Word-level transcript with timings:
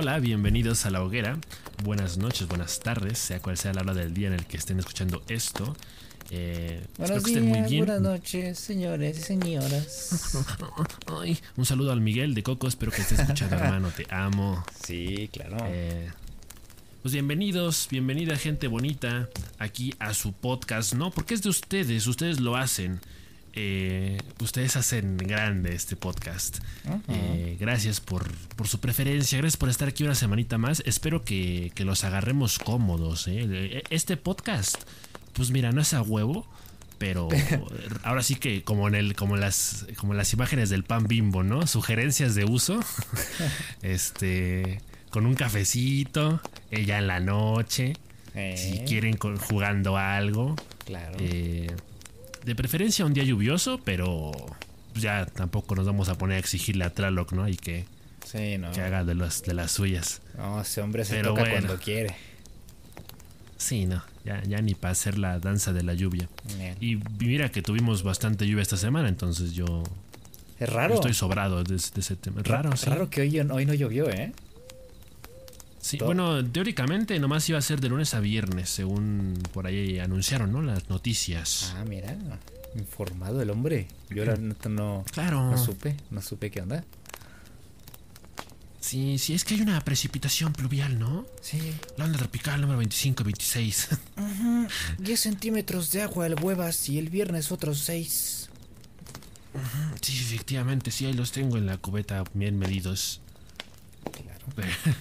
Hola, 0.00 0.20
bienvenidos 0.20 0.86
a 0.86 0.92
la 0.92 1.02
hoguera. 1.02 1.40
Buenas 1.82 2.18
noches, 2.18 2.46
buenas 2.46 2.78
tardes, 2.78 3.18
sea 3.18 3.40
cual 3.40 3.58
sea 3.58 3.74
la 3.74 3.80
hora 3.80 3.94
del 3.94 4.14
día 4.14 4.28
en 4.28 4.34
el 4.34 4.46
que 4.46 4.56
estén 4.56 4.78
escuchando 4.78 5.24
esto. 5.26 5.76
Eh, 6.30 6.86
Buenos 6.98 7.24
días, 7.24 7.42
muy 7.42 7.62
bien. 7.62 7.84
buenas 7.84 8.00
noches, 8.00 8.60
señores 8.60 9.18
y 9.18 9.22
señoras. 9.22 10.38
Ay, 11.20 11.36
un 11.56 11.66
saludo 11.66 11.90
al 11.90 12.00
Miguel 12.00 12.36
de 12.36 12.44
Coco, 12.44 12.68
espero 12.68 12.92
que 12.92 13.02
estés 13.02 13.18
escuchando, 13.18 13.56
hermano, 13.60 13.90
te 13.90 14.06
amo. 14.08 14.64
Sí, 14.84 15.28
claro. 15.32 15.56
Eh, 15.66 16.08
pues 17.02 17.12
bienvenidos, 17.12 17.88
bienvenida 17.90 18.36
gente 18.36 18.68
bonita 18.68 19.28
aquí 19.58 19.96
a 19.98 20.14
su 20.14 20.32
podcast, 20.32 20.94
¿no? 20.94 21.10
Porque 21.10 21.34
es 21.34 21.42
de 21.42 21.48
ustedes, 21.48 22.06
ustedes 22.06 22.38
lo 22.38 22.54
hacen. 22.54 23.00
Eh, 23.54 24.18
ustedes 24.40 24.76
hacen 24.76 25.16
grande 25.16 25.74
este 25.74 25.96
podcast. 25.96 26.58
Eh, 27.08 27.56
gracias 27.58 28.00
por, 28.00 28.30
su 28.64 28.80
preferencia, 28.80 29.38
gracias 29.38 29.56
por 29.56 29.68
estar 29.68 29.88
aquí 29.88 30.04
una 30.04 30.14
semanita 30.14 30.58
más. 30.58 30.82
Espero 30.86 31.24
que, 31.24 31.72
los 31.78 32.04
agarremos 32.04 32.58
cómodos. 32.58 33.26
¿eh? 33.28 33.82
Este 33.90 34.16
podcast, 34.16 34.82
pues 35.32 35.50
mira, 35.50 35.72
no 35.72 35.80
es 35.80 35.94
a 35.94 36.02
huevo, 36.02 36.46
pero 36.98 37.28
ahora 38.02 38.22
sí 38.22 38.36
que 38.36 38.62
como 38.62 38.88
en 38.88 38.94
el, 38.94 39.14
como 39.14 39.36
las, 39.36 39.86
como 39.96 40.14
las 40.14 40.32
imágenes 40.32 40.70
del 40.70 40.84
pan 40.84 41.08
bimbo, 41.08 41.42
¿no? 41.42 41.66
Sugerencias 41.66 42.34
de 42.34 42.44
uso. 42.44 42.80
este, 43.82 44.80
con 45.10 45.26
un 45.26 45.34
cafecito, 45.34 46.40
ella 46.70 46.98
en 46.98 47.06
la 47.06 47.20
noche. 47.20 47.96
Si 48.54 48.78
quieren 48.86 49.16
jugando 49.16 49.96
algo. 49.96 50.54
Claro. 50.84 51.18
De 52.44 52.54
preferencia 52.54 53.04
un 53.04 53.14
día 53.14 53.24
lluvioso, 53.24 53.80
pero 53.84 54.32
ya 54.94 55.26
tampoco 55.26 55.74
nos 55.74 55.86
vamos 55.86 56.08
a 56.08 56.16
poner 56.16 56.36
a 56.36 56.38
exigirle 56.38 56.84
a 56.84 56.90
Tlaloc, 56.90 57.32
¿no? 57.32 57.48
Y 57.48 57.56
que, 57.56 57.84
que 58.32 58.80
haga 58.80 59.04
de, 59.04 59.14
los, 59.14 59.42
de 59.42 59.54
las 59.54 59.72
suyas. 59.72 60.22
No, 60.36 60.60
ese 60.60 60.80
hombre 60.80 61.04
se 61.04 61.22
toca 61.22 61.48
cuando 61.48 61.78
quiere. 61.78 62.14
Sí, 63.56 63.86
no, 63.86 64.02
ya, 64.24 64.42
ya 64.44 64.62
ni 64.62 64.74
para 64.74 64.92
hacer 64.92 65.18
la 65.18 65.40
danza 65.40 65.72
de 65.72 65.82
la 65.82 65.94
lluvia. 65.94 66.28
Y 66.80 66.96
mira 67.18 67.50
que 67.50 67.60
tuvimos 67.60 68.02
bastante 68.02 68.46
lluvia 68.46 68.62
esta 68.62 68.76
semana, 68.76 69.08
entonces 69.08 69.52
yo... 69.52 69.82
Es 70.60 70.68
raro. 70.68 70.94
Estoy 70.94 71.14
sobrado 71.14 71.62
de, 71.62 71.76
ese 71.76 72.16
tema. 72.16 72.42
Raro, 72.42 72.76
sí. 72.76 72.86
raro 72.86 73.10
que 73.10 73.20
hoy, 73.20 73.38
hoy 73.38 73.64
no 73.64 73.74
llovió, 73.74 74.10
¿eh? 74.10 74.32
Sí, 75.80 75.98
bueno, 75.98 76.44
teóricamente 76.44 77.18
nomás 77.18 77.48
iba 77.48 77.58
a 77.58 77.62
ser 77.62 77.80
de 77.80 77.88
lunes 77.88 78.14
a 78.14 78.20
viernes, 78.20 78.68
según 78.68 79.34
por 79.52 79.66
ahí 79.66 79.98
anunciaron, 79.98 80.52
¿no? 80.52 80.60
Las 80.60 80.88
noticias. 80.90 81.72
Ah, 81.76 81.84
mira, 81.86 82.16
informado 82.74 83.40
el 83.42 83.50
hombre. 83.50 83.86
Yo 84.10 84.24
la 84.24 84.36
no, 84.36 85.04
claro. 85.12 85.50
no 85.50 85.58
supe, 85.58 85.96
no 86.10 86.20
supe 86.20 86.50
qué 86.50 86.62
onda. 86.62 86.84
Sí, 88.80 89.18
sí, 89.18 89.34
es 89.34 89.44
que 89.44 89.54
hay 89.54 89.60
una 89.60 89.80
precipitación 89.82 90.52
pluvial, 90.52 90.98
¿no? 90.98 91.26
Sí. 91.42 91.60
La 91.96 92.06
onda 92.06 92.18
tropical 92.18 92.60
número 92.60 92.80
25-26. 92.80 93.98
10 94.98 95.20
centímetros 95.20 95.92
de 95.92 96.02
agua 96.02 96.26
el 96.26 96.42
huevas 96.42 96.88
y 96.88 96.98
el 96.98 97.10
viernes 97.10 97.52
otros 97.52 97.80
6. 97.80 98.48
Sí, 100.00 100.18
efectivamente, 100.18 100.90
sí, 100.90 101.06
ahí 101.06 101.12
los 101.12 101.32
tengo 101.32 101.58
en 101.58 101.66
la 101.66 101.76
cubeta 101.76 102.24
bien 102.34 102.58
medidos. 102.58 103.20
Claro. 104.12 104.46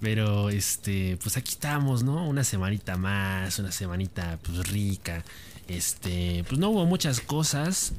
Pero 0.00 0.50
este, 0.50 1.18
pues 1.22 1.36
aquí 1.36 1.52
estamos, 1.52 2.02
¿no? 2.02 2.26
Una 2.28 2.44
semanita 2.44 2.96
más, 2.96 3.58
una 3.58 3.72
semanita 3.72 4.38
pues 4.42 4.68
rica. 4.68 5.24
Este, 5.66 6.44
pues 6.48 6.58
no 6.60 6.70
hubo 6.70 6.86
muchas 6.86 7.20
cosas. 7.20 7.92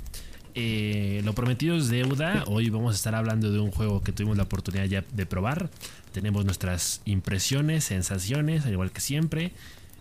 Eh, 0.56 1.22
lo 1.24 1.34
prometido 1.34 1.76
es 1.76 1.90
deuda. 1.90 2.44
Hoy 2.48 2.70
vamos 2.70 2.94
a 2.94 2.96
estar 2.96 3.16
hablando 3.16 3.52
de 3.52 3.60
un 3.60 3.72
juego 3.72 4.02
que 4.02 4.12
tuvimos 4.12 4.38
la 4.38 4.44
oportunidad 4.44 4.86
ya 4.86 5.04
de 5.14 5.26
probar. 5.26 5.70
Tenemos 6.12 6.46
nuestras 6.46 7.02
impresiones, 7.06 7.84
sensaciones, 7.84 8.66
al 8.66 8.74
igual 8.74 8.92
que 8.92 9.02
siempre. 9.02 9.52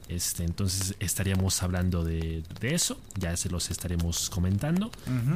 Este, 0.08 0.42
entonces 0.42 0.94
estaríamos 1.00 1.62
hablando 1.62 2.02
de, 2.02 2.42
eso, 2.62 2.98
ya 3.18 3.36
se 3.36 3.50
los 3.50 3.70
estaremos 3.70 4.30
comentando. 4.30 4.90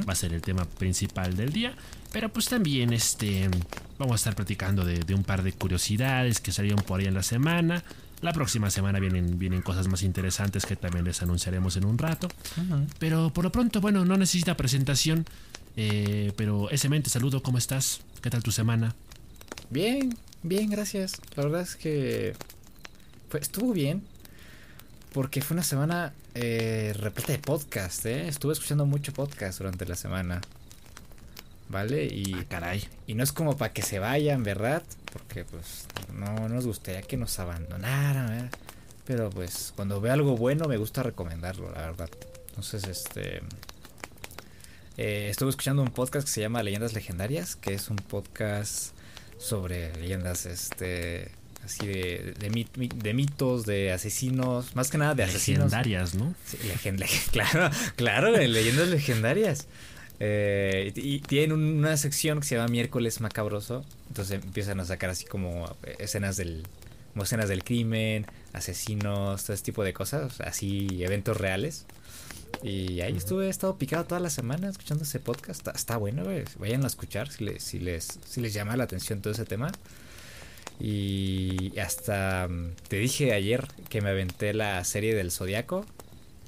Va 0.09 0.13
a 0.15 0.17
ser 0.17 0.33
el 0.33 0.41
tema 0.41 0.65
principal 0.65 1.37
del 1.37 1.53
día. 1.53 1.75
Pero 2.11 2.33
pues 2.33 2.49
también 2.49 2.93
este, 2.93 3.51
vamos 3.99 4.13
a 4.13 4.17
estar 4.17 4.35
platicando 4.35 4.85
de, 4.85 5.15
un 5.15 5.25
par 5.25 5.43
de 5.43 5.53
curiosidades 5.53 6.41
que 6.41 6.53
salieron 6.53 6.83
por 6.83 7.01
ahí 7.01 7.07
en 7.07 7.15
la 7.15 7.23
semana. 7.23 7.85
La 8.23 8.33
próxima 8.33 8.71
semana 8.71 8.99
vienen, 8.99 9.39
vienen 9.39 9.63
cosas 9.63 9.89
más 9.89 10.03
interesantes 10.03 10.65
que 10.65 10.77
también 10.77 11.05
les 11.05 11.23
anunciaremos 11.23 11.77
en 11.77 11.85
un 11.85 11.99
rato. 11.99 12.29
Pero 12.99 13.31
por 13.31 13.45
lo 13.45 13.53
pronto, 13.53 13.81
bueno, 13.83 14.07
no 14.07 14.17
necesita 14.17 14.57
presentación. 14.57 15.27
Eh, 15.77 16.33
pero 16.37 16.71
ese 16.71 16.89
mente, 16.89 17.11
saludo, 17.11 17.43
¿cómo 17.43 17.59
estás? 17.59 18.01
¿Qué 18.23 18.31
tal 18.31 18.43
tu 18.43 18.53
semana? 18.53 18.95
Bien, 19.69 20.17
bien, 20.43 20.71
gracias. 20.71 21.21
La 21.35 21.45
verdad 21.45 21.63
es 21.63 21.77
que 21.77 22.35
pues, 23.29 23.43
estuvo 23.43 23.73
bien 23.73 24.03
porque 25.13 25.43
fue 25.43 25.55
una 25.55 25.63
semana 25.63 26.15
eh, 26.35 26.95
repleta 26.99 27.33
de 27.33 27.39
podcast, 27.39 28.07
¿eh? 28.07 28.29
Estuve 28.29 28.55
escuchando 28.55 28.87
mucho 28.87 29.13
podcast 29.13 29.59
durante 29.59 29.85
la 29.87 29.95
semana. 29.95 30.41
¿Vale? 31.69 32.05
Y, 32.07 32.35
ah, 32.35 32.45
caray. 32.49 32.87
Y 33.07 33.15
no 33.15 33.23
es 33.23 33.33
como 33.33 33.57
para 33.57 33.73
que 33.73 33.83
se 33.83 33.99
vayan, 33.99 34.43
¿verdad? 34.43 34.83
Porque 35.13 35.45
pues 35.45 35.87
no, 36.13 36.49
nos 36.49 36.67
gustaría 36.67 37.03
que 37.03 37.17
nos 37.17 37.39
abandonaran, 37.39 38.29
¿verdad? 38.29 38.51
Pero 39.07 39.31
pues 39.31 39.73
cuando 39.77 40.01
veo 40.01 40.13
algo 40.13 40.37
bueno 40.37 40.67
me 40.67 40.77
gusta 40.77 41.03
recomendarlo, 41.03 41.71
la 41.73 41.83
verdad. 41.83 42.11
Entonces, 42.49 42.85
este... 42.85 43.43
Eh, 44.99 45.29
estuve 45.31 45.51
escuchando 45.51 45.83
un 45.83 45.91
podcast 45.91 46.27
que 46.27 46.33
se 46.33 46.43
llama 46.43 46.63
Leyendas 46.63 46.93
Legendarias, 46.93 47.57
que 47.57 47.73
es 47.73 47.89
un 47.89 47.97
podcast 47.97 48.93
sobre 49.39 49.95
leyendas, 49.97 50.45
este 50.45 51.33
así 51.65 51.87
de, 51.87 52.35
de, 52.39 53.15
mitos, 53.15 53.67
de 53.67 53.93
asesinos, 53.93 54.75
más 54.75 54.91
que 54.91 54.99
nada 54.99 55.15
de 55.15 55.25
asesinos. 55.25 55.65
Legendarias, 55.73 56.15
¿no? 56.15 56.35
Sí, 56.45 56.59
claro, 57.31 57.71
claro, 57.97 58.31
leyendas 58.37 58.89
legendarias. 58.89 59.67
Eh, 60.21 60.93
y 60.95 61.21
tienen 61.21 61.53
una 61.53 61.97
sección 61.97 62.41
que 62.41 62.47
se 62.47 62.55
llama 62.57 62.69
Miércoles 62.69 63.21
Macabroso. 63.21 63.85
Entonces 64.09 64.43
empiezan 64.43 64.81
a 64.81 64.85
sacar 64.85 65.11
así 65.11 65.25
como 65.25 65.75
escenas 65.99 66.37
del, 66.37 66.65
como 67.13 67.25
escenas 67.25 67.49
del 67.49 67.65
crimen, 67.65 68.27
asesinos, 68.53 69.45
todo 69.45 69.55
ese 69.55 69.65
tipo 69.65 69.85
de 69.85 69.93
cosas, 69.93 70.41
así 70.41 71.03
eventos 71.03 71.37
reales. 71.37 71.87
Y 72.63 73.01
ahí 73.01 73.17
estuve, 73.17 73.47
he 73.47 73.51
estado 73.51 73.77
picado 73.79 74.05
toda 74.05 74.21
la 74.21 74.31
semana 74.31 74.69
escuchando 74.69 75.05
ese 75.05 75.19
podcast. 75.19 75.67
Está, 75.69 75.97
bueno, 75.97 76.25
Vayan 76.59 76.85
a 76.85 76.87
escuchar 76.87 77.31
si 77.31 77.45
les, 77.45 77.63
si 77.63 77.79
les, 77.79 78.21
si 78.25 78.41
les 78.41 78.53
llama 78.53 78.77
la 78.77 78.85
atención 78.85 79.21
todo 79.21 79.33
ese 79.33 79.45
tema. 79.45 79.73
Y 80.85 81.79
hasta 81.79 82.49
mm, 82.49 82.73
te 82.89 82.97
dije 82.97 83.33
ayer 83.33 83.69
que 83.89 84.01
me 84.01 84.11
aventé 84.11 84.53
la 84.53 84.83
serie 84.83 85.15
del 85.15 85.31
Zodiaco. 85.31 85.87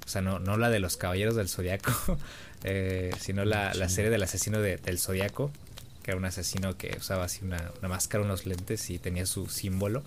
O 0.05 0.09
sea, 0.09 0.23
no, 0.23 0.41
no 0.41 0.57
la 0.57 0.71
de 0.71 0.81
los 0.81 0.97
Caballeros 0.97 1.37
del 1.37 1.49
Zodiaco, 1.49 1.93
eh, 2.65 3.13
sino 3.21 3.45
la, 3.45 3.73
serie 3.89 4.11
del 4.11 4.25
asesino 4.25 4.59
del 4.59 4.99
Zodiaco, 4.99 5.53
que 6.03 6.11
era 6.11 6.19
un 6.19 6.25
asesino 6.25 6.77
que 6.77 6.97
usaba 6.99 7.25
así 7.25 7.45
una, 7.45 7.71
máscara, 7.83 8.25
unos 8.25 8.45
lentes 8.45 8.91
y 8.91 8.99
tenía 8.99 9.25
su 9.25 9.47
símbolo. 9.47 10.03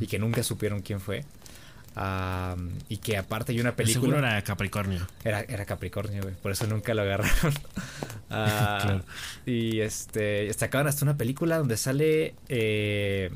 Y 0.00 0.06
que 0.06 0.18
nunca 0.18 0.42
supieron 0.42 0.82
quién 0.82 1.00
fue. 1.00 1.24
Y 2.88 2.98
que 2.98 3.16
aparte 3.16 3.52
hay 3.52 3.60
una 3.60 3.74
película. 3.74 4.02
Seguro 4.02 4.18
era 4.18 4.42
Capricornio. 4.42 5.06
Era, 5.24 5.40
era 5.40 5.64
Capricornio, 5.64 6.22
güey. 6.22 6.34
Por 6.34 6.52
eso 6.52 6.66
nunca 6.66 6.94
lo 6.94 7.02
agarraron. 7.02 7.54
Ah, 8.28 9.02
y 9.46 9.78
este. 9.78 10.52
Sacaban 10.52 10.88
hasta 10.88 11.04
una 11.04 11.16
película 11.16 11.58
donde 11.58 11.76
sale. 11.76 12.34
Eh, 12.48 13.30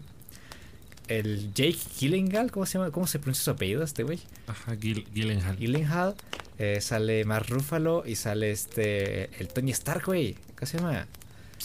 el 1.07 1.55
Jake 1.55 1.79
Gyllenhaal, 1.97 2.51
¿cómo 2.51 2.67
se 2.67 2.77
llama? 2.77 2.91
¿Cómo 2.91 3.07
se 3.07 3.21
pronuncia 3.21 3.45
su 3.45 3.51
apellido 3.53 3.85
este 3.85 4.03
güey? 4.03 4.19
Ajá, 4.49 4.75
Gyllenhaal. 4.75 5.57
Gyllenhaal. 5.57 6.17
Eh, 6.59 6.81
sale 6.81 7.25
Mark 7.25 7.47
Ruffalo 7.49 8.03
y 8.05 8.17
sale 8.17 8.51
este. 8.51 9.31
El 9.41 9.47
Tony 9.47 9.71
Stark, 9.71 10.07
güey. 10.07 10.35
¿Cómo 10.57 10.67
se 10.67 10.79
llama? 10.79 11.07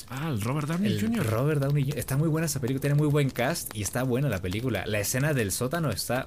Ah, 0.09 0.30
el 0.30 0.42
Robert 0.42 0.68
Downey 0.68 0.92
el 0.92 1.01
Jr. 1.01 1.25
Robert 1.25 1.62
Downey 1.62 1.83
Jr. 1.83 2.00
Está 2.00 2.18
muy 2.18 2.30
buena 2.30 2.45
esa 2.45 2.59
película, 2.59 2.81
tiene 2.81 2.95
muy 2.95 3.07
buen 3.07 3.30
cast 3.30 3.75
y 3.75 3.81
está 3.81 4.03
buena 4.03 4.30
la 4.30 4.42
película. 4.42 4.86
La 4.86 5.00
escena 5.00 5.33
del 5.33 5.51
sótano 5.51 5.89
está. 5.92 6.25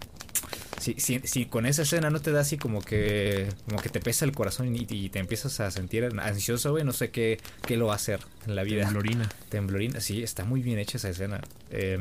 Si, 0.80 0.94
si, 0.98 1.18
si 1.24 1.46
con 1.46 1.66
esa 1.66 1.82
escena 1.82 2.08
no 2.08 2.20
te 2.20 2.30
da 2.30 2.40
así 2.40 2.56
como 2.56 2.80
que 2.80 3.48
como 3.68 3.82
que 3.82 3.88
te 3.88 3.98
pesa 3.98 4.24
el 4.24 4.32
corazón 4.32 4.74
y, 4.76 5.08
te 5.08 5.18
empiezas 5.18 5.58
a 5.58 5.70
sentir 5.72 6.08
ansioso, 6.20 6.70
güey, 6.70 6.84
no 6.84 6.92
sé 6.92 7.10
qué, 7.10 7.40
qué 7.66 7.76
lo 7.76 7.86
va 7.86 7.94
a 7.94 7.96
hacer 7.96 8.20
en 8.46 8.54
la 8.54 8.62
vida. 8.62 8.84
Temblorina. 8.84 9.28
Temblorina, 9.48 10.00
sí, 10.00 10.22
está 10.22 10.44
muy 10.44 10.62
bien 10.62 10.78
hecha 10.78 10.98
esa 10.98 11.08
escena. 11.08 11.40
Eh, 11.70 11.98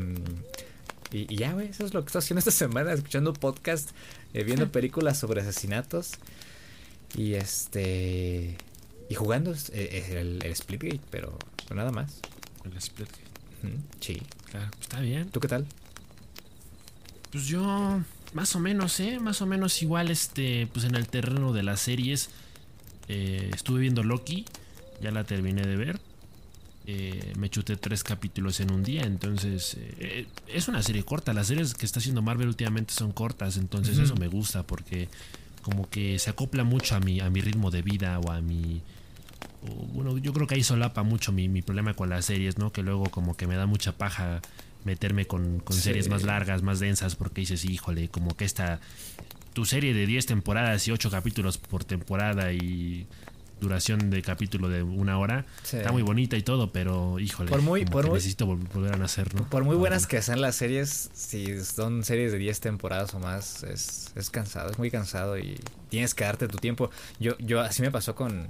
y, 1.12 1.36
ya, 1.36 1.54
güey, 1.54 1.70
eso 1.70 1.86
es 1.86 1.94
lo 1.94 2.02
que 2.02 2.08
estoy 2.08 2.20
haciendo 2.20 2.40
esta 2.40 2.52
semana, 2.66 2.94
escuchando 2.94 3.34
podcast, 3.34 3.92
eh, 4.34 4.44
viendo 4.44 4.72
películas 4.72 5.18
sobre 5.18 5.42
asesinatos. 5.42 6.14
Y 7.16 7.34
este. 7.34 8.58
Y 9.10 9.16
jugando 9.16 9.54
eh, 9.72 10.06
el, 10.12 10.44
el, 10.44 10.56
Splitgate, 10.56 11.00
pero 11.10 11.38
nada 11.76 11.92
más. 11.92 12.20
El 12.64 12.74
sí. 14.00 14.22
Claro, 14.52 14.70
está 14.80 15.00
bien. 15.02 15.30
¿Tú 15.30 15.40
qué 15.40 15.48
tal? 15.48 15.66
Pues 17.32 17.48
yo, 17.48 18.00
más 18.34 18.56
o 18.56 18.60
menos, 18.60 19.00
¿eh? 19.00 19.20
Más 19.20 19.42
o 19.42 19.46
menos 19.46 19.82
igual, 19.82 20.10
este, 20.12 20.68
pues 20.74 20.86
en 20.86 20.96
el 20.96 21.08
terreno 21.08 21.54
de 21.54 21.64
las 21.64 21.82
series. 21.82 22.30
Eh, 23.10 23.52
estuve 23.54 23.80
viendo 23.82 24.04
Loki, 24.04 24.46
ya 25.02 25.12
la 25.12 25.24
terminé 25.24 25.64
de 25.66 25.76
ver. 25.78 26.00
eh, 26.90 27.34
me 27.38 27.50
chuté 27.50 27.76
tres 27.76 28.02
capítulos 28.04 28.62
en 28.62 28.72
un 28.72 28.82
día, 28.82 29.04
entonces 29.04 29.76
eh, 30.00 30.26
es 30.48 30.70
una 30.70 30.82
serie 30.82 31.04
corta. 31.04 31.34
Las 31.34 31.48
series 31.48 31.74
que 31.74 31.86
está 31.86 32.00
haciendo 32.00 32.22
Marvel 32.22 32.48
últimamente 32.48 32.94
son 32.94 33.12
cortas, 33.12 33.58
entonces 33.58 33.98
eso 33.98 34.16
me 34.16 34.28
gusta 34.30 34.64
porque 34.64 35.10
como 35.62 35.90
que 35.90 36.18
se 36.18 36.30
acopla 36.30 36.64
mucho 36.64 36.96
a 36.96 37.02
mi, 37.02 37.20
a 37.20 37.30
mi 37.30 37.42
ritmo 37.42 37.72
de 37.72 37.82
vida 37.82 38.20
o 38.20 38.32
a 38.32 38.40
mi... 38.42 38.82
bueno, 39.94 40.18
yo 40.18 40.34
creo 40.34 40.48
que 40.48 40.56
ahí 40.56 40.64
solapa 40.64 41.04
mucho 41.04 41.32
mi, 41.32 41.50
mi 41.50 41.62
problema 41.62 41.94
con 41.94 42.10
las 42.10 42.26
series, 42.26 42.58
¿no? 42.58 42.72
Que 42.72 42.84
luego 42.84 43.06
como 43.10 43.36
que 43.36 43.48
me 43.48 43.56
da 43.56 43.66
mucha 43.66 43.94
paja 43.98 44.42
meterme 44.86 45.26
con, 45.26 45.60
con 45.60 45.76
Sí. 45.76 45.82
series 45.84 46.08
más 46.10 46.24
largas, 46.24 46.62
más 46.64 46.80
densas, 46.80 47.16
porque 47.16 47.42
dices, 47.42 47.66
híjole, 47.66 48.10
como 48.10 48.36
que 48.38 48.46
esta... 48.46 48.80
Tu 49.54 49.66
serie 49.66 49.94
de 49.94 50.06
10 50.06 50.28
temporadas 50.28 50.88
y 50.88 50.92
8 50.92 51.10
capítulos 51.10 51.58
por 51.58 51.84
temporada 51.84 52.54
y 52.54 53.08
duración 53.60 54.12
de 54.12 54.22
capítulo 54.22 54.70
de 54.70 54.84
una 54.84 55.18
hora 55.18 55.48
Sí. 55.64 55.78
está 55.78 55.92
muy 55.92 56.04
bonita 56.04 56.38
y 56.38 56.44
todo, 56.44 56.72
pero 56.72 57.20
híjole, 57.20 57.50
Por 57.50 57.64
muy- 57.64 57.84
por 57.86 58.06
muy- 58.06 58.14
necesito 58.14 58.46
vol- 58.46 58.72
volver 58.72 58.94
a 58.94 58.98
nacer, 58.98 59.34
¿no? 59.34 59.50
Por 59.50 59.64
muy 59.64 59.76
buenas 59.76 60.06
que 60.06 60.22
sean 60.22 60.42
las 60.42 60.56
series, 60.56 61.10
si 61.16 61.60
son 61.66 62.04
series 62.04 62.32
de 62.32 62.38
10 62.38 62.60
temporadas 62.60 63.16
o 63.16 63.20
más, 63.20 63.64
es, 63.64 64.12
es 64.16 64.30
cansado, 64.30 64.70
es 64.70 64.78
muy 64.78 64.92
cansado 64.92 65.40
y 65.40 65.60
tienes 65.90 66.14
que 66.14 66.24
darte 66.24 66.48
tu 66.48 66.60
tiempo. 66.60 66.92
Yo, 67.20 67.36
yo 67.40 67.60
así 67.62 67.82
me 67.82 67.90
pasó 67.90 68.14
con, 68.14 68.48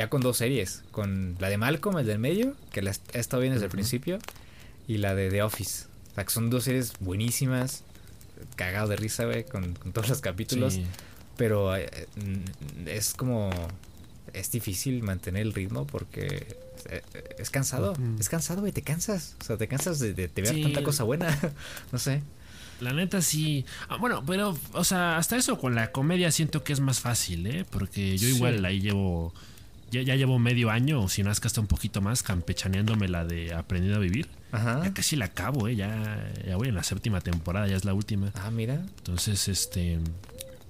ya 0.00 0.08
con 0.08 0.22
dos 0.22 0.38
series, 0.38 0.82
con 0.92 1.36
la 1.40 1.50
de 1.50 1.58
Malcolm, 1.58 1.98
el 1.98 2.06
del 2.06 2.18
medio, 2.18 2.56
que 2.72 2.80
la 2.80 2.92
he 3.12 3.18
estado 3.18 3.42
bien 3.42 3.52
desde 3.52 3.66
el 3.66 3.70
principio, 3.70 4.18
y 4.88 4.96
la 4.96 5.14
de 5.14 5.28
The 5.28 5.42
Office. 5.42 5.84
O 6.12 6.14
sea, 6.14 6.24
que 6.24 6.30
son 6.30 6.48
dos 6.48 6.64
series 6.64 6.94
buenísimas, 7.00 7.84
cagado 8.56 8.88
de 8.88 8.96
risa, 8.96 9.26
güey, 9.26 9.44
con, 9.44 9.74
con 9.74 9.92
todos 9.92 10.08
los 10.08 10.22
capítulos, 10.22 10.72
Sí. 10.74 10.86
pero 11.36 11.76
eh, 11.76 11.90
es 12.86 13.12
como, 13.12 13.50
es 14.32 14.50
difícil 14.50 15.02
mantener 15.02 15.42
el 15.42 15.52
ritmo 15.52 15.86
porque... 15.86 16.46
eh, 16.88 17.02
eh, 17.12 17.34
Es 17.38 17.50
cansado, 17.50 17.92
es 18.18 18.30
cansado, 18.30 18.60
güey, 18.62 18.72
te 18.72 18.80
cansas. 18.80 19.36
O 19.42 19.44
sea, 19.44 19.58
te 19.58 19.68
cansas 19.68 19.98
de, 19.98 20.14
de- 20.14 20.28
de 20.28 20.42
ver 20.42 20.54
Sí. 20.54 20.62
tanta 20.62 20.82
cosa 20.82 21.04
buena. 21.04 21.28
no 21.92 21.98
sé. 21.98 22.22
La 22.80 22.94
neta 22.94 23.20
sí. 23.20 23.66
Ah, 23.90 23.98
bueno, 23.98 24.24
pero, 24.26 24.56
o 24.72 24.84
sea, 24.84 25.18
hasta 25.18 25.36
eso 25.36 25.58
con 25.58 25.74
la 25.74 25.92
comedia 25.92 26.30
siento 26.32 26.64
que 26.64 26.72
es 26.72 26.80
más 26.80 27.00
fácil, 27.00 27.46
¿eh? 27.46 27.66
Porque 27.70 28.16
yo 28.16 28.26
Sí. 28.28 28.36
igual 28.36 28.64
ahí 28.64 28.80
llevo. 28.80 29.34
Ya, 29.90 30.02
ya 30.02 30.14
llevo 30.14 30.38
medio 30.38 30.70
año, 30.70 31.00
o 31.02 31.08
si 31.08 31.22
no 31.22 31.30
es 31.32 31.40
que 31.40 31.48
hasta 31.48 31.60
un 31.60 31.66
poquito 31.66 32.00
más, 32.00 32.22
campechaneándome 32.22 33.08
la 33.08 33.24
de 33.24 33.52
Aprendido 33.54 33.96
a 33.96 33.98
Vivir. 33.98 34.28
Ajá. 34.52 34.82
Ya 34.84 34.94
casi 34.94 35.16
la 35.16 35.26
acabo, 35.26 35.66
¿eh? 35.68 35.74
Ya, 35.76 36.32
ya 36.46 36.56
voy 36.56 36.68
en 36.68 36.74
la 36.74 36.82
séptima 36.84 37.20
temporada, 37.20 37.66
ya 37.66 37.76
es 37.76 37.84
la 37.84 37.92
última. 37.94 38.30
Ah, 38.34 38.50
mira. 38.50 38.74
Entonces, 38.98 39.48
este. 39.48 39.98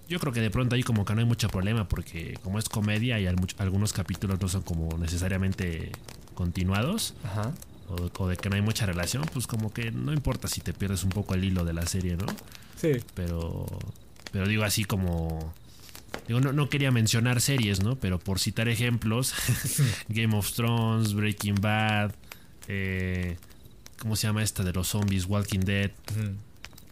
Yo 0.08 0.18
creo 0.18 0.32
que 0.32 0.40
de 0.40 0.50
pronto 0.50 0.74
ahí 0.74 0.82
como 0.82 1.04
que 1.04 1.14
no 1.14 1.20
hay 1.20 1.26
mucho 1.26 1.48
problema, 1.48 1.86
porque 1.86 2.34
como 2.42 2.58
es 2.58 2.68
comedia 2.68 3.20
y 3.20 3.26
algunos 3.26 3.92
capítulos 3.92 4.40
no 4.40 4.48
son 4.48 4.62
como 4.62 4.96
necesariamente 4.98 5.92
continuados, 6.34 7.14
Ajá. 7.22 7.52
o, 7.88 8.10
o 8.24 8.28
de 8.28 8.36
que 8.36 8.48
no 8.48 8.56
hay 8.56 8.62
mucha 8.62 8.86
relación, 8.86 9.22
pues 9.32 9.46
como 9.46 9.72
que 9.72 9.92
no 9.92 10.12
importa 10.12 10.48
si 10.48 10.62
te 10.62 10.72
pierdes 10.72 11.04
un 11.04 11.10
poco 11.10 11.34
el 11.34 11.44
hilo 11.44 11.64
de 11.64 11.74
la 11.74 11.86
serie, 11.86 12.16
¿no? 12.16 12.26
Sí. 12.76 12.92
pero 13.14 13.66
pero 14.32 14.48
digo 14.48 14.64
así 14.64 14.84
como 14.84 15.52
digo 16.28 16.40
no, 16.40 16.52
no 16.52 16.68
quería 16.68 16.90
mencionar 16.90 17.40
series 17.40 17.82
no 17.82 17.96
pero 17.96 18.18
por 18.18 18.38
citar 18.38 18.68
ejemplos 18.68 19.32
Game 20.08 20.36
of 20.36 20.52
Thrones 20.52 21.14
Breaking 21.14 21.56
Bad 21.56 22.12
eh, 22.68 23.36
cómo 23.98 24.16
se 24.16 24.26
llama 24.26 24.42
esta 24.42 24.62
de 24.62 24.72
los 24.72 24.88
zombies 24.88 25.26
Walking 25.26 25.60
Dead 25.60 25.90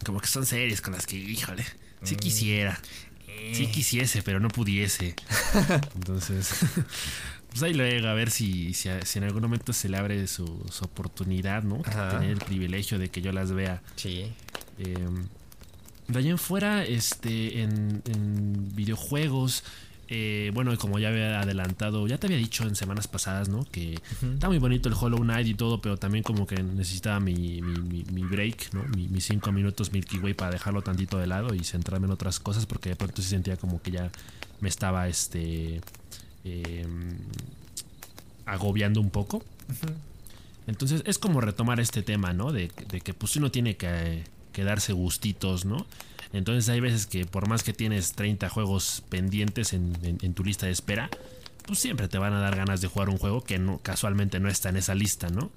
como 0.05 0.21
que 0.21 0.27
son 0.29 0.47
series 0.47 0.81
con 0.81 0.93
las 0.95 1.07
que 1.07 1.17
híjole 1.17 1.65
sí 2.03 2.15
Mm. 2.15 2.19
quisiera 2.19 2.81
sí 3.53 3.65
Eh. 3.65 3.71
quisiese 3.73 4.23
pero 4.23 4.41
no 4.41 4.49
pudiese 4.49 5.15
entonces 5.97 6.51
pues 7.51 7.63
ahí 7.63 7.75
luego 7.75 8.09
a 8.09 8.15
ver 8.15 8.31
si, 8.31 8.75
si, 8.75 8.89
si 9.05 9.19
en 9.19 9.25
algún 9.25 9.43
momento 9.43 9.73
se 9.73 9.89
le 9.89 9.97
abre 9.97 10.27
su, 10.27 10.65
su 10.71 10.85
oportunidad 10.85 11.63
no 11.63 11.83
Ajá. 11.85 12.11
tener 12.11 12.31
el 12.31 12.39
privilegio 12.39 12.99
de 12.99 13.09
que 13.11 13.21
yo 13.23 13.33
las 13.33 13.51
vea 13.53 13.81
Sí. 13.97 14.33
eh, 14.79 14.97
de 16.09 16.19
allá 16.19 16.31
en 16.31 16.39
fuera, 16.39 16.85
este, 16.85 17.63
en, 17.63 18.03
en 18.07 18.75
videojuegos, 18.75 19.63
eh, 20.11 20.51
bueno, 20.55 20.75
como 20.79 20.99
ya 20.99 21.09
había 21.09 21.39
adelantado, 21.41 22.07
ya 22.09 22.17
te 22.17 22.27
había 22.29 22.39
dicho 22.39 22.65
en 22.65 22.75
semanas 22.77 23.07
pasadas, 23.09 23.51
¿no? 23.51 23.65
Que 23.71 23.99
está 24.23 24.49
muy 24.49 24.59
bonito 24.59 24.89
el 24.89 24.95
Hollow 24.99 25.19
Knight 25.21 25.47
y 25.49 25.55
todo, 25.55 25.83
pero 25.83 25.99
también 25.99 26.25
como 26.25 26.47
que 26.47 26.63
necesitaba 26.63 27.21
mi, 27.21 27.61
mi, 27.61 27.79
mi- 27.83 28.05
mi 28.11 28.23
break, 28.23 28.73
¿no? 28.73 28.85
Mi- 28.97 29.07
mis 29.09 29.25
cinco 29.27 29.53
minutos 29.53 29.93
Milky 29.93 30.19
Way 30.19 30.33
para 30.33 30.51
dejarlo 30.53 30.81
tantito 30.81 31.19
de 31.19 31.27
lado 31.27 31.55
y 31.55 31.63
centrarme 31.63 32.07
en 32.07 32.13
otras 32.13 32.41
cosas, 32.41 32.65
porque 32.65 32.89
de 32.89 32.97
pronto 32.97 33.21
sí 33.21 33.29
sentía 33.29 33.59
como 33.59 33.83
que 33.83 33.91
ya 33.91 34.11
me 34.63 34.71
estaba, 34.71 35.09
este, 35.09 35.83
em, 36.45 37.19
agobiando 38.47 39.01
un 39.01 39.11
poco. 39.11 39.45
Entonces 40.67 41.03
es 41.07 41.19
como 41.19 41.41
retomar 41.43 41.81
este 41.81 42.03
tema, 42.03 42.33
¿no? 42.33 42.51
De, 42.53 42.71
de 42.91 43.01
que 43.03 43.13
pues 43.15 43.37
uno 43.37 43.51
tiene 43.51 43.77
que, 43.77 44.25
que 44.59 44.65
darse 44.65 44.93
gustitos, 44.93 45.65
¿no? 45.65 45.87
Entonces 46.33 46.69
hay 46.69 46.81
veces 46.81 47.07
que 47.07 47.25
por 47.25 47.49
más 47.49 47.63
que 47.63 47.73
tienes 47.73 48.13
30 48.13 48.49
juegos 48.49 49.03
pendientes 49.09 49.73
en, 49.73 49.97
en- 50.03 50.19
en 50.21 50.35
tu 50.35 50.45
lista 50.45 50.67
de 50.67 50.73
espera, 50.73 51.09
pues 51.67 51.79
siempre 51.79 52.09
te 52.09 52.19
van 52.19 52.33
a 52.33 52.41
dar 52.41 52.57
ganas 52.57 52.81
de 52.81 52.89
jugar 52.89 53.09
un 53.09 53.19
juego 53.19 53.43
que 53.45 53.59
no, 53.59 53.79
casualmente 53.79 54.41
no 54.41 54.49
está 54.49 54.69
en 54.71 54.77
esa 54.79 54.95
lista, 54.95 55.29
¿no? 55.29 55.51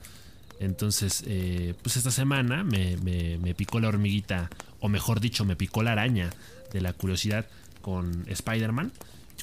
Entonces, 0.59 1.23
eh, 1.25 1.73
pues 1.81 1.97
esta 1.97 2.11
semana 2.11 2.63
me, 2.63 2.95
me- 2.97 3.37
me 3.39 3.55
picó 3.55 3.79
la 3.79 3.87
hormiguita, 3.87 4.49
o 4.79 4.87
mejor 4.89 5.19
dicho, 5.19 5.43
me 5.45 5.55
picó 5.55 5.81
la 5.83 5.93
araña 5.93 6.29
de 6.71 6.81
la 6.81 6.93
curiosidad 6.93 7.47
con 7.81 8.25
Spider-Man. 8.27 8.91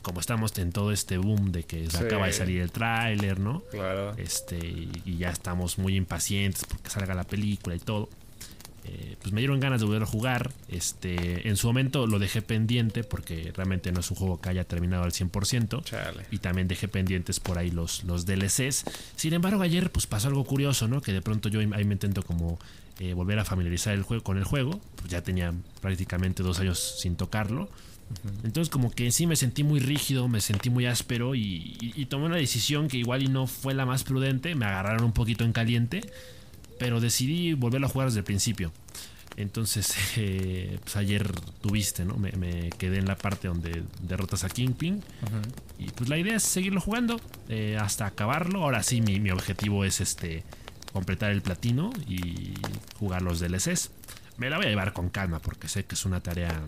Como 0.01 0.21
estamos 0.21 0.57
en 0.59 0.71
todo 0.71 0.93
este 0.93 1.19
boom 1.19 1.51
de 1.51 1.65
que 1.65 1.91
se 1.91 1.99
Sí. 1.99 2.05
acaba 2.05 2.27
de 2.27 2.33
salir 2.33 2.61
el 2.63 2.71
tráiler, 2.71 3.41
¿no? 3.41 3.63
Claro. 3.73 4.15
este 4.17 4.57
y, 4.59 4.91
y 5.05 5.17
ya 5.17 5.31
estamos 5.31 5.77
muy 5.77 5.97
impacientes 5.97 6.65
porque 6.69 6.89
salga 6.89 7.15
la 7.15 7.25
película 7.25 7.75
y 7.75 7.81
todo 7.81 8.09
Eh, 8.91 9.17
pues 9.21 9.33
me 9.35 9.41
dieron 9.43 9.61
ganas 9.61 9.81
de 9.81 9.87
volver 9.87 10.03
a 10.03 10.07
jugar. 10.07 10.51
Este 10.69 11.47
en 11.49 11.57
su 11.57 11.67
momento 11.67 12.07
lo 12.07 12.19
dejé 12.19 12.41
pendiente 12.41 13.05
porque 13.05 13.53
realmente 13.55 13.93
no 13.93 14.01
es 14.01 14.11
un 14.11 14.17
juego 14.17 14.41
que 14.41 14.49
haya 14.49 14.65
terminado 14.65 15.05
al 15.05 15.13
100% 15.13 15.85
Chale. 15.85 16.25
y 16.31 16.39
también 16.39 16.69
dejé 16.69 16.89
pendientes 16.89 17.39
por 17.39 17.59
ahí 17.59 17.71
los, 17.71 18.05
los 18.05 18.25
DLCs 18.25 18.85
sin 19.17 19.35
embargo 19.35 19.61
ayer 19.63 19.91
pues 19.93 20.07
pasó 20.07 20.29
algo 20.29 20.45
curioso 20.45 20.89
no 20.89 21.03
que 21.03 21.13
de 21.13 21.21
pronto 21.21 21.49
yo 21.51 21.61
ahí 21.61 21.85
me 21.85 21.93
intento 21.93 22.23
como 22.23 22.59
eh, 22.99 23.13
volver 23.13 23.39
a 23.39 23.45
familiarizar 23.45 23.93
el 23.95 24.03
juego 24.05 24.25
con 24.25 24.39
el 24.39 24.45
juego. 24.45 24.81
Pues 24.97 25.11
ya 25.11 25.23
tenía 25.23 25.53
prácticamente 25.83 26.43
dos 26.43 26.59
años 26.61 26.97
sin 27.01 27.15
tocarlo. 27.17 27.69
Entonces 28.43 28.71
como 28.71 28.91
que 28.91 29.11
sí 29.13 29.27
me 29.27 29.37
sentí 29.37 29.63
muy 29.65 29.81
rígido, 29.81 30.29
me 30.29 30.41
sentí 30.41 30.71
muy 30.71 30.87
áspero 30.87 31.35
y, 31.35 31.77
y- 31.79 31.93
y 31.95 32.07
tomé 32.07 32.25
una 32.25 32.37
decisión 32.37 32.89
que 32.89 32.97
igual 32.97 33.23
y 33.23 33.27
no 33.29 33.47
fue 33.47 33.75
la 33.75 33.85
más 33.85 34.03
prudente, 34.03 34.55
me 34.55 34.65
agarraron 34.65 35.05
un 35.05 35.13
poquito 35.13 35.45
en 35.45 35.53
caliente, 35.53 36.01
pero 36.79 37.01
decidí 37.01 37.55
volverlo 37.55 37.87
a 37.87 37.91
jugar 37.91 38.09
desde 38.09 38.21
el 38.21 38.25
principio. 38.25 38.73
Entonces, 39.37 39.95
eh, 40.17 40.79
pues 40.83 40.97
ayer 40.97 41.31
tuviste, 41.61 42.05
¿no? 42.05 42.17
Me, 42.17 42.33
me 42.33 42.71
quedé 42.71 42.99
en 42.99 43.07
la 43.07 43.17
parte 43.17 43.49
donde 43.49 43.85
derrotas 44.03 44.45
a 44.45 44.49
Kingpin 44.49 44.97
Ujú. 44.97 45.41
y 45.79 45.91
pues 45.91 46.09
la 46.09 46.19
idea 46.19 46.37
es 46.37 46.43
seguirlo 46.43 46.81
jugando 46.81 47.21
eh, 47.49 47.77
hasta 47.81 48.07
acabarlo. 48.07 48.63
Ahora 48.63 48.83
sí, 48.83 49.01
mi, 49.01 49.21
mi 49.21 49.31
objetivo 49.31 49.85
es 49.85 50.01
este 50.01 50.45
completar 50.93 51.31
el 51.31 51.43
platino 51.43 51.93
y 52.09 52.55
jugar 52.99 53.23
los 53.23 53.39
DLCs. 53.41 53.91
Me 54.39 54.51
la 54.51 54.57
voy 54.57 54.67
a 54.67 54.69
llevar 54.71 54.93
con 54.93 55.11
calma 55.11 55.39
porque 55.41 55.69
sé 55.69 55.85
que 55.85 55.95
es 55.95 56.05
una 56.05 56.21
tarea 56.21 56.63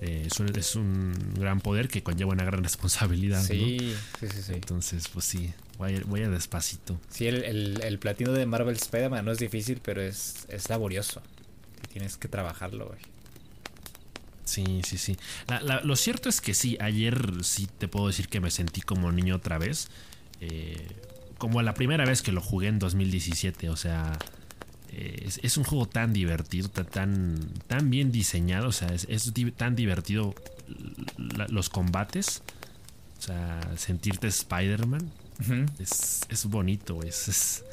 eh, 0.00 0.24
es, 0.30 0.38
un, 0.40 0.54
es 0.56 0.76
un 0.76 1.14
gran 1.34 1.60
poder 1.60 1.88
que 1.88 2.02
conlleva 2.02 2.32
una 2.32 2.44
gran 2.44 2.62
responsabilidad. 2.62 3.40
¿no? 3.40 3.46
Sí, 3.46 3.94
sí, 4.20 4.28
sí, 4.28 4.42
sí. 4.42 4.52
Entonces, 4.54 5.08
pues 5.08 5.24
sí, 5.24 5.52
voy 5.78 6.00
voy 6.06 6.22
a 6.22 6.28
despacito. 6.28 6.98
Sí, 7.10 7.26
el, 7.26 7.44
el, 7.44 7.80
el 7.82 7.98
platino 7.98 8.32
de 8.32 8.46
Marvel 8.46 8.76
Spider-Man 8.76 9.24
no 9.24 9.32
es 9.32 9.38
difícil, 9.38 9.80
pero 9.82 10.02
es, 10.02 10.46
es 10.48 10.68
laborioso. 10.68 11.22
Tienes 11.92 12.16
que 12.16 12.28
trabajarlo, 12.28 12.86
güey. 12.88 12.98
Sí, 14.44 14.80
sí, 14.84 14.96
sí. 14.98 15.16
La- 15.48 15.60
la- 15.60 15.80
lo 15.80 15.96
cierto 15.96 16.28
es 16.28 16.40
que 16.40 16.54
sí, 16.54 16.76
ayer 16.80 17.18
sí 17.42 17.68
te 17.78 17.88
puedo 17.88 18.06
decir 18.06 18.28
que 18.28 18.40
me 18.40 18.50
sentí 18.50 18.80
como 18.80 19.10
niño 19.12 19.36
otra 19.36 19.58
vez. 19.58 19.88
Eh, 20.40 20.86
como 21.38 21.60
la 21.62 21.74
primera 21.74 22.04
vez 22.04 22.22
que 22.22 22.32
lo 22.32 22.40
jugué 22.40 22.68
en 22.68 22.78
2017. 22.78 23.68
O 23.70 23.76
sea, 23.76 24.12
eh, 24.92 25.24
es, 25.26 25.40
es 25.42 25.56
un 25.56 25.64
juego 25.64 25.86
tan 25.86 26.12
divertido, 26.12 26.68
ta- 26.70 26.84
tan, 26.84 27.40
tan 27.66 27.90
bien 27.90 28.12
diseñado. 28.12 28.68
O 28.68 28.72
sea, 28.72 28.88
es, 28.88 29.06
es 29.10 29.34
di- 29.34 29.50
tan 29.50 29.74
divertido 29.74 30.34
la- 31.18 31.48
los 31.48 31.68
combates. 31.68 32.42
O 33.18 33.22
sea, 33.22 33.60
sentirte 33.76 34.28
Spider-Man 34.28 35.10
Es, 35.78 36.20
es 36.28 36.46
bonito, 36.46 37.02
es, 37.02 37.28
es, 37.28 37.64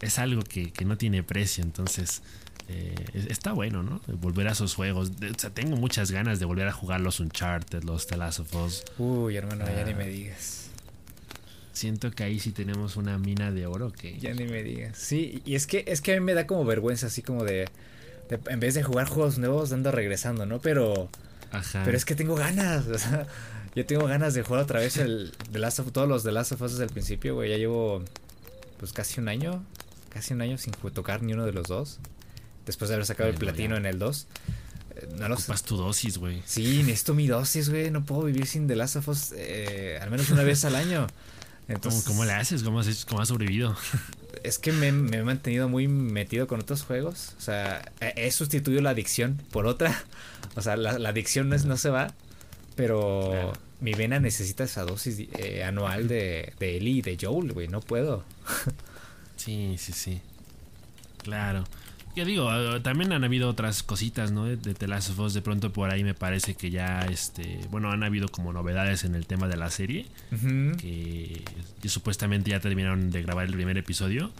es 0.00 0.18
algo 0.18 0.42
que, 0.42 0.72
que 0.72 0.84
no 0.84 0.96
tiene 0.96 1.22
precio, 1.22 1.64
entonces 1.64 2.22
eh, 2.68 2.94
es- 3.14 3.26
está 3.26 3.52
bueno, 3.52 3.82
¿no? 3.82 4.00
Volver 4.20 4.48
a 4.48 4.52
esos 4.52 4.74
juegos. 4.74 5.18
De- 5.18 5.30
o 5.30 5.38
sea, 5.38 5.50
tengo 5.50 5.76
muchas 5.76 6.10
ganas 6.10 6.38
de 6.38 6.44
volver 6.46 6.68
a 6.68 6.72
jugar 6.72 7.00
los 7.00 7.18
Uncharted, 7.20 7.82
los 7.84 8.06
The 8.06 8.16
Last 8.16 8.40
of 8.40 8.54
Us. 8.54 8.84
Uy, 8.98 9.36
hermano, 9.36 9.64
ya 9.66 9.80
Ah. 9.80 9.84
ni 9.84 9.94
me 9.94 10.06
digas. 10.08 10.66
Siento 11.72 12.10
que 12.10 12.24
ahí 12.24 12.40
sí 12.40 12.50
tenemos 12.52 12.96
una 12.96 13.18
mina 13.18 13.52
de 13.52 13.66
oro 13.66 13.92
que... 13.92 14.18
Ya 14.18 14.34
ni 14.34 14.44
me 14.46 14.62
digas. 14.64 14.98
Sí, 14.98 15.42
y 15.44 15.54
es 15.54 15.66
que, 15.68 15.84
es 15.86 16.00
que 16.00 16.12
a 16.12 16.14
mí 16.14 16.20
me 16.20 16.34
da 16.34 16.46
como 16.46 16.64
vergüenza, 16.64 17.06
así 17.06 17.22
como 17.22 17.44
de, 17.44 17.68
de- 18.28 18.40
en 18.48 18.58
vez 18.60 18.74
de 18.74 18.82
jugar 18.82 19.08
juegos 19.08 19.38
nuevos, 19.38 19.72
ando 19.72 19.90
regresando, 19.92 20.44
¿no? 20.44 20.60
Pero, 20.60 21.08
Ajá. 21.50 21.82
pero 21.84 21.96
es 21.96 22.04
que 22.04 22.14
tengo 22.14 22.34
ganas, 22.34 22.86
o 22.88 22.98
sea, 22.98 23.26
yo 23.74 23.86
tengo 23.86 24.06
ganas 24.06 24.34
de 24.34 24.42
jugar 24.42 24.62
otra 24.62 24.80
vez 24.80 24.96
el 24.96 25.32
The 25.52 25.58
Last 25.58 25.78
of, 25.78 25.92
todos 25.92 26.08
los 26.08 26.24
The 26.24 26.32
Last 26.32 26.52
of 26.52 26.62
Us 26.62 26.72
desde 26.72 26.84
el 26.84 26.90
principio, 26.90 27.34
güey. 27.34 27.50
Ya 27.50 27.56
llevo 27.56 28.02
pues 28.78 28.92
casi 28.92 29.20
un 29.20 29.28
año, 29.28 29.64
casi 30.10 30.34
un 30.34 30.42
año 30.42 30.58
sin 30.58 30.72
tocar 30.72 31.22
ni 31.22 31.32
uno 31.32 31.44
de 31.46 31.52
los 31.52 31.68
dos. 31.68 32.00
Después 32.66 32.88
de 32.88 32.94
haber 32.94 33.06
sacado 33.06 33.30
el 33.30 33.36
platino 33.36 33.76
en 33.76 33.86
el 33.86 33.98
2. 33.98 34.26
Eh, 34.96 35.08
no 35.18 35.36
tu 35.36 35.76
dosis, 35.76 36.18
güey. 36.18 36.42
Sí, 36.44 36.82
necesito 36.82 37.14
mi 37.14 37.26
dosis, 37.26 37.70
güey. 37.70 37.90
No 37.90 38.04
puedo 38.04 38.24
vivir 38.24 38.46
sin 38.46 38.66
The 38.66 38.76
Last 38.76 38.96
of 38.96 39.08
Us 39.08 39.32
eh, 39.36 39.98
al 40.02 40.10
menos 40.10 40.28
una 40.30 40.42
vez 40.42 40.64
al 40.64 40.74
año. 40.74 41.06
Entonces, 41.68 42.04
¿Cómo, 42.04 42.24
le 42.24 42.32
haces? 42.32 42.62
¿Cómo 42.62 42.80
has, 42.80 43.04
cómo 43.04 43.20
has 43.20 43.28
sobrevivido? 43.28 43.76
Es 44.42 44.58
que 44.58 44.72
me, 44.72 44.88
he 44.88 45.22
mantenido 45.22 45.68
muy 45.68 45.88
metido 45.88 46.46
con 46.46 46.60
otros 46.60 46.82
juegos. 46.82 47.34
O 47.38 47.40
sea, 47.40 47.92
he, 48.00 48.30
sustituido 48.30 48.80
la 48.82 48.90
adicción 48.90 49.40
por 49.50 49.66
otra. 49.66 50.04
O 50.54 50.62
sea, 50.62 50.76
la, 50.76 51.08
adicción 51.08 51.48
no, 51.48 51.54
es, 51.54 51.66
no 51.66 51.76
se 51.76 51.90
va. 51.90 52.14
Pero 52.74 53.52
mi 53.80 53.92
vena 53.92 54.18
necesita 54.18 54.64
esa 54.64 54.84
dosis 54.84 55.28
eh, 55.38 55.62
anual 55.62 56.08
de, 56.08 56.52
de 56.58 56.76
Ellie 56.76 56.98
y 56.98 57.02
de 57.02 57.16
Joel, 57.20 57.52
güey. 57.52 57.68
No 57.68 57.80
puedo. 57.80 58.24
sí, 59.36 59.76
sí, 59.78 59.92
sí. 59.92 60.20
Claro. 61.22 61.64
Ya 62.18 62.24
digo, 62.24 62.50
ah, 62.50 62.80
también 62.82 63.12
han 63.12 63.22
habido 63.22 63.48
otras 63.48 63.84
cositas, 63.84 64.32
¿no? 64.32 64.46
De, 64.46 64.56
The 64.56 64.88
Last 64.88 65.10
of 65.10 65.20
Us, 65.20 65.34
de 65.34 65.40
pronto 65.40 65.72
por 65.72 65.88
ahí 65.88 66.02
me 66.02 66.14
parece 66.14 66.56
que 66.56 66.68
ya, 66.68 67.02
este, 67.02 67.60
bueno, 67.70 67.92
han 67.92 68.02
habido 68.02 68.28
como 68.28 68.52
novedades 68.52 69.04
en 69.04 69.14
el 69.14 69.24
tema 69.24 69.46
de 69.46 69.56
la 69.56 69.70
serie, 69.70 70.04
que, 70.80 71.44
supuestamente 71.84 72.50
ya 72.50 72.58
terminaron 72.58 73.12
de 73.12 73.22
grabar 73.22 73.46
el 73.46 73.52
primer 73.52 73.78
episodio. 73.78 74.32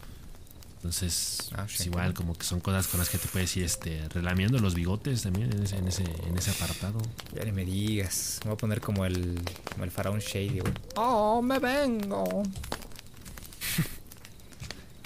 Entonces, 0.79 1.51
ah, 1.53 1.67
pues 1.67 1.87
igual 1.87 2.15
como 2.15 2.37
que 2.37 2.45
son 2.45 2.59
cosas 2.59 2.89
con 2.89 2.99
las 2.99 3.11
que 3.11 3.19
te 3.19 3.29
puedes 3.29 3.57
ir 3.57 3.63
este, 3.63 4.09
relamiendo 4.09 4.59
los 4.59 4.75
bigotes 4.75 5.23
también 5.23 5.53
en 5.53 5.63
ese, 5.63 5.77
en 5.77 5.87
ese, 5.87 6.03
en 6.27 6.37
ese 6.37 6.51
apartado. 6.51 7.01
Ya 7.33 7.45
ni 7.45 7.53
me 7.53 7.65
digas. 7.65 8.41
Me 8.43 8.49
voy 8.49 8.55
a 8.55 8.59
poner 8.59 8.81
como 8.81 9.05
el, 9.05 9.41
como 9.71 9.85
el 9.85 9.93
faraón 9.93 10.19
Shady, 10.19 10.63
¡Oh, 10.97 11.41
me 11.43 11.61
vengo! 11.61 12.43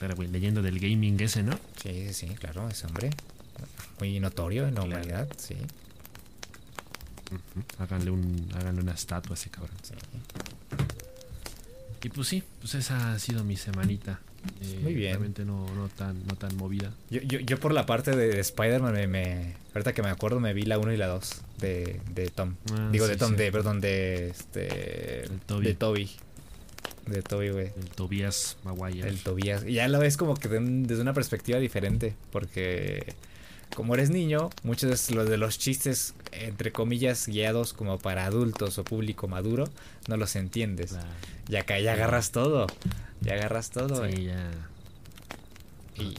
Claro, 0.03 0.17
güey, 0.17 0.29
leyendo 0.29 0.63
del 0.63 0.81
gaming 0.81 1.21
ese, 1.21 1.45
¿no? 1.45 1.57
Sí, 1.81 2.13
sí, 2.13 2.27
claro, 2.31 2.69
ese 2.69 2.89
hombre. 2.89 3.11
Muy 4.01 4.19
notorio 4.19 4.67
en 4.67 4.75
la 4.75 4.83
humanidad, 4.83 5.29
sí. 5.37 5.55
háganle, 7.79 8.11
un, 8.11 8.49
háganle 8.53 8.83
una 8.83 8.95
estatua 8.95 9.35
a 9.35 9.39
ese 9.39 9.49
cabrón. 9.51 9.77
Y 12.03 12.09
pues 12.09 12.27
sí, 12.27 12.43
pues 12.59 12.75
esa 12.75 13.13
ha 13.13 13.19
sido 13.21 13.45
mi 13.45 13.57
semanita. 13.57 14.19
Eh, 14.61 14.81
Muy 14.83 14.95
bien. 14.95 15.11
Realmente 15.13 15.45
no, 15.45 15.73
no, 15.73 15.89
tan, 15.89 16.27
no 16.27 16.35
tan 16.35 16.57
movida. 16.57 16.93
Yo, 17.09 17.21
yo, 17.21 17.39
yo 17.39 17.61
por 17.61 17.73
la 17.73 17.87
parte 17.87 18.17
de, 18.17 18.41
Spider-Man, 18.41 18.95
me, 18.95 19.07
me, 19.07 19.55
ahorita 19.73 19.93
que 19.93 20.03
me 20.03 20.11
acuerdo, 20.11 20.41
me 20.41 20.53
vi 20.53 20.63
la 20.65 20.81
1 20.81 20.95
y 20.95 20.97
la 20.97 21.07
2 21.07 21.43
de, 21.61 22.01
de 22.13 22.29
Tom. 22.31 22.57
Ah, 22.73 22.89
Digo, 22.91 23.07
de 23.07 23.17
Tom, 23.17 23.37
de, 23.37 23.53
perdón, 23.53 23.81
de, 23.81 24.31
este, 24.31 25.29
de 25.61 25.75
Toby 25.79 26.11
de 27.07 27.23
Toby, 27.23 27.51
güey. 27.51 27.73
El 27.77 27.89
Tobias 27.91 28.57
Maguire. 28.65 29.09
El 29.09 29.23
Tobias. 29.23 29.65
Y 29.67 29.75
ya 29.75 29.89
lo 29.89 29.99
ves 29.99 30.17
como 30.17 30.35
que 30.35 30.49
desde 30.49 31.03
una 31.03 31.15
perspectiva 31.15 31.59
diferente, 31.59 32.15
porque 32.31 33.15
como 33.75 33.95
eres 33.95 34.11
niño, 34.11 34.51
muchos 34.63 35.09
de 35.09 35.15
los, 35.15 35.29
de 35.29 35.37
los 35.37 35.59
chistes, 35.59 36.15
entre 36.33 36.73
comillas, 36.73 37.27
guiados 37.27 37.73
como 37.73 37.99
para 37.99 38.27
adultos 38.27 38.79
o 38.79 38.85
público 38.85 39.29
maduro, 39.29 39.69
no 40.09 40.17
los 40.17 40.37
entiendes. 40.37 40.97
Ya 41.49 41.61
acá 41.61 41.79
ya 41.81 41.95
agarras 41.95 42.31
todo. 42.33 42.67
Ya 43.21 43.35
agarras 43.35 43.71
todo. 43.71 44.07
Sí, 44.09 44.25
ya. 44.25 44.51
Y 45.97 46.15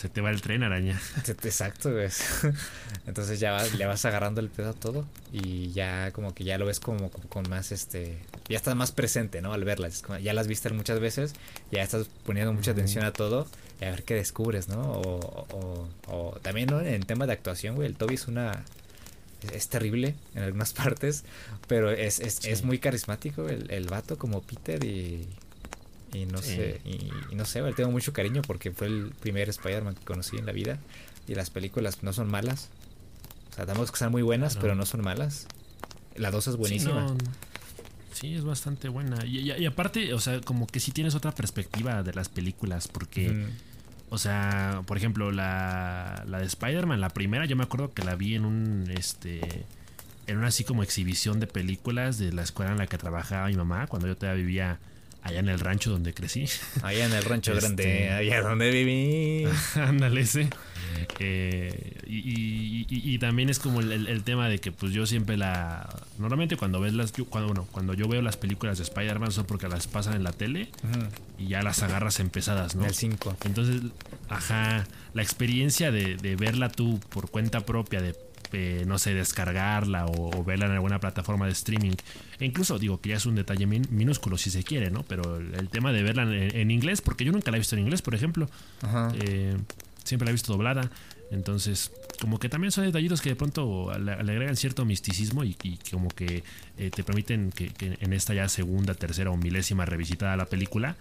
se 0.00 0.08
te 0.08 0.20
va 0.20 0.30
el 0.30 0.40
tren, 0.40 0.62
araña. 0.62 1.00
Exacto, 1.26 1.92
güey. 1.92 2.08
Entonces 3.06 3.40
ya 3.40 3.62
le 3.64 3.86
vas 3.86 4.04
agarrando 4.04 4.40
el 4.40 4.48
pedo 4.48 4.70
a 4.70 4.74
todo 4.74 5.06
y 5.32 5.70
ya 5.72 6.10
como 6.12 6.34
que 6.34 6.44
ya 6.44 6.58
lo 6.58 6.66
ves 6.66 6.80
como, 6.80 7.10
con 7.10 7.48
más 7.48 7.72
este... 7.72 8.18
Ya 8.48 8.56
estás 8.56 8.74
más 8.76 8.92
presente, 8.92 9.42
¿no? 9.42 9.52
Al 9.52 9.64
verlas. 9.64 10.02
Ya 10.22 10.32
las 10.32 10.46
viste 10.46 10.70
muchas 10.70 11.00
veces, 11.00 11.34
ya 11.70 11.82
estás 11.82 12.08
poniendo 12.24 12.52
mucha 12.52 12.70
atención 12.70 13.04
a 13.04 13.12
todo 13.12 13.46
y 13.80 13.84
a 13.84 13.90
ver 13.90 14.04
qué 14.04 14.14
descubres, 14.14 14.68
¿no? 14.68 14.80
O, 14.80 15.88
o, 16.06 16.38
también, 16.42 16.68
¿no? 16.68 16.80
En 16.80 17.02
tema 17.02 17.26
de 17.26 17.32
actuación, 17.32 17.76
güey, 17.76 17.88
el 17.88 17.94
Toby 17.94 18.14
es 18.14 18.28
una... 18.28 18.64
Es 19.52 19.68
terrible 19.68 20.16
en 20.34 20.42
algunas 20.42 20.72
partes, 20.74 21.24
pero 21.68 21.90
es, 21.90 22.18
es, 22.18 22.44
es 22.44 22.64
muy 22.64 22.78
carismático 22.78 23.48
el, 23.48 23.70
el 23.70 23.86
vato 23.86 24.18
como 24.18 24.42
Peter 24.42 24.82
y 24.82 25.28
y 26.12 26.24
no 26.24 26.40
sé, 26.40 26.80
y, 26.84 27.34
no 27.34 27.44
sé, 27.44 27.60
le 27.60 27.72
tengo 27.72 27.90
mucho 27.90 28.12
cariño 28.12 28.42
porque 28.42 28.70
fue 28.72 28.86
el 28.86 29.12
primer 29.20 29.48
Spider-Man 29.48 29.94
que 29.94 30.04
conocí 30.04 30.36
en 30.36 30.46
la 30.46 30.52
vida. 30.52 30.78
Y 31.26 31.34
las 31.34 31.50
películas 31.50 32.02
no 32.02 32.12
son 32.12 32.30
malas. 32.30 32.70
O 33.50 33.54
sea, 33.54 33.66
damos 33.66 33.90
que 33.90 33.98
sean 33.98 34.10
muy 34.10 34.22
buenas, 34.22 34.56
pero 34.56 34.74
no 34.74 34.86
son 34.86 35.02
malas. 35.02 35.46
La 36.16 36.30
dos 36.30 36.48
es 36.48 36.56
buenísima. 36.56 37.08
Sí, 37.08 37.14
es 38.22 38.44
bastante 38.44 38.88
buena. 38.88 39.24
Y, 39.24 39.64
aparte, 39.66 40.12
o 40.14 40.20
sea, 40.20 40.40
como 40.40 40.66
que 40.66 40.80
si 40.80 40.92
tienes 40.92 41.14
otra 41.14 41.32
perspectiva 41.32 42.02
de 42.02 42.12
las 42.12 42.28
películas, 42.28 42.88
porque, 42.88 43.46
o 44.10 44.18
sea, 44.18 44.82
por 44.86 44.96
ejemplo, 44.96 45.30
la, 45.32 46.24
la 46.26 46.38
de 46.38 46.46
Spider-Man, 46.46 47.00
la 47.00 47.10
primera, 47.10 47.44
yo 47.46 47.56
me 47.56 47.64
acuerdo 47.64 47.92
que 47.92 48.02
la 48.04 48.16
vi 48.16 48.34
en 48.34 48.44
un, 48.44 48.90
este, 48.96 49.64
en 50.26 50.38
una 50.38 50.48
así 50.48 50.64
como 50.64 50.82
exhibición 50.82 51.40
de 51.40 51.46
películas 51.46 52.18
de 52.18 52.32
la 52.32 52.42
escuela 52.42 52.72
en 52.72 52.78
la 52.78 52.86
que 52.86 52.98
trabajaba 52.98 53.48
mi 53.48 53.56
mamá, 53.56 53.86
cuando 53.86 54.08
yo 54.08 54.16
todavía 54.16 54.42
vivía 54.42 54.78
allá 55.28 55.40
en 55.40 55.48
el 55.48 55.60
rancho 55.60 55.90
donde 55.90 56.14
crecí. 56.14 56.46
Allá 56.82 57.06
en 57.06 57.12
el 57.12 57.22
rancho 57.22 57.54
grande, 57.54 57.82
este, 57.82 58.10
allá 58.10 58.42
donde 58.42 58.70
viví. 58.70 59.44
Ándale, 59.74 60.26
sí. 60.26 60.48
Eh, 61.18 61.92
y, 62.06 63.18
también 63.18 63.50
es 63.50 63.58
como 63.58 63.80
el, 63.80 64.22
tema 64.22 64.48
de 64.48 64.60
que 64.60 64.70
pues 64.70 64.92
yo 64.92 65.04
siempre 65.04 65.36
la... 65.36 65.88
Normalmente 66.18 66.56
cuando 66.56 66.80
ves 66.80 66.94
las... 66.94 67.12
cuando, 67.28 67.48
bueno, 67.48 67.68
cuando 67.72 67.94
yo 67.94 68.06
veo 68.06 68.22
las 68.22 68.36
películas 68.36 68.78
de 68.78 68.84
Spider-Man 68.84 69.32
son 69.32 69.44
porque 69.44 69.68
las 69.68 69.88
pasan 69.88 70.14
en 70.14 70.22
la 70.22 70.32
tele 70.32 70.68
y 71.36 71.48
ya 71.48 71.62
las 71.62 71.82
agarras 71.82 72.20
empezadas, 72.20 72.76
¿no? 72.76 72.86
El 72.86 72.94
5. 72.94 73.36
Entonces, 73.44 73.82
ajá, 74.28 74.86
la 75.14 75.22
experiencia 75.22 75.90
de, 75.90 76.16
de 76.16 76.36
verla 76.36 76.68
tú 76.68 77.00
por 77.10 77.28
cuenta 77.28 77.66
propia, 77.66 78.00
de 78.00 78.14
eh, 78.52 78.84
no 78.86 78.98
sé, 78.98 79.14
descargarla 79.14 80.06
o, 80.06 80.44
verla 80.44 80.66
en 80.66 80.72
alguna 80.72 81.00
plataforma 81.00 81.46
de 81.46 81.52
streaming. 81.52 81.94
E 82.38 82.44
incluso 82.44 82.78
digo 82.78 83.00
que 83.00 83.10
ya 83.10 83.16
es 83.16 83.26
un 83.26 83.34
detalle 83.34 83.66
minúsculo 83.66 84.38
si 84.38 84.50
se 84.50 84.62
quiere, 84.62 84.90
¿no? 84.90 85.02
Pero 85.04 85.36
el, 85.36 85.68
tema 85.68 85.92
de 85.92 86.02
verla 86.02 86.22
en, 86.22 86.70
inglés, 86.70 87.00
porque 87.00 87.24
yo 87.24 87.32
nunca 87.32 87.50
la 87.50 87.56
he 87.56 87.60
visto 87.60 87.76
en 87.76 87.82
inglés, 87.82 88.02
por 88.02 88.14
ejemplo. 88.14 88.48
Eh, 89.14 89.56
siempre 90.04 90.26
la 90.26 90.30
he 90.30 90.32
visto 90.32 90.52
doblada. 90.52 90.90
Entonces, 91.30 91.92
como 92.20 92.38
que 92.38 92.48
también 92.48 92.72
son 92.72 92.84
detallitos 92.84 93.20
que 93.20 93.28
de 93.30 93.36
pronto 93.36 93.92
le, 93.98 94.12
agregan 94.12 94.56
cierto 94.56 94.86
misticismo 94.86 95.44
y, 95.44 95.54
como 95.90 96.08
que 96.08 96.42
eh, 96.78 96.90
te 96.90 97.04
permiten 97.04 97.52
que, 97.52 97.70
en 97.78 98.12
esta 98.14 98.32
ya 98.32 98.48
segunda, 98.48 98.94
tercera 98.94 99.30
o 99.30 99.36
milésima 99.36 99.84
revisitada 99.84 100.36
la 100.36 100.46
película, 100.46 100.96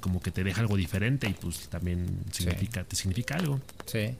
como 0.00 0.22
que 0.22 0.30
te 0.30 0.42
deja 0.42 0.60
algo 0.62 0.76
diferente 0.76 1.28
y 1.28 1.34
pues 1.34 1.68
también 1.68 2.06
significa, 2.30 2.84
te 2.84 2.96
significa 2.96 3.34
algo. 3.36 3.60
Sí. 3.86 4.14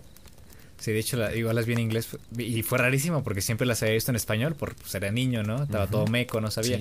Sí, 0.82 0.90
de 0.90 0.98
hecho, 0.98 1.16
la, 1.16 1.32
igual 1.32 1.54
las 1.54 1.64
vi 1.64 1.74
en 1.74 1.78
inglés 1.78 2.08
y 2.36 2.64
fue 2.64 2.76
rarísimo 2.76 3.22
porque 3.22 3.40
siempre 3.40 3.68
las 3.68 3.80
había 3.84 3.94
visto 3.94 4.10
en 4.10 4.16
español, 4.16 4.56
porque 4.58 4.74
pues, 4.80 4.92
era 4.96 5.12
niño, 5.12 5.44
¿no? 5.44 5.62
Estaba 5.62 5.86
todo 5.86 6.08
meco, 6.08 6.40
no 6.40 6.50
sabía. 6.50 6.80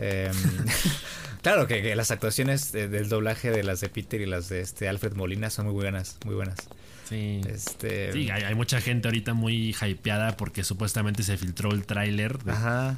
Em, 0.00 0.32
claro 1.42 1.68
que, 1.68 1.94
las 1.94 2.10
actuaciones 2.10 2.72
del 2.72 3.08
doblaje 3.08 3.52
de 3.52 3.62
las 3.62 3.80
de 3.80 3.88
Peter 3.88 4.20
y 4.20 4.26
las 4.26 4.48
de 4.48 4.62
este 4.62 4.88
Alfred 4.88 5.12
Molina 5.12 5.48
son 5.48 5.66
muy 5.66 5.74
buenas, 5.74 6.18
muy 6.24 6.34
buenas. 6.34 6.56
Sí. 7.08 7.40
Este... 7.48 8.12
Sí, 8.12 8.30
hay, 8.30 8.52
mucha 8.56 8.80
gente 8.80 9.06
ahorita 9.06 9.32
muy 9.32 9.76
hypeada 9.80 10.36
porque 10.36 10.64
supuestamente 10.64 11.22
se 11.22 11.36
filtró 11.36 11.70
el 11.70 11.86
tráiler 11.86 12.42
de, 12.42 12.52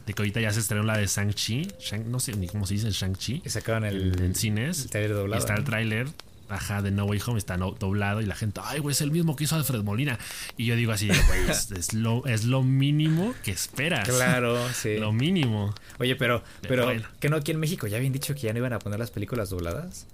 de, 0.07 0.15
que 0.15 0.23
ahorita 0.23 0.41
ya 0.41 0.51
se 0.51 0.61
estrenó 0.61 0.83
la 0.83 0.97
de 0.97 1.05
Shang-Chi. 1.05 1.69
no 2.07 2.21
sé 2.21 2.35
ni 2.37 2.47
cómo 2.47 2.65
se 2.65 2.73
dice, 2.73 2.91
Shang-Chi. 2.91 3.43
Y 3.45 3.51
sacaban 3.51 3.85
el, 3.85 4.19
en, 4.19 4.35
cines. 4.35 4.89
doblado. 4.91 5.35
Y 5.35 5.39
está 5.39 5.57
el 5.57 5.65
tráiler 5.65 6.07
Ajá, 6.49 6.81
de 6.81 6.91
No 6.91 7.05
Way 7.05 7.21
Home 7.27 7.39
está 7.39 7.57
doblado 7.57 8.21
y 8.21 8.27
la 8.27 8.35
gente, 8.35 8.61
ay, 8.65 8.81
güey, 8.81 8.93
es 8.93 9.01
el 9.03 9.11
mismo 9.11 9.37
que 9.37 9.45
hizo 9.45 9.57
Alfred 9.57 9.83
Molina. 9.83 10.19
Y 10.57 10.65
yo 10.65 10.77
digo 10.77 10.93
así, 10.93 11.09
güey, 11.09 11.49
es, 11.51 11.95
lo, 11.95 12.25
es 12.27 12.45
lo 12.45 12.63
mínimo 12.63 13.35
que 13.43 13.51
esperas. 13.51 14.09
Claro, 14.09 14.59
sí. 14.73 14.97
Lo 14.97 15.13
mínimo. 15.13 15.75
Oye, 15.99 16.17
pero, 16.17 16.43
pero, 16.63 16.91
¿que 17.21 17.29
no 17.29 17.37
aquí 17.37 17.51
en 17.51 17.61
México 17.61 17.87
ya 17.87 17.99
habían 17.99 18.13
dicho 18.13 18.35
que 18.35 18.43
ya 18.43 18.53
no 18.53 18.59
iban 18.61 18.73
a 18.73 18.79
poner 18.79 18.99
las 18.99 19.11
películas 19.11 19.51
dobladas? 19.51 20.07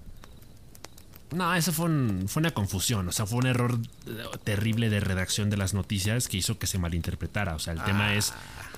No, 1.31 1.55
eso 1.55 1.73
fue, 1.73 1.89
fue 2.29 2.41
una 2.41 2.53
confusión, 2.53 3.09
o 3.09 3.13
sea, 3.13 3.27
fue 3.27 3.39
un 3.39 3.47
error 3.47 3.79
eh, 4.07 4.23
terrible 4.45 4.89
de 4.89 5.01
redacción 5.01 5.51
de 5.51 5.57
las 5.57 5.75
noticias 5.75 6.29
que 6.29 6.37
hizo 6.37 6.59
que 6.59 6.67
se 6.67 6.79
malinterpretara. 6.79 7.55
O 7.55 7.59
sea, 7.59 7.73
el 7.73 7.83
tema 7.83 8.09
ah. 8.09 8.15
es, 8.15 8.33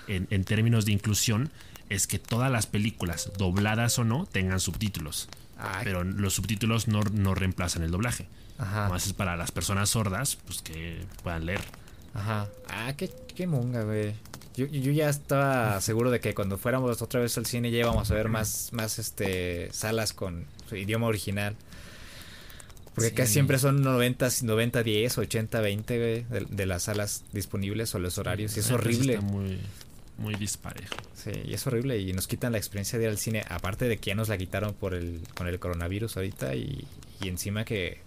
en, 0.09 0.27
en 0.31 0.45
términos 0.45 0.87
de 0.87 0.93
inclusión, 0.93 1.51
es 1.91 2.07
que 2.07 2.19
todas 2.19 2.51
las 2.51 2.67
películas, 2.67 3.31
dobladas 3.37 3.99
o 3.99 4.05
no, 4.05 4.27
tengan 4.27 4.61
subtítulos. 4.61 5.29
Pero 5.85 6.05
los 6.05 6.35
subtítulos 6.35 6.89
no, 6.89 7.03
no, 7.13 7.35
reemplazan 7.35 7.83
el 7.83 7.91
doblaje. 7.91 8.29
Ajá. 8.59 8.89
Más 8.89 9.07
es 9.07 9.13
para 9.13 9.37
las 9.37 9.53
personas 9.53 9.91
sordas, 9.91 10.37
pues 10.47 10.63
que 10.63 11.05
puedan 11.23 11.47
leer. 11.47 11.61
Ajá. 12.15 12.49
Ah, 12.69 12.93
qué, 12.97 13.11
qué 13.35 13.47
monga, 13.47 13.83
güey. 13.83 14.15
Yo, 14.55 14.67
yo, 14.67 14.91
ya 14.91 15.11
estaba 15.11 15.79
seguro 15.83 16.11
de 16.11 16.21
que 16.21 16.35
cuando 16.35 16.57
fuéramos 16.57 17.03
otra 17.03 17.21
vez 17.21 17.37
al 17.37 17.45
cine 17.45 17.71
ya 17.71 17.79
íbamos 17.79 18.11
a 18.11 18.15
ver 18.15 18.31
más, 18.31 18.71
más 18.73 18.99
este 18.99 19.71
salas 19.73 20.15
con 20.15 20.47
idioma 20.73 21.07
original. 21.07 21.57
Porque 22.95 23.13
casi 23.13 23.35
siempre 23.35 23.59
son 23.59 23.83
90, 23.83 24.27
90, 24.43 24.83
10, 24.83 25.19
80, 25.19 25.61
20 25.61 25.99
güey, 25.99 26.47
de, 26.49 26.65
las 26.65 26.85
salas 26.85 27.25
disponibles 27.35 27.95
o 27.95 27.99
los 27.99 28.17
horarios. 28.17 28.57
Y 28.57 28.61
es 28.61 28.71
horrible. 28.71 29.15
Está 29.15 29.27
muy, 29.27 29.61
muy 30.19 30.35
disparejo. 30.35 30.95
Sí, 31.15 31.31
y 31.45 31.55
es 31.55 31.67
horrible 31.67 31.99
y 31.99 32.13
nos 32.13 32.27
quitan 32.27 32.53
la 32.53 32.59
experiencia 32.59 32.99
de 32.99 33.05
ir 33.05 33.11
al 33.11 33.19
cine, 33.19 33.45
aparte 33.49 33.87
de 33.87 33.99
que 33.99 34.09
ya 34.11 34.15
nos 34.15 34.29
la 34.29 34.39
quitaron 34.39 34.75
por 34.75 34.95
el, 34.95 35.21
con 35.35 35.47
el 35.49 35.59
coronavirus 35.59 36.17
ahorita 36.17 36.55
y, 36.55 36.87
y 37.21 37.29
encima 37.29 37.65
que 37.65 37.99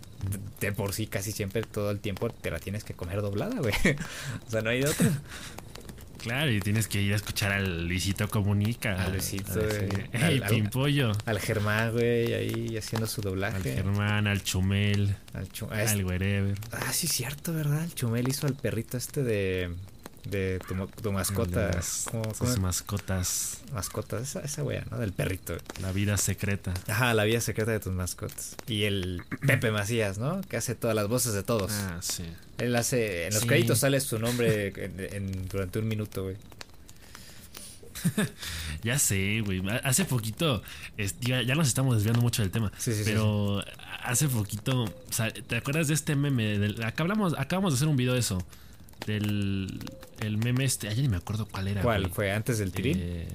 de 0.60 0.72
por 0.74 0.94
sí 0.94 1.08
casi 1.08 1.32
siempre 1.32 1.62
todo 1.64 1.92
el 1.92 2.00
tiempo 2.00 2.30
te 2.30 2.52
la 2.52 2.60
tienes 2.60 2.84
que 2.84 2.94
comer 2.94 3.22
doblada, 3.22 3.60
güey. 3.60 3.74
o 4.48 4.52
sea, 4.52 4.62
no 4.62 4.70
hay 4.70 4.82
de 4.82 4.90
otra. 4.90 5.10
Claro, 6.18 6.52
y 6.52 6.60
tienes 6.60 6.90
que 6.90 7.02
ir 7.02 7.14
a 7.14 7.16
escuchar 7.16 7.54
al 7.54 7.88
Luisito 7.88 8.28
Comunica. 8.28 9.02
Al 9.02 9.14
Luisito, 9.14 9.54
al, 10.14 10.22
Al- 10.22 10.50
Pimpollo. 10.50 11.14
Al 11.26 11.40
Germán, 11.40 11.94
güey, 11.94 12.34
ahí 12.34 12.76
haciendo 12.78 13.08
su 13.08 13.22
Al 13.22 13.26
doblaje. 13.30 13.74
Germán, 13.76 14.28
al 14.28 14.44
Chumel, 14.44 15.16
Al 15.34 15.48
Chu- 15.50 15.70
ah, 15.72 15.82
es- 15.82 15.92
al 15.92 16.04
Wherever. 16.04 16.58
Ah, 16.74 16.92
sí, 16.92 17.08
cierto, 17.08 17.54
¿verdad? 17.54 17.86
El 17.86 17.96
Chumel 17.96 18.28
hizo 18.28 18.48
al 18.48 18.54
perrito 18.56 18.98
este 18.98 19.24
de. 19.24 19.74
De 20.26 20.60
tu, 20.68 20.88
tu 21.02 21.12
mascota. 21.12 21.68
De 21.68 21.74
las- 21.76 22.06
¿Cómo- 22.12 22.34
cómo? 22.38 22.58
mascotas. 22.58 23.60
Mascota, 23.74 24.20
esa, 24.20 24.42
esa 24.42 24.64
wea, 24.64 24.86
¿no? 24.92 24.98
Del 24.98 25.12
perrito. 25.14 25.58
La 25.82 25.92
vida 25.92 26.18
secreta. 26.18 26.74
Ajá, 26.88 27.14
la 27.14 27.24
vida 27.24 27.42
secreta 27.42 27.72
de 27.72 27.80
tus 27.80 27.94
mascotas. 27.94 28.56
Y 28.68 28.84
el 28.84 29.22
Pepe 29.48 29.72
Macías, 29.72 30.18
¿no? 30.18 30.42
Que 30.42 30.58
hace 30.58 30.76
todas 30.76 30.96
las 30.96 31.08
voces 31.08 31.34
de 31.34 31.44
todos. 31.44 31.72
Ah, 31.72 32.00
sí. 32.02 32.24
Él 32.58 32.76
hace. 32.76 33.28
En 33.28 33.34
los 33.34 33.42
Sí. 33.44 33.48
créditos 33.48 33.80
sale 33.80 34.00
su 34.02 34.20
nombre 34.20 34.68
en- 34.76 35.00
en- 35.14 35.48
durante 35.48 35.80
un 35.80 35.88
minuto, 35.88 36.24
güey. 36.24 36.36
Ya 38.84 38.98
sé, 38.98 39.42
güey. 39.42 39.62
Hace 39.84 40.06
poquito, 40.06 40.64
es- 40.98 41.20
ya, 41.20 41.42
ya 41.42 41.56
nos 41.56 41.68
estamos 41.68 41.96
desviando 41.96 42.22
mucho 42.22 42.42
del 42.42 42.52
tema. 42.52 42.72
Sí, 42.78 42.94
sí, 42.94 43.00
sí, 43.04 43.12
pero 43.12 43.62
hace 44.04 44.30
poquito, 44.30 44.84
o 44.86 44.94
sea, 45.14 45.32
¿te 45.34 45.58
acuerdas 45.58 45.90
de 45.90 45.94
este 45.96 46.16
meme? 46.16 46.58
Del, 46.58 46.82
acá 46.84 47.04
hablamos, 47.04 47.36
acabamos 47.38 47.74
de 47.74 47.76
hacer 47.78 47.88
un 47.90 47.98
video 47.98 48.14
de 48.14 48.20
eso. 48.20 48.42
Del 49.06 49.80
el 50.20 50.38
meme 50.38 50.66
este. 50.66 50.88
Ayer 50.90 51.04
ni 51.04 51.10
me 51.10 51.18
acuerdo 51.18 51.48
cuál 51.48 51.68
era. 51.68 51.82
¿Cuál? 51.82 52.02
güey. 52.04 52.14
¿Fue 52.14 52.32
antes 52.32 52.58
del 52.60 52.72
tirín? 52.72 52.98
Eh, 53.00 53.28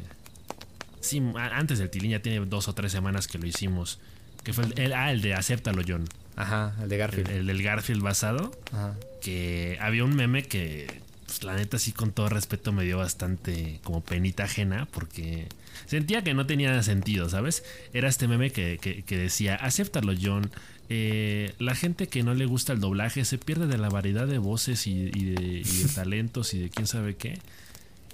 sí, 1.00 1.22
antes 1.36 1.78
del 1.78 1.90
Tilín, 1.90 2.10
ya 2.12 2.20
tiene 2.20 2.44
dos 2.46 2.68
o 2.68 2.74
tres 2.74 2.92
semanas 2.92 3.26
que 3.26 3.38
lo 3.38 3.46
hicimos. 3.46 3.98
Que 4.42 4.52
fue 4.52 4.64
el, 4.64 4.78
el- 4.78 4.92
ah, 4.92 5.10
el 5.10 5.22
de 5.22 5.34
Acéptalo, 5.34 5.82
John. 5.86 6.04
Ajá, 6.36 6.74
el 6.82 6.88
de 6.88 6.94
El, 6.96 6.98
Garfield. 7.00 7.30
el 7.30 7.46
del 7.46 7.62
Garfield 7.62 8.02
basado. 8.02 8.52
Ajá. 8.72 8.94
Que 9.22 9.78
había 9.80 10.04
un 10.04 10.14
meme 10.14 10.42
que, 10.42 11.00
pues, 11.26 11.42
la 11.44 11.54
neta, 11.56 11.78
sí, 11.78 11.92
con 11.92 12.12
todo 12.12 12.28
respeto, 12.28 12.72
me 12.72 12.84
dio 12.84 12.98
bastante 12.98 13.80
como 13.84 14.02
penita 14.02 14.44
ajena. 14.44 14.86
Porque 14.92 15.48
sentía 15.86 16.22
que 16.22 16.34
no 16.34 16.44
tenía 16.46 16.82
sentido, 16.82 17.28
¿sabes? 17.30 17.64
Era 17.94 18.08
este 18.08 18.28
meme 18.28 18.50
que, 18.50 18.78
que- 18.80 19.02
que 19.02 19.16
decía: 19.16 19.54
Acéptalo, 19.56 20.12
John. 20.20 20.50
Eh, 20.88 21.54
la 21.58 21.74
gente 21.74 22.06
que 22.08 22.22
no 22.22 22.34
le 22.34 22.46
gusta 22.46 22.72
el 22.72 22.80
doblaje 22.80 23.24
se 23.24 23.38
pierde 23.38 23.66
de 23.66 23.78
la 23.78 23.88
variedad 23.88 24.26
de 24.26 24.38
voces 24.38 24.86
y, 24.86 25.10
y 25.14 25.24
de, 25.34 25.42
y 25.42 25.62
de 25.82 25.88
talentos 25.94 26.54
y 26.54 26.58
de 26.60 26.70
quién 26.70 26.86
sabe 26.86 27.16
qué. 27.16 27.38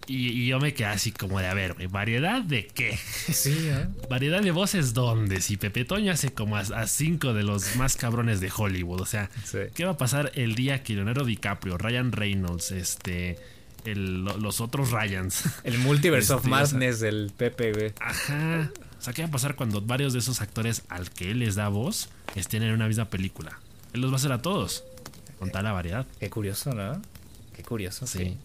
Y, 0.06 0.28
y 0.28 0.46
yo 0.48 0.58
me 0.58 0.74
quedé 0.74 0.86
así 0.88 1.12
como 1.12 1.38
de, 1.38 1.46
a 1.46 1.54
ver, 1.54 1.76
¿variedad 1.88 2.42
de 2.42 2.66
qué? 2.66 2.96
Sí, 2.96 3.54
¿eh? 3.68 3.86
¿Variedad 4.10 4.40
de 4.42 4.50
voces 4.50 4.92
dónde? 4.92 5.40
Si 5.40 5.56
Pepe 5.56 5.84
Toño 5.84 6.10
hace 6.12 6.32
como 6.32 6.56
a, 6.56 6.60
a 6.60 6.86
cinco 6.88 7.32
de 7.32 7.44
los 7.44 7.76
más 7.76 7.96
cabrones 7.96 8.40
de 8.40 8.50
Hollywood. 8.56 9.00
O 9.02 9.06
sea, 9.06 9.30
Sí. 9.44 9.58
¿qué 9.74 9.84
va 9.84 9.92
a 9.92 9.96
pasar 9.98 10.32
el 10.34 10.54
día 10.56 10.82
que 10.82 10.94
Leonardo 10.94 11.24
DiCaprio, 11.24 11.78
Ryan 11.78 12.10
Reynolds, 12.10 12.72
este, 12.72 13.38
el- 13.84 14.24
lo- 14.24 14.36
los 14.38 14.60
otros 14.60 14.90
Ryans? 14.90 15.44
El 15.62 15.78
Multiverse 15.78 16.32
of 16.32 16.44
Este, 16.44 16.50
o 16.54 16.56
sea- 16.66 16.78
Madness 16.78 16.98
del 17.00 17.30
Pepe, 17.36 17.72
güey. 17.72 17.92
Ajá. 18.00 18.70
O 19.00 19.02
sea, 19.02 19.14
¿qué 19.14 19.22
va 19.22 19.28
a 19.28 19.30
pasar 19.30 19.56
cuando 19.56 19.80
varios 19.80 20.12
de 20.12 20.18
esos 20.18 20.42
actores 20.42 20.82
al 20.90 21.10
que 21.10 21.30
él 21.30 21.38
les 21.38 21.54
da 21.54 21.68
voz 21.68 22.10
estén 22.34 22.62
en 22.62 22.74
una 22.74 22.86
misma 22.86 23.06
película? 23.06 23.58
Él 23.94 24.02
los 24.02 24.10
va 24.10 24.16
a 24.16 24.18
hacer 24.18 24.32
a 24.32 24.42
todos. 24.42 24.84
Con 25.38 25.50
tal 25.50 25.64
la 25.64 25.72
variedad. 25.72 26.06
Qué 26.18 26.28
curioso, 26.28 26.74
¿no? 26.74 27.00
Qué 27.56 27.62
curioso. 27.62 28.06
Sí. 28.06 28.36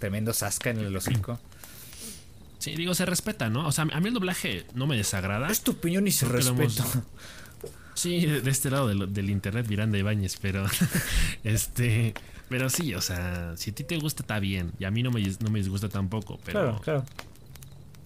Tremendo 0.00 0.32
Sasca 0.32 0.70
en 0.70 0.78
el 0.78 0.96
hocico. 0.96 1.38
Sí, 2.58 2.74
digo, 2.74 2.92
se 2.94 3.06
respeta, 3.06 3.50
¿no? 3.50 3.68
O 3.68 3.72
sea, 3.72 3.86
a 3.92 4.00
mí 4.00 4.08
el 4.08 4.14
doblaje 4.14 4.66
no 4.74 4.88
me 4.88 4.96
desagrada. 4.96 5.48
Es 5.48 5.60
tu 5.62 5.70
opinión 5.70 6.08
y 6.08 6.10
se 6.10 6.26
lo 6.26 6.36
hemos-. 6.38 6.80
Sí, 7.94 8.24
de, 8.24 8.40
de 8.40 8.50
este 8.50 8.70
lado 8.70 8.88
del, 8.88 9.12
del 9.12 9.28
internet 9.28 9.66
Miranda 9.68 9.98
Ibáñez, 9.98 10.38
pero 10.40 10.64
este, 11.44 12.14
pero 12.48 12.70
sí, 12.70 12.94
o 12.94 13.00
sea, 13.02 13.52
si 13.56 13.70
a 13.70 13.74
ti 13.74 13.84
te 13.84 13.98
gusta 13.98 14.22
está 14.22 14.40
bien 14.40 14.72
y 14.78 14.84
a 14.84 14.90
mí 14.90 15.02
no 15.02 15.10
me, 15.10 15.20
no 15.40 15.50
me 15.50 15.58
disgusta 15.58 15.90
tampoco, 15.90 16.40
pero 16.44 16.60
Claro, 16.60 16.80
claro. 16.80 17.04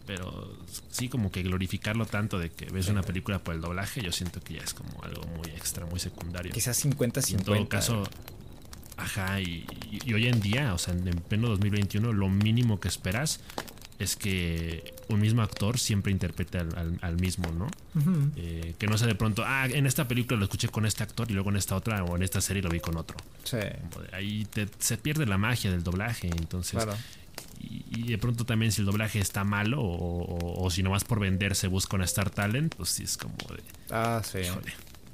Pero 0.07 0.57
sí 0.91 1.09
como 1.09 1.31
que 1.33 1.43
glorificarlo 1.43 2.07
tanto 2.07 2.39
de 2.39 2.51
que 2.51 2.67
ves 2.67 2.89
una 2.89 3.03
película 3.03 3.39
por 3.39 3.55
el 3.55 3.61
doblaje, 3.61 4.03
yo 4.03 4.13
siento 4.13 4.41
que 4.43 4.55
ya 4.55 4.63
es 4.63 4.75
como 4.75 5.03
algo 5.03 5.23
muy 5.37 5.49
extra, 5.51 5.87
muy 5.87 5.99
secundario. 6.01 6.53
Quizás 6.53 6.85
Y 6.85 6.91
50-50. 6.91 7.31
en 7.39 7.45
todo 7.45 7.69
caso, 7.69 8.05
ajá, 8.97 9.41
y, 9.41 9.67
hoy 10.13 10.27
en 10.27 10.41
día, 10.41 10.75
o 10.75 10.79
sea, 10.79 10.95
en 10.95 11.05
pleno 11.29 11.49
2021, 11.49 12.13
lo 12.13 12.29
mínimo 12.29 12.79
que 12.81 12.89
esperas 12.89 13.41
es 13.99 14.17
que 14.17 14.93
un 15.09 15.21
mismo 15.21 15.43
actor 15.43 15.79
siempre 15.79 16.11
interprete 16.11 16.59
al, 16.59 16.77
al- 16.77 16.99
al 17.01 17.17
mismo, 17.21 17.51
¿no? 17.53 17.69
Eh, 18.37 18.75
que 18.79 18.87
no 18.89 18.99
sea 18.99 19.07
de 19.07 19.15
pronto, 19.15 19.45
ah, 19.47 19.67
en 19.71 19.87
esta 19.87 20.09
película 20.09 20.37
lo 20.39 20.45
escuché 20.45 20.69
con 20.69 20.85
este 20.85 21.03
actor 21.05 21.31
y 21.31 21.35
luego 21.35 21.51
en 21.51 21.57
esta 21.57 21.77
otra 21.77 22.03
o 22.05 22.17
en 22.17 22.23
esta 22.25 22.41
serie 22.41 22.61
lo 22.63 22.71
vi 22.71 22.81
con 22.81 22.97
otro. 22.97 23.17
Sí, 23.45 23.57
Como 23.93 24.05
de 24.05 24.17
Ahí 24.17 24.45
te- 24.47 24.69
se 24.81 24.99
pierde 24.99 25.27
la 25.27 25.39
magia 25.39 25.71
del 25.71 25.83
doblaje, 25.85 26.27
entonces... 26.29 26.73
claro. 26.73 26.99
Y, 27.75 28.01
y 28.01 28.03
de 28.05 28.19
pronto 28.19 28.45
también 28.45 28.71
si 28.71 28.83
el 28.83 28.87
doblaje 28.87 29.19
está 29.19 29.43
malo 29.45 29.81
o, 29.83 30.23
o- 30.23 30.65
o 30.65 30.71
si 30.71 30.83
nomás 30.85 31.03
por 31.05 31.19
vender 31.19 31.57
se 31.57 31.67
busca 31.67 31.97
un 31.97 32.03
Star 32.03 32.31
Talent, 32.31 32.75
pues 32.77 32.91
sí 32.91 33.03
es 33.03 33.17
como 33.17 33.35
de... 33.35 33.63
Ah, 33.91 34.23
sí. 34.25 34.39
híjole. 34.39 34.73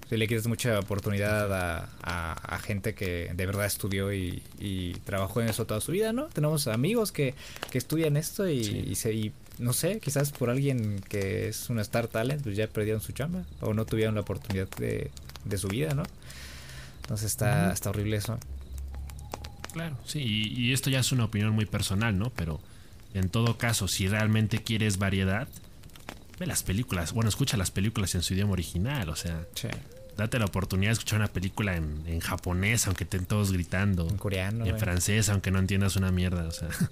Sí, 0.09 0.17
le 0.17 0.27
quitas 0.29 0.47
mucha 0.49 0.79
oportunidad 0.79 1.53
a, 1.55 1.89
a- 2.03 2.33
a 2.33 2.59
gente 2.59 2.95
que 2.95 3.31
de 3.35 3.47
verdad 3.47 3.65
estudió 3.67 4.13
y, 4.13 4.43
y 4.59 4.93
trabajó 5.05 5.41
en 5.41 5.49
eso 5.49 5.65
toda 5.67 5.81
su 5.81 5.93
vida, 5.93 6.13
¿no? 6.13 6.27
Tenemos 6.27 6.67
amigos 6.67 7.13
que, 7.13 7.35
que 7.71 7.79
estudian 7.79 8.17
esto 8.17 8.49
y, 8.49 8.65
Sí. 8.65 8.85
y 8.91 8.95
se, 8.97 9.15
y 9.15 9.33
no 9.59 9.73
sé, 9.73 10.01
quizás 10.01 10.33
por 10.33 10.51
alguien 10.51 11.01
que 11.09 11.49
es 11.49 11.71
un 11.71 11.79
star 11.81 12.09
talent, 12.09 12.43
pues 12.43 12.57
ya 12.57 12.67
perdieron 12.67 13.01
su 13.01 13.13
chamba 13.13 13.45
o 13.61 13.73
no 13.73 13.87
tuvieron 13.87 14.15
la 14.17 14.23
oportunidad 14.23 14.69
de, 14.79 15.11
de 15.45 15.59
su 15.59 15.69
vida, 15.69 15.95
¿no? 15.95 16.03
Entonces 17.03 17.27
está, 17.27 17.73
está 17.73 17.91
horrible 17.91 18.17
eso. 18.17 18.39
Claro, 19.73 19.97
sí, 20.05 20.19
y, 20.21 20.61
y 20.69 20.73
esto 20.73 20.91
ya 20.91 21.01
es 21.01 21.13
una 21.13 21.25
opinión 21.25 21.53
muy 21.53 21.67
personal, 21.67 22.19
¿no? 22.19 22.31
Pero 22.31 22.61
en 23.15 23.29
todo 23.29 23.57
caso, 23.59 23.89
si 23.89 24.09
realmente 24.09 24.63
quieres 24.63 24.99
variedad, 24.99 25.49
ve 26.39 26.47
las 26.47 26.63
películas, 26.63 27.13
bueno, 27.13 27.29
escucha 27.29 27.57
las 27.57 27.71
películas 27.71 28.15
en 28.15 28.23
su 28.23 28.35
idioma 28.35 28.53
original, 28.53 29.09
o 29.09 29.17
sea, 29.17 29.47
Sí. 29.55 29.69
date 30.17 30.39
la 30.39 30.47
oportunidad 30.47 30.91
de 30.91 30.95
escuchar 30.95 31.19
una 31.19 31.29
película 31.29 31.77
en, 31.77 32.03
en 32.07 32.21
japonés, 32.21 32.87
aunque 32.87 33.05
estén 33.05 33.27
todos 33.27 33.53
gritando, 33.53 34.09
En 34.09 34.17
coreano. 34.17 34.65
en 34.67 34.79
francés, 34.79 35.29
aunque 35.29 35.51
no 35.51 35.59
entiendas 35.59 35.97
una 35.97 36.11
mierda, 36.11 36.45
o 36.47 36.51
sea, 36.53 36.69
Sí. 36.73 36.85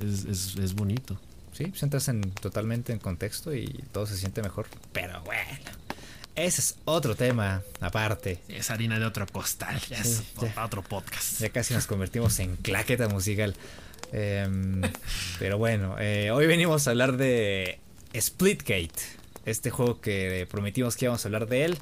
es, 0.06 0.24
es- 0.24 0.56
es 0.56 0.74
bonito. 0.74 1.20
Sí, 1.52 1.66
pues 1.66 1.82
entras 1.82 2.08
en, 2.08 2.22
totalmente 2.32 2.92
en 2.92 3.00
contexto 3.00 3.54
y 3.54 3.66
todo 3.92 4.06
se 4.06 4.16
siente 4.16 4.40
mejor. 4.42 4.66
Pero 4.92 5.20
bueno, 5.22 5.42
ese 6.36 6.60
es 6.60 6.76
otro 6.84 7.14
tema 7.16 7.62
aparte. 7.80 8.40
Es 8.48 8.70
harina 8.70 8.98
de 8.98 9.04
otro 9.06 9.26
costal, 9.26 9.78
Sí, 9.80 9.94
es 9.94 10.22
ya. 10.40 10.64
otro 10.64 10.82
podcast. 10.82 11.40
Ya 11.40 11.50
casi 11.50 11.74
nos 11.74 11.86
convertimos 11.86 12.38
en 12.38 12.56
claqueta 12.56 13.08
musical. 13.08 13.54
Em, 14.12 14.82
pero 15.38 15.58
bueno, 15.58 15.96
eh, 15.98 16.30
hoy 16.30 16.46
venimos 16.46 16.86
a 16.86 16.90
hablar 16.90 17.16
de 17.16 17.78
Splitgate. 18.18 18.90
Este 19.44 19.70
juego 19.70 20.00
que 20.00 20.46
prometimos 20.50 20.96
que 20.96 21.06
íbamos 21.06 21.24
a 21.24 21.28
hablar 21.28 21.46
de 21.48 21.64
él. 21.64 21.78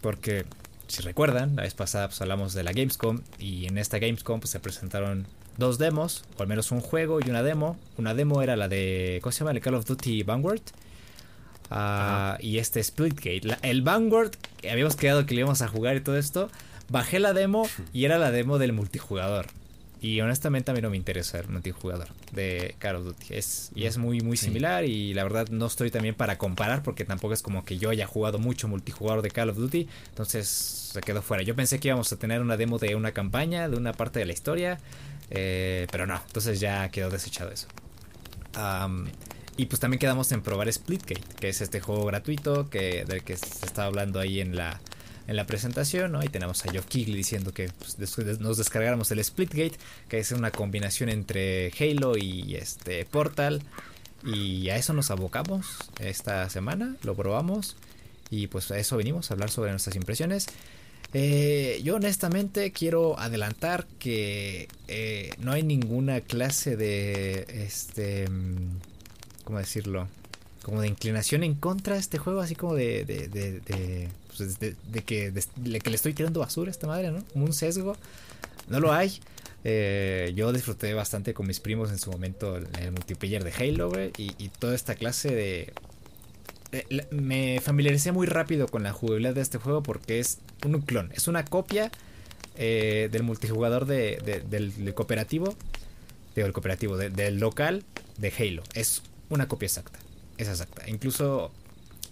Porque, 0.00 0.44
si 0.88 1.02
recuerdan, 1.02 1.56
la 1.56 1.62
vez 1.62 1.74
pasada 1.74 2.08
pues, 2.08 2.20
hablamos 2.20 2.54
de 2.54 2.62
la 2.62 2.72
Gamescom. 2.72 3.20
Y 3.38 3.66
en 3.66 3.78
esta 3.78 3.98
Gamescom 3.98 4.40
pues, 4.40 4.50
se 4.50 4.60
presentaron 4.60 5.26
dos 5.58 5.78
demos, 5.78 6.24
o 6.36 6.42
al 6.42 6.48
menos 6.48 6.70
un 6.70 6.80
juego 6.80 7.18
y 7.24 7.28
una 7.30 7.42
demo. 7.42 7.76
Una 7.98 8.14
demo 8.14 8.42
era 8.42 8.56
la 8.56 8.68
de, 8.68 9.18
¿cómo 9.22 9.32
se 9.32 9.40
llama? 9.40 9.50
El 9.52 9.60
Call 9.60 9.74
of 9.74 9.86
Duty 9.86 10.22
Vanguard. 10.22 10.62
Ah, 11.70 12.38
y 12.40 12.58
este 12.58 12.82
Splitgate. 12.82 13.40
La- 13.42 13.58
el 13.62 13.82
Vanguard, 13.82 14.30
que 14.60 14.70
habíamos 14.70 14.96
quedado 14.96 15.26
que 15.26 15.34
le 15.34 15.40
íbamos 15.40 15.62
a 15.62 15.68
jugar 15.68 15.96
y 15.96 16.00
todo 16.00 16.16
esto. 16.16 16.50
Bajé 16.88 17.18
la 17.18 17.32
demo 17.32 17.68
y 17.92 18.04
era 18.04 18.18
la 18.18 18.30
demo 18.30 18.58
del 18.58 18.72
multijugador. 18.72 19.46
Y 20.00 20.20
honestamente 20.20 20.70
a 20.70 20.74
mí 20.74 20.80
no 20.82 20.90
me 20.90 20.96
interesa 20.98 21.38
el 21.40 21.48
multijugador 21.48 22.06
de 22.30 22.76
Call 22.78 22.96
of 22.96 23.04
Duty. 23.06 23.34
Es, 23.34 23.70
y 23.74 23.86
es 23.86 23.96
muy, 23.98 24.20
muy 24.20 24.36
Sí. 24.36 24.44
similar. 24.46 24.84
Y 24.84 25.14
la 25.14 25.24
verdad 25.24 25.48
no 25.48 25.66
estoy 25.66 25.90
también 25.90 26.14
para 26.14 26.38
comparar 26.38 26.82
porque 26.82 27.04
tampoco 27.04 27.32
es 27.34 27.42
como 27.42 27.64
que 27.64 27.78
yo 27.78 27.90
haya 27.90 28.06
jugado 28.06 28.38
mucho 28.38 28.68
multijugador 28.68 29.22
de 29.22 29.30
Call 29.30 29.48
of 29.50 29.56
Duty. 29.56 29.88
Entonces 30.10 30.46
se 30.46 31.00
quedó 31.00 31.22
fuera. 31.22 31.42
Yo 31.42 31.56
pensé 31.56 31.80
que 31.80 31.88
íbamos 31.88 32.12
a 32.12 32.16
tener 32.18 32.40
una 32.42 32.56
demo 32.56 32.78
de 32.78 32.94
una 32.94 33.12
campaña, 33.12 33.68
de 33.68 33.76
una 33.76 33.92
parte 33.94 34.18
de 34.20 34.26
la 34.26 34.32
historia. 34.32 34.78
eh, 35.30 35.88
pero 35.90 36.06
no, 36.06 36.20
entonces 36.24 36.60
ya 36.60 36.88
quedó 36.90 37.10
desechado 37.10 37.50
eso. 37.50 37.66
Y 39.56 39.66
pues 39.66 39.80
también 39.80 39.98
quedamos 39.98 40.30
en 40.32 40.42
probar 40.42 40.72
Splitgate, 40.72 41.22
que 41.40 41.48
es 41.48 41.60
este 41.60 41.80
juego 41.80 42.04
gratuito 42.04 42.68
que, 42.68 43.04
del 43.04 43.22
que 43.22 43.36
se 43.36 43.64
estaba 43.64 43.88
hablando 43.88 44.20
ahí 44.20 44.40
en 44.40 44.54
la, 44.54 44.80
en 45.26 45.36
la 45.36 45.46
presentación, 45.46 46.12
¿no? 46.12 46.22
Y 46.22 46.28
tenemos 46.28 46.64
a 46.64 46.70
Geoff 46.70 46.86
Keighley 46.86 47.16
diciendo 47.16 47.52
que 47.52 47.70
pues, 47.78 47.96
nos 48.40 48.58
descargáramos 48.58 49.10
el 49.10 49.24
Splitgate, 49.24 49.76
que 50.08 50.18
es 50.18 50.32
una 50.32 50.50
combinación 50.50 51.08
entre 51.08 51.72
Halo 51.78 52.16
y 52.16 52.54
este 52.56 53.04
Portal. 53.06 53.62
Y 54.24 54.68
a 54.70 54.76
eso 54.76 54.92
nos 54.92 55.10
abocamos 55.10 55.78
esta 56.00 56.48
semana, 56.50 56.96
lo 57.02 57.14
probamos. 57.14 57.76
Y 58.30 58.48
pues 58.48 58.70
a 58.70 58.78
eso 58.78 58.96
venimos 58.96 59.30
a 59.30 59.34
hablar 59.34 59.50
sobre 59.50 59.70
nuestras 59.70 59.96
impresiones. 59.96 60.46
Eh, 61.12 61.80
yo 61.84 61.96
honestamente 61.96 62.72
quiero 62.72 63.18
adelantar 63.18 63.86
que 63.98 64.68
eh, 64.88 65.30
no 65.38 65.52
hay 65.52 65.62
ninguna 65.62 66.20
clase 66.20 66.76
de, 66.76 67.46
este, 67.48 68.26
¿cómo 69.46 69.58
decirlo? 69.58 70.08
Como 70.62 70.82
de 70.82 70.88
inclinación 70.88 71.42
en 71.42 71.54
contra 71.54 71.94
de 71.94 72.00
este 72.00 72.18
juego, 72.18 72.40
así 72.40 72.54
como 72.54 72.74
de, 72.74 73.06
de, 73.06 73.28
de, 73.28 73.60
de, 73.60 74.08
pues, 74.36 74.58
de 74.58 74.74
que, 75.02 75.32
le 75.64 75.94
estoy 75.94 76.12
tirando 76.12 76.40
basura 76.40 76.68
a 76.68 76.72
esta 76.72 76.86
madre, 76.86 77.12
¿no? 77.12 77.24
Un 77.34 77.54
sesgo. 77.54 77.96
No 78.68 78.80
lo 78.80 78.92
hay. 78.92 79.18
Eh, 79.64 80.32
yo 80.36 80.52
disfruté 80.52 80.92
bastante 80.92 81.32
con 81.32 81.46
mis 81.46 81.60
primos 81.60 81.90
en 81.90 81.98
su 81.98 82.10
momento 82.10 82.56
el 82.56 82.92
multiplayer 82.92 83.42
de 83.42 83.52
Halo, 83.52 83.88
güey, 83.88 84.12
y, 84.18 84.34
y 84.38 84.50
toda 84.50 84.74
esta 84.74 84.94
clase 84.94 85.34
de, 85.34 85.72
eh, 86.72 87.06
me 87.10 87.60
familiaricé 87.60 88.12
muy 88.12 88.26
rápido 88.26 88.66
con 88.66 88.82
la 88.82 88.92
jugabilidad 88.92 89.34
de 89.34 89.40
este 89.40 89.58
juego 89.58 89.82
porque 89.82 90.18
es 90.18 90.38
un 90.64 90.80
clon, 90.80 91.10
es 91.14 91.28
una 91.28 91.44
copia 91.44 91.90
eh, 92.56 93.08
del 93.12 93.22
multijugador 93.22 93.86
de, 93.86 94.44
del, 94.48 94.94
cooperativo, 94.94 95.54
digo, 96.34 96.46
el 96.46 96.52
cooperativo, 96.52 96.96
del 96.96 97.38
local 97.38 97.84
de 98.18 98.32
Halo. 98.38 98.62
Es 98.74 99.02
una 99.28 99.48
copia 99.48 99.66
exacta, 99.66 99.98
es 100.38 100.48
exacta. 100.48 100.88
Incluso 100.88 101.52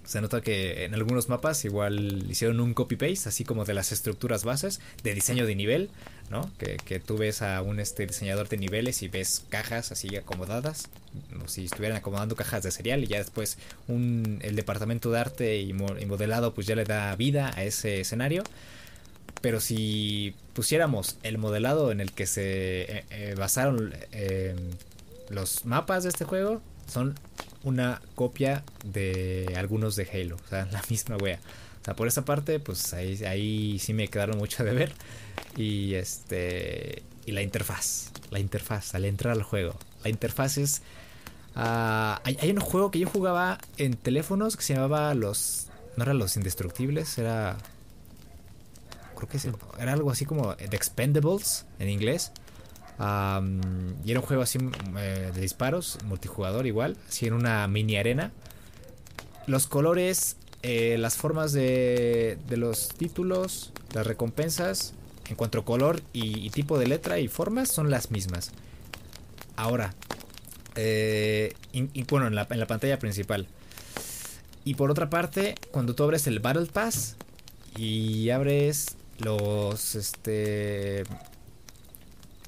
se 0.05 0.21
nota 0.21 0.43
que 0.43 0.85
en 0.85 0.95
algunos 0.95 1.29
mapas 1.29 1.65
igual 1.65 2.27
hicieron 2.31 2.61
un 2.61 2.75
copy-paste, 2.75 3.29
así 3.29 3.45
como 3.45 3.65
de 3.65 3.75
las 3.75 3.91
estructuras 3.91 4.45
bases 4.45 4.81
de 5.03 5.15
diseño 5.15 5.47
de 5.47 5.55
nivel, 5.55 5.91
¿no? 6.31 6.51
Que, 6.59 6.77
que, 6.77 7.01
tú 7.01 7.17
ves 7.17 7.43
a 7.43 7.63
un 7.63 7.81
este, 7.81 8.07
diseñador 8.07 8.49
de 8.49 8.59
niveles 8.59 9.03
y 9.03 9.09
ves 9.09 9.45
cajas 9.49 9.93
así 9.93 10.15
acomodadas, 10.17 10.89
como 11.33 11.49
si 11.49 11.65
estuvieran 11.65 11.97
acomodando 11.97 12.37
cajas 12.37 12.63
de 12.63 12.71
cereal 12.71 13.03
y 13.03 13.07
ya 13.07 13.19
después 13.19 13.57
un, 13.89 14.41
el 14.43 14.57
departamento 14.57 15.11
de 15.11 15.19
arte 15.19 15.61
y, 15.61 15.73
modelado 15.73 16.55
pues 16.55 16.67
ya 16.67 16.77
le 16.77 16.85
da 16.85 17.15
vida 17.17 17.53
a 17.57 17.65
ese 17.65 18.01
escenario. 18.01 18.45
Pero 19.41 19.61
si 19.61 20.35
pusiéramos 20.55 21.19
el 21.23 21.39
modelado 21.39 21.93
en 21.93 22.01
el 22.01 22.13
que 22.13 22.27
se 22.27 22.83
eh, 22.83 23.05
eh, 23.11 23.35
basaron 23.37 23.95
eh, 24.13 24.55
los 25.29 25.67
mapas 25.67 26.05
de 26.05 26.11
este 26.11 26.25
juego, 26.25 26.63
son 26.87 27.15
una 27.63 28.01
copia 28.15 28.63
de 28.85 29.55
algunos 29.57 29.97
de 29.97 30.09
Halo, 30.13 30.37
o 30.37 30.49
sea, 30.49 30.67
la 30.73 30.83
misma 30.89 31.17
wea. 31.17 31.41
O 31.83 31.85
sea, 31.85 31.97
por 31.97 32.09
esa 32.09 32.25
parte, 32.25 32.61
pues 32.61 32.95
ahí, 32.95 33.23
ahí 33.25 33.79
sí 33.79 33.93
me 33.93 34.09
quedaron 34.09 34.39
mucho 34.39 34.65
de 34.65 34.73
ver. 34.73 34.93
Y 35.57 35.95
este. 35.95 37.03
Y 37.27 37.33
la 37.33 37.43
interfaz. 37.43 38.11
La 38.31 38.39
interfaz, 38.39 38.95
al 38.95 39.05
entrar 39.05 39.33
al 39.35 39.43
juego. 39.43 39.79
La 40.03 40.11
interfaz 40.11 40.57
es. 40.59 40.83
Hay, 41.55 42.37
hay, 42.41 42.51
un 42.51 42.61
juego 42.61 42.91
que 42.91 42.99
yo 42.99 43.09
jugaba 43.09 43.59
en 43.77 43.95
teléfonos 43.95 44.57
que 44.57 44.63
se 44.63 44.75
llamaba 44.75 45.13
los. 45.15 45.67
No 45.97 46.05
eran 46.05 46.19
los 46.19 46.37
indestructibles, 46.37 47.19
era. 47.19 47.59
Creo 49.15 49.29
que 49.29 49.39
era 49.81 49.93
algo 49.93 50.11
así 50.11 50.25
como 50.25 50.57
The 50.57 50.75
Expendables 50.75 51.67
en 51.79 51.89
inglés 51.89 52.33
y 52.99 54.11
era 54.11 54.21
un 54.21 54.27
juego 54.27 54.43
así 54.43 54.59
eh, 54.99 55.33
de 55.35 55.41
disparos, 55.41 55.99
multijugador 56.05 56.67
igual, 56.67 56.97
así 57.09 57.27
en 57.27 57.35
una 57.35 57.67
mini 57.67 57.97
arena. 57.97 58.33
Los 59.47 59.67
colores, 59.67 60.37
eh, 60.63 60.97
las 60.99 61.17
formas 61.17 61.53
de, 61.53 62.39
de, 62.49 62.57
los 62.57 62.89
títulos, 62.89 63.73
las 63.93 64.07
recompensas, 64.07 64.95
en 65.29 65.37
cuanto 65.37 65.59
a 65.59 65.65
color 65.65 66.03
y, 66.13 66.49
tipo 66.51 66.79
de 66.79 66.87
letra 66.87 67.19
y 67.19 67.29
formas, 67.29 67.69
son 67.69 67.91
las 67.91 68.11
mismas. 68.11 68.53
Ahora, 69.57 69.95
eh, 70.77 71.55
bueno, 72.09 72.27
en 72.27 72.35
la, 72.35 72.47
en 72.49 72.61
la 72.61 72.67
pantalla 72.67 72.99
principal. 72.99 73.47
Y 74.65 74.75
por 74.75 74.91
otra 74.91 75.11
parte, 75.11 75.57
cuando 75.73 75.95
tú 75.95 76.05
abres 76.05 76.27
el 76.27 76.41
Battle 76.41 76.67
Pass 76.67 77.17
y 77.77 78.31
abres 78.31 78.97
los 79.19 79.95
este 79.95 81.05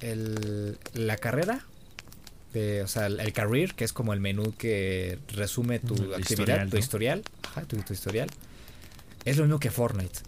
el, 0.01 0.79
la 0.95 1.17
carrera, 1.17 1.65
de, 2.53 2.83
o 2.83 2.89
sea, 2.89 3.07
el, 3.07 3.33
career, 3.33 3.75
que 3.75 3.85
es 3.85 3.93
como 3.93 4.13
el 4.13 4.21
menú 4.21 4.55
que 4.57 5.19
resume 5.29 5.79
tu 5.79 5.95
actividad, 6.15 6.69
tu 6.69 6.77
historial, 6.77 7.23
tu, 7.67 7.93
historial, 7.93 8.31
es 9.25 9.37
lo 9.37 9.45
mismo 9.45 9.59
que 9.59 9.71
Fortnite. 9.71 10.21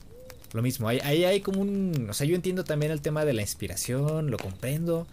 Lo 0.52 0.62
mismo, 0.62 0.88
ahí, 0.88 1.24
hay 1.24 1.40
como 1.40 1.60
un... 1.60 2.08
O 2.10 2.14
sea, 2.14 2.26
yo 2.26 2.34
entiendo 2.34 2.64
también 2.64 2.90
el 2.90 3.02
tema 3.02 3.24
de 3.24 3.34
la 3.34 3.42
inspiración, 3.42 4.30
lo 4.30 4.38
comprendo. 4.38 5.06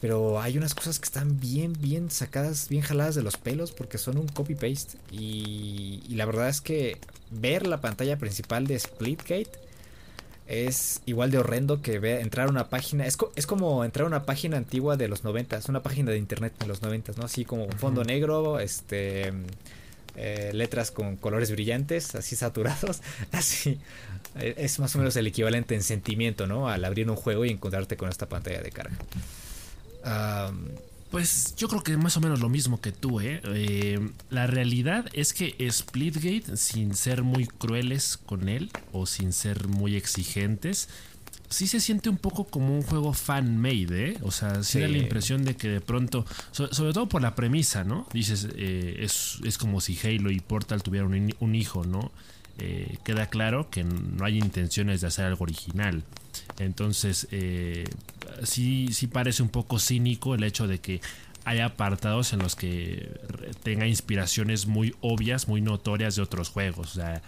Pero 0.00 0.40
hay 0.40 0.56
unas 0.56 0.74
cosas 0.74 0.98
que 0.98 1.04
están 1.04 1.38
bien, 1.38 1.74
bien 1.78 2.10
sacadas, 2.10 2.68
bien 2.68 2.82
jaladas 2.82 3.14
de 3.14 3.22
los 3.22 3.36
pelos 3.36 3.72
porque 3.72 3.98
son 3.98 4.16
un 4.16 4.26
copy-paste. 4.26 4.98
Y, 5.10 6.02
y, 6.08 6.14
la 6.14 6.24
verdad 6.24 6.48
es 6.48 6.60
que 6.60 6.98
ver 7.30 7.66
la 7.66 7.80
pantalla 7.80 8.18
principal 8.18 8.66
de 8.66 8.78
Splitgate 8.78 9.61
es 10.46 11.02
igual 11.06 11.30
de 11.30 11.38
horrendo 11.38 11.82
que 11.82 11.98
ver, 11.98 12.20
entrar 12.20 12.48
a 12.48 12.50
una 12.50 12.68
página. 12.68 13.06
Es, 13.06 13.16
es, 13.36 13.46
como 13.46 13.84
entrar 13.84 14.04
a 14.04 14.08
una 14.08 14.24
página 14.24 14.56
antigua 14.56 14.96
de 14.96 15.08
los 15.08 15.24
90, 15.24 15.56
es 15.56 15.68
una 15.68 15.82
página 15.82 16.10
de 16.10 16.18
internet 16.18 16.52
de 16.58 16.66
los 16.66 16.82
90, 16.82 17.12
¿no? 17.16 17.24
Así 17.24 17.44
como 17.44 17.64
un 17.64 17.72
fondo 17.72 18.04
negro, 18.04 18.60
este. 18.60 19.32
Eh, 20.14 20.50
letras 20.52 20.90
con 20.90 21.16
colores 21.16 21.50
brillantes, 21.50 22.14
así 22.14 22.36
saturados, 22.36 23.00
así. 23.32 23.78
Eh, 24.38 24.54
es 24.58 24.78
más 24.78 24.94
o 24.94 24.98
menos 24.98 25.16
el 25.16 25.26
equivalente 25.26 25.74
en 25.74 25.82
sentimiento, 25.82 26.46
¿no? 26.46 26.68
Al 26.68 26.84
abrir 26.84 27.08
un 27.08 27.16
juego 27.16 27.46
y 27.46 27.50
encontrarte 27.50 27.96
con 27.96 28.10
esta 28.10 28.28
pantalla 28.28 28.60
de 28.60 28.70
carga. 28.70 28.96
Pues 31.12 31.54
yo 31.56 31.68
creo 31.68 31.82
que 31.82 31.96
más 31.98 32.16
o 32.16 32.20
menos 32.20 32.40
lo 32.40 32.48
mismo 32.48 32.80
que 32.80 32.90
tú, 32.90 33.20
¿eh? 33.20 33.42
¿eh? 33.44 34.00
La 34.30 34.46
realidad 34.46 35.04
es 35.12 35.34
que 35.34 35.54
Splitgate, 35.70 36.56
sin 36.56 36.94
ser 36.94 37.22
muy 37.22 37.46
crueles 37.46 38.16
con 38.16 38.48
él 38.48 38.70
o 38.92 39.04
sin 39.04 39.34
ser 39.34 39.68
muy 39.68 39.94
exigentes, 39.94 40.88
sí 41.50 41.66
se 41.66 41.80
siente 41.80 42.08
un 42.08 42.16
poco 42.16 42.44
como 42.44 42.74
un 42.74 42.82
juego 42.82 43.12
fan-made, 43.12 44.08
¿eh? 44.08 44.18
O 44.22 44.30
sea, 44.30 44.62
sí, 44.62 44.80
da 44.80 44.88
la 44.88 44.96
impresión 44.96 45.44
de 45.44 45.54
que 45.54 45.68
de 45.68 45.80
pronto, 45.82 46.24
sobre 46.50 46.94
todo 46.94 47.10
por 47.10 47.20
la 47.20 47.34
premisa, 47.34 47.84
¿no? 47.84 48.08
Dices, 48.14 48.48
eh, 48.56 48.96
es, 49.00 49.38
es, 49.44 49.58
como 49.58 49.82
si 49.82 49.98
Halo 50.02 50.30
y 50.30 50.40
Portal 50.40 50.82
tuvieran 50.82 51.34
un, 51.38 51.54
hijo, 51.54 51.84
¿no? 51.84 52.10
Eh, 52.58 52.98
queda 53.04 53.26
claro 53.26 53.70
que 53.70 53.82
no 53.84 54.24
hay 54.24 54.38
intenciones 54.38 55.00
de 55.00 55.06
hacer 55.06 55.24
algo 55.24 55.44
original. 55.44 56.04
Entonces, 56.58 57.28
eh, 57.30 57.84
sí, 58.42 58.88
sí 58.92 59.06
parece 59.06 59.42
un 59.42 59.48
poco 59.48 59.78
cínico 59.78 60.34
el 60.34 60.44
hecho 60.44 60.66
de 60.66 60.78
que 60.78 61.00
haya 61.44 61.66
apartados 61.66 62.32
en 62.32 62.38
los 62.38 62.54
que 62.54 63.10
tenga 63.62 63.86
inspiraciones 63.86 64.66
muy 64.66 64.94
obvias, 65.00 65.48
muy 65.48 65.60
notorias 65.60 66.14
de 66.14 66.22
otros 66.22 66.50
juegos. 66.50 66.92
O 66.92 67.00
sea, 67.00 67.22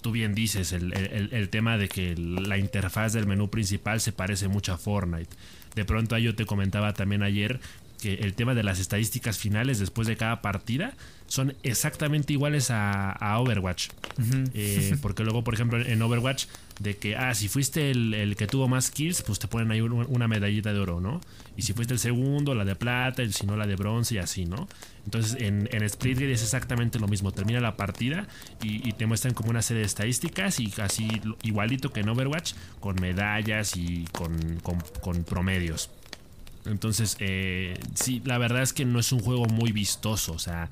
tú 0.00 0.12
bien 0.12 0.34
dices, 0.34 0.72
el, 0.72 0.92
el, 0.92 1.48
tema 1.50 1.76
de 1.76 1.88
que 1.88 2.16
la 2.16 2.58
interfaz 2.58 3.12
del 3.12 3.26
menú 3.26 3.48
principal 3.48 4.00
se 4.00 4.12
parece 4.12 4.48
mucho 4.48 4.72
a 4.72 4.78
Fortnite. 4.78 5.30
De 5.74 5.84
pronto 5.84 6.18
yo 6.18 6.34
te 6.34 6.46
comentaba 6.46 6.94
también 6.94 7.22
ayer 7.22 7.60
que 8.00 8.14
el 8.14 8.34
tema 8.34 8.54
de 8.54 8.62
las 8.62 8.78
estadísticas 8.78 9.38
finales 9.38 9.78
después 9.78 10.08
de 10.08 10.16
cada 10.16 10.42
partida 10.42 10.94
son 11.26 11.54
exactamente 11.62 12.32
iguales 12.32 12.70
a, 12.70 13.38
Overwatch. 13.38 13.90
Eh, 14.52 14.96
porque 15.00 15.22
luego, 15.22 15.44
por 15.44 15.54
ejemplo, 15.54 15.80
en 15.80 16.02
Overwatch, 16.02 16.46
de 16.80 16.96
que, 16.96 17.14
ah, 17.14 17.34
si 17.34 17.48
fuiste 17.48 17.90
el, 17.90 18.34
que 18.36 18.46
tuvo 18.46 18.66
más 18.66 18.90
kills, 18.90 19.22
pues 19.22 19.38
te 19.38 19.46
ponen 19.46 19.70
ahí 19.70 19.80
una 19.80 20.26
medallita 20.26 20.72
de 20.72 20.80
oro, 20.80 21.00
¿no? 21.00 21.20
Y 21.56 21.62
si 21.62 21.72
fuiste 21.72 21.94
el 21.94 22.00
segundo, 22.00 22.54
la 22.54 22.64
de 22.64 22.74
plata, 22.74 23.22
y 23.22 23.32
si 23.32 23.46
no, 23.46 23.56
la 23.56 23.66
de 23.66 23.76
bronce 23.76 24.16
y 24.16 24.18
así, 24.18 24.44
¿no? 24.44 24.66
Entonces 25.04 25.40
en, 25.40 25.68
en 25.72 25.88
Splitgate 25.88 26.32
es 26.32 26.42
exactamente 26.42 26.98
lo 26.98 27.06
mismo. 27.06 27.30
Termina 27.32 27.60
la 27.60 27.76
partida 27.76 28.26
y, 28.62 28.92
te 28.94 29.06
muestran 29.06 29.34
como 29.34 29.50
una 29.50 29.62
serie 29.62 29.80
de 29.80 29.86
estadísticas 29.86 30.58
y 30.58 30.68
casi 30.70 31.08
igualito 31.42 31.92
que 31.92 32.00
en 32.00 32.08
Overwatch, 32.08 32.54
con 32.80 32.96
medallas 32.96 33.76
y 33.76 34.04
con, 34.12 34.60
con 34.60 35.24
promedios. 35.24 35.90
Entonces, 36.66 37.16
eh, 37.20 37.78
sí, 37.94 38.22
la 38.24 38.38
verdad 38.38 38.62
es 38.62 38.72
que 38.72 38.84
no 38.84 38.98
es 39.00 39.12
un 39.12 39.20
juego 39.20 39.46
muy 39.46 39.72
vistoso. 39.72 40.32
O 40.32 40.38
sea, 40.38 40.68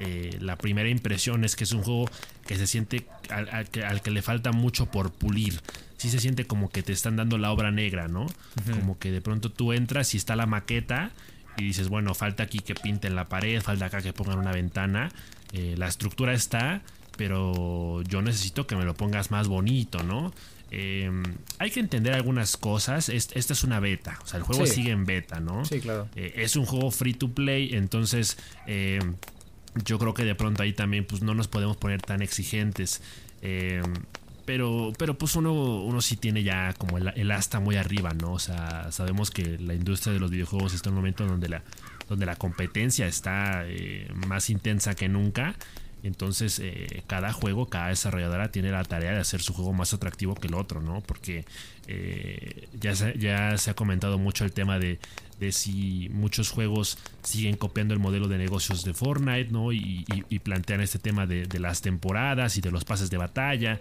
eh, 0.00 0.38
la 0.40 0.56
primera 0.56 0.88
impresión 0.88 1.44
es 1.44 1.56
que 1.56 1.64
es 1.64 1.72
un 1.72 1.82
juego 1.82 2.08
que 2.46 2.56
se 2.56 2.66
siente 2.66 3.06
al, 3.28 3.68
que, 3.68 4.10
le 4.10 4.22
falta 4.22 4.52
mucho 4.52 4.86
por 4.86 5.12
pulir. 5.12 5.60
Sí 5.98 6.08
se 6.08 6.18
siente 6.18 6.46
como 6.46 6.70
que 6.70 6.82
te 6.82 6.92
están 6.92 7.16
dando 7.16 7.36
la 7.36 7.52
obra 7.52 7.70
negra, 7.70 8.08
¿no? 8.08 8.26
Como 8.70 8.98
que 8.98 9.10
de 9.10 9.20
pronto 9.20 9.50
tú 9.50 9.74
entras 9.74 10.14
y 10.14 10.16
está 10.16 10.36
la 10.36 10.46
maqueta 10.46 11.10
y 11.58 11.64
dices, 11.64 11.88
bueno, 11.88 12.14
falta 12.14 12.42
aquí 12.42 12.60
que 12.60 12.74
pinten 12.74 13.14
la 13.14 13.26
pared, 13.26 13.60
falta 13.60 13.86
acá 13.86 14.00
que 14.00 14.14
pongan 14.14 14.38
una 14.38 14.52
ventana. 14.52 15.10
Eh, 15.52 15.74
la 15.76 15.88
estructura 15.88 16.32
está, 16.32 16.80
pero 17.18 18.00
yo 18.02 18.22
necesito 18.22 18.66
que 18.66 18.76
me 18.76 18.84
lo 18.84 18.94
pongas 18.94 19.30
más 19.30 19.48
bonito, 19.48 20.02
¿no? 20.02 20.32
Em, 20.70 21.22
hay 21.58 21.70
que 21.70 21.80
entender 21.80 22.14
algunas 22.14 22.56
cosas. 22.56 23.08
Esta 23.08 23.52
es 23.52 23.64
una 23.64 23.80
beta, 23.80 24.18
o 24.22 24.26
sea, 24.26 24.38
el 24.38 24.44
juego 24.44 24.66
sigue 24.66 24.90
en 24.90 25.04
beta, 25.04 25.40
¿no? 25.40 25.64
Sí, 25.64 25.80
claro. 25.80 26.08
Eh, 26.14 26.32
es 26.36 26.56
un 26.56 26.64
juego 26.64 26.90
free 26.90 27.14
to 27.14 27.32
play, 27.32 27.74
entonces 27.74 28.38
em, 28.66 29.16
yo 29.84 29.98
creo 29.98 30.14
que 30.14 30.24
de 30.24 30.34
pronto 30.34 30.62
ahí 30.62 30.72
también 30.72 31.04
pues 31.04 31.22
no 31.22 31.34
nos 31.34 31.48
podemos 31.48 31.76
poner 31.76 32.00
tan 32.02 32.22
exigentes. 32.22 33.02
Em, 33.42 33.82
pero, 34.44 34.92
pero 34.98 35.16
pues 35.18 35.36
uno, 35.36 35.52
uno 35.52 36.00
sí 36.00 36.16
tiene 36.16 36.42
ya 36.42 36.72
como 36.74 36.98
el, 36.98 37.30
asta 37.30 37.60
muy 37.60 37.76
arriba, 37.76 38.14
¿no? 38.14 38.32
O 38.32 38.38
sea, 38.38 38.90
sabemos 38.90 39.30
que 39.30 39.58
la 39.58 39.74
industria 39.74 40.12
de 40.12 40.20
los 40.20 40.30
videojuegos 40.30 40.74
está 40.74 40.88
en 40.88 40.94
un 40.94 41.00
momento 41.00 41.26
donde 41.26 41.48
la, 41.48 41.62
donde 42.08 42.26
la 42.26 42.36
competencia 42.36 43.06
está 43.06 43.62
eh, 43.66 44.08
más 44.26 44.50
intensa 44.50 44.94
que 44.94 45.08
nunca. 45.08 45.54
Entonces, 46.02 46.58
eh, 46.62 47.02
cada 47.06 47.32
juego, 47.32 47.66
cada 47.66 47.88
desarrolladora 47.88 48.50
tiene 48.50 48.70
la 48.70 48.84
tarea 48.84 49.12
de 49.12 49.18
hacer 49.18 49.42
su 49.42 49.52
juego 49.52 49.72
más 49.72 49.92
atractivo 49.92 50.34
que 50.34 50.48
el 50.48 50.54
otro, 50.54 50.80
¿no? 50.80 51.00
Porque 51.02 51.44
eh, 51.86 52.68
ya, 52.80 52.94
se, 52.94 53.18
ya 53.18 53.56
se 53.58 53.70
ha 53.70 53.74
comentado 53.74 54.18
mucho 54.18 54.44
el 54.44 54.52
tema 54.52 54.78
de, 54.78 54.98
si 55.50 56.08
muchos 56.10 56.50
juegos 56.50 56.98
siguen 57.22 57.56
copiando 57.56 57.94
el 57.94 58.00
modelo 58.00 58.28
de 58.28 58.38
negocios 58.38 58.84
de 58.84 58.94
Fortnite, 58.94 59.50
¿no? 59.50 59.72
Y, 59.72 60.04
plantean 60.42 60.80
este 60.80 60.98
tema 60.98 61.26
de, 61.26 61.46
de, 61.46 61.60
las 61.60 61.82
temporadas 61.82 62.56
y 62.56 62.60
de 62.60 62.70
los 62.70 62.84
pases 62.84 63.10
de 63.10 63.18
batalla. 63.18 63.78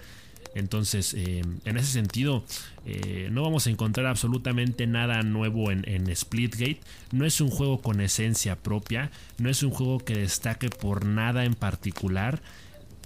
Entonces, 0.55 1.13
eh, 1.13 1.41
en 1.65 1.77
ese 1.77 1.91
sentido, 1.91 2.43
eh, 2.85 3.29
no 3.31 3.43
vamos 3.43 3.67
a 3.67 3.69
encontrar 3.69 4.07
absolutamente 4.07 4.87
nada 4.87 5.21
nuevo 5.21 5.71
en, 5.71 6.15
Splitgate. 6.15 6.79
No 7.11 7.25
es 7.25 7.39
un 7.41 7.49
juego 7.49 7.81
con 7.81 8.01
esencia 8.01 8.55
propia, 8.55 9.11
no 9.37 9.49
es 9.49 9.63
un 9.63 9.71
juego 9.71 9.99
que 9.99 10.15
destaque 10.15 10.69
por 10.69 11.05
nada 11.05 11.45
en 11.45 11.53
particular. 11.53 12.41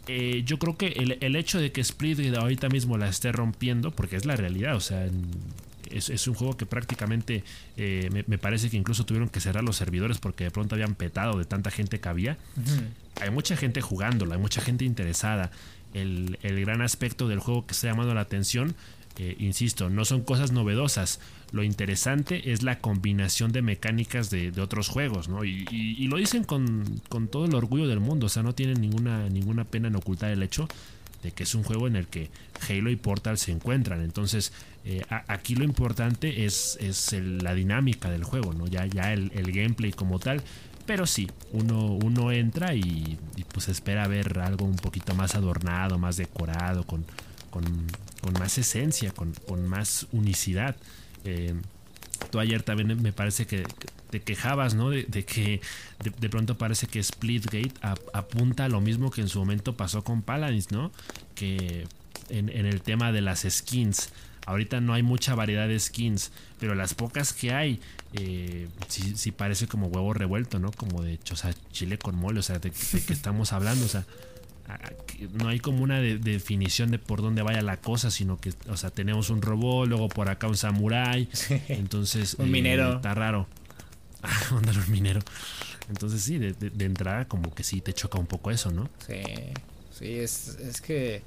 Eh, 0.07 0.43
yo 0.45 0.59
creo 0.59 0.77
que 0.77 0.87
el, 0.87 1.35
hecho 1.35 1.59
de 1.59 1.71
que 1.71 1.83
Splitgate 1.83 2.37
ahorita 2.37 2.69
mismo 2.69 2.97
la 2.97 3.07
esté 3.07 3.31
rompiendo, 3.31 3.91
porque 3.91 4.15
es 4.15 4.25
la 4.25 4.35
realidad, 4.35 4.75
o 4.75 4.81
sea, 4.81 5.07
es, 5.89 6.27
un 6.27 6.33
juego 6.33 6.57
que 6.57 6.65
prácticamente 6.65 7.43
me, 7.77 8.37
parece 8.37 8.69
que 8.69 8.77
incluso 8.77 9.05
tuvieron 9.05 9.29
que 9.29 9.39
cerrar 9.39 9.63
los 9.63 9.75
servidores 9.75 10.17
porque 10.17 10.45
de 10.45 10.51
pronto 10.51 10.75
habían 10.75 10.95
petado 10.95 11.37
de 11.37 11.45
tanta 11.45 11.71
gente 11.71 11.99
que 11.99 12.09
había. 12.09 12.37
Hay 13.21 13.29
mucha 13.29 13.55
gente 13.55 13.79
jugándolo, 13.79 14.33
hay 14.33 14.39
mucha 14.39 14.59
gente 14.59 14.85
interesada 14.85 15.51
el, 15.93 16.37
gran 16.41 16.81
aspecto 16.81 17.27
del 17.27 17.39
juego 17.39 17.65
que 17.65 17.73
está 17.73 17.87
llamando 17.87 18.13
la 18.13 18.21
atención. 18.21 18.75
Eh, 19.17 19.35
insisto, 19.39 19.89
no 19.89 20.05
son 20.05 20.21
cosas 20.21 20.51
novedosas. 20.51 21.19
Lo 21.51 21.63
interesante 21.63 22.51
es 22.51 22.63
la 22.63 22.79
combinación 22.79 23.51
de 23.51 23.61
mecánicas 23.61 24.29
de, 24.31 24.51
otros 24.59 24.89
juegos, 24.89 25.29
¿no? 25.29 25.43
Y, 25.45 26.07
lo 26.07 26.17
dicen 26.17 26.43
con, 26.43 27.01
todo 27.31 27.45
el 27.45 27.53
orgullo 27.53 27.87
del 27.87 27.99
mundo. 27.99 28.25
O 28.25 28.29
sea, 28.29 28.43
no 28.43 28.55
tienen 28.55 28.81
ninguna, 28.81 29.29
ninguna 29.29 29.65
pena 29.65 29.87
en 29.87 29.95
ocultar 29.95 30.31
el 30.31 30.41
hecho 30.41 30.67
de 31.21 31.31
que 31.31 31.43
es 31.43 31.55
un 31.55 31.63
juego 31.63 31.87
en 31.87 31.95
el 31.95 32.07
que 32.07 32.29
Halo 32.67 32.89
y 32.89 32.95
Portal 32.95 33.37
se 33.37 33.51
encuentran. 33.51 34.01
Entonces, 34.01 34.51
eh, 34.83 35.03
aquí 35.27 35.55
lo 35.55 35.63
importante 35.63 36.45
es, 36.45 36.77
es 36.81 37.13
la 37.13 37.53
dinámica 37.53 38.09
del 38.09 38.23
juego, 38.23 38.53
¿no? 38.53 38.67
Ya, 38.67 38.85
ya 38.87 39.13
el, 39.13 39.31
el 39.33 39.51
gameplay 39.51 39.91
como 39.91 40.19
tal 40.19 40.43
pero 40.85 41.07
sí, 41.07 41.29
uno, 41.51 41.85
uno 41.85 42.31
entra 42.31 42.73
y, 42.75 43.17
pues 43.53 43.69
espera 43.69 44.07
ver 44.07 44.39
algo 44.39 44.65
un 44.65 44.75
poquito 44.75 45.13
más 45.15 45.35
adornado, 45.35 45.97
más 45.97 46.17
decorado, 46.17 46.85
con, 46.85 47.05
con, 47.49 47.63
más 48.39 48.57
esencia, 48.57 49.11
con, 49.11 49.67
más 49.67 50.07
unicidad. 50.11 50.75
Eh, 51.23 51.53
tú 52.31 52.39
ayer 52.39 52.63
también 52.63 53.01
me 53.01 53.13
parece 53.13 53.45
que 53.45 53.63
te 54.09 54.21
quejabas, 54.21 54.75
¿no? 54.75 54.89
De, 54.89 55.05
que 55.05 55.61
de, 56.03 56.29
pronto 56.29 56.57
parece 56.57 56.87
que 56.87 57.01
Splitgate 57.01 57.73
apunta 58.13 58.65
a 58.65 58.69
lo 58.69 58.81
mismo 58.81 59.09
que 59.09 59.21
en 59.21 59.29
su 59.29 59.39
momento 59.39 59.77
pasó 59.77 60.03
con 60.03 60.21
Paladins, 60.21 60.71
¿no? 60.71 60.91
Que 61.35 61.87
en, 62.29 62.49
en 62.49 62.65
el 62.65 62.81
tema 62.81 63.11
de 63.11 63.21
las 63.21 63.45
skins 63.49 64.09
Ahorita 64.45 64.81
no 64.81 64.93
hay 64.93 65.03
mucha 65.03 65.35
variedad 65.35 65.67
de 65.67 65.79
skins, 65.79 66.31
pero 66.59 66.75
las 66.75 66.93
pocas 66.93 67.33
que 67.33 67.53
hay, 67.53 67.79
eh, 68.13 68.67
sí, 68.87 69.31
parece 69.31 69.67
como 69.67 69.87
huevo 69.87 70.13
revuelto, 70.13 70.59
¿no? 70.59 70.71
Como 70.71 71.01
de 71.01 71.13
hecho, 71.13 71.33
o 71.35 71.37
sea, 71.37 71.53
chile 71.71 71.97
con 71.97 72.15
mole, 72.15 72.39
o 72.39 72.43
sea, 72.43 72.59
de, 72.59 72.71
qué 72.71 73.13
estamos 73.13 73.53
hablando, 73.53 73.85
o 73.85 73.87
sea, 73.87 74.05
no 75.33 75.49
hay 75.49 75.59
como 75.59 75.83
una 75.83 75.99
definición 75.99 76.91
de 76.91 76.99
por 76.99 77.21
dónde 77.21 77.41
vaya 77.41 77.61
la 77.61 77.77
cosa, 77.77 78.11
sino 78.11 78.37
que, 78.37 78.53
o 78.67 78.77
sea, 78.77 78.89
tenemos 78.89 79.29
un 79.29 79.41
robot, 79.41 79.87
luego 79.87 80.09
por 80.09 80.29
acá 80.29 80.47
un 80.47 80.57
samurái, 80.57 81.29
entonces... 81.69 82.35
un 82.35 82.51
minero. 82.51 82.93
Eh, 82.93 82.95
está 82.95 83.13
raro. 83.13 83.47
Ándale, 84.51 84.79
un 84.85 84.91
minero. 84.91 85.21
Entonces 85.89 86.21
sí, 86.21 86.37
de, 86.37 86.55
entrada 86.79 87.25
como 87.27 87.53
que 87.53 87.63
sí 87.63 87.81
te 87.81 87.93
choca 87.93 88.17
un 88.17 88.25
poco 88.25 88.51
eso, 88.51 88.71
¿no? 88.71 88.89
Sí, 89.05 89.21
sí, 89.91 90.13
es, 90.13 90.57
es 90.59 90.79
que 90.81 91.23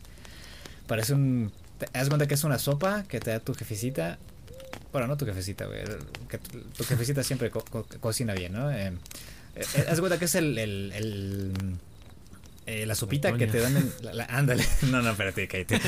parece 0.86 1.12
un 1.12 1.52
haz 1.92 2.08
cuenta 2.08 2.26
que 2.26 2.34
es 2.34 2.44
una 2.44 2.58
sopa 2.58 3.04
que 3.04 3.20
te 3.20 3.30
da 3.30 3.40
tu 3.40 3.54
jefecita. 3.54 4.18
Bueno, 4.92 5.08
no 5.08 5.16
tu 5.16 5.26
jefecita, 5.26 5.66
güey. 5.66 5.80
Que 6.28 6.38
tu, 6.38 6.84
jefecita 6.84 7.22
siempre 7.22 7.50
cocina 8.00 8.34
bien, 8.34 8.52
¿no? 8.52 8.70
Eh, 8.70 8.92
eh, 9.56 9.86
haz 9.88 10.00
cuenta 10.00 10.18
que 10.18 10.26
es 10.26 10.34
el, 10.34 10.58
el, 10.58 11.52
eh, 12.66 12.84
la 12.84 12.94
sopita 12.94 13.36
que 13.38 13.46
te 13.46 13.60
dan 13.60 13.76
en 13.76 13.92
la, 14.02 14.24
ándale 14.24 14.66
no 14.90 15.00
no 15.00 15.10
espérate 15.12 15.46
cállate 15.46 15.76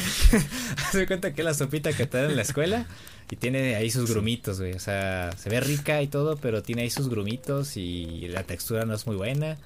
haz 0.77 0.97
cuenta 1.09 1.35
que 1.35 1.41
es 1.41 1.45
la 1.45 1.53
sopita 1.53 1.93
que 1.93 2.07
te 2.07 2.19
dan 2.19 2.31
en 2.31 2.37
la 2.37 2.43
escuela 2.43 2.87
y 3.31 3.35
tiene 3.35 3.75
ahí 3.75 3.91
sus 3.91 4.09
grumitos 4.09 4.61
güey 4.61 4.75
o 4.75 4.79
sea 4.79 5.33
se 5.37 5.51
ve 5.51 5.59
rica 5.59 6.01
y 6.03 6.07
todo 6.07 6.37
pero 6.37 6.63
tiene 6.63 6.83
ahí 6.83 6.91
sus 6.91 7.09
grumitos 7.09 7.77
y 7.77 8.29
la 8.29 8.45
textura 8.45 8.85
no 8.85 8.95
es 8.95 9.09
muy 9.09 9.17
buena 9.17 9.57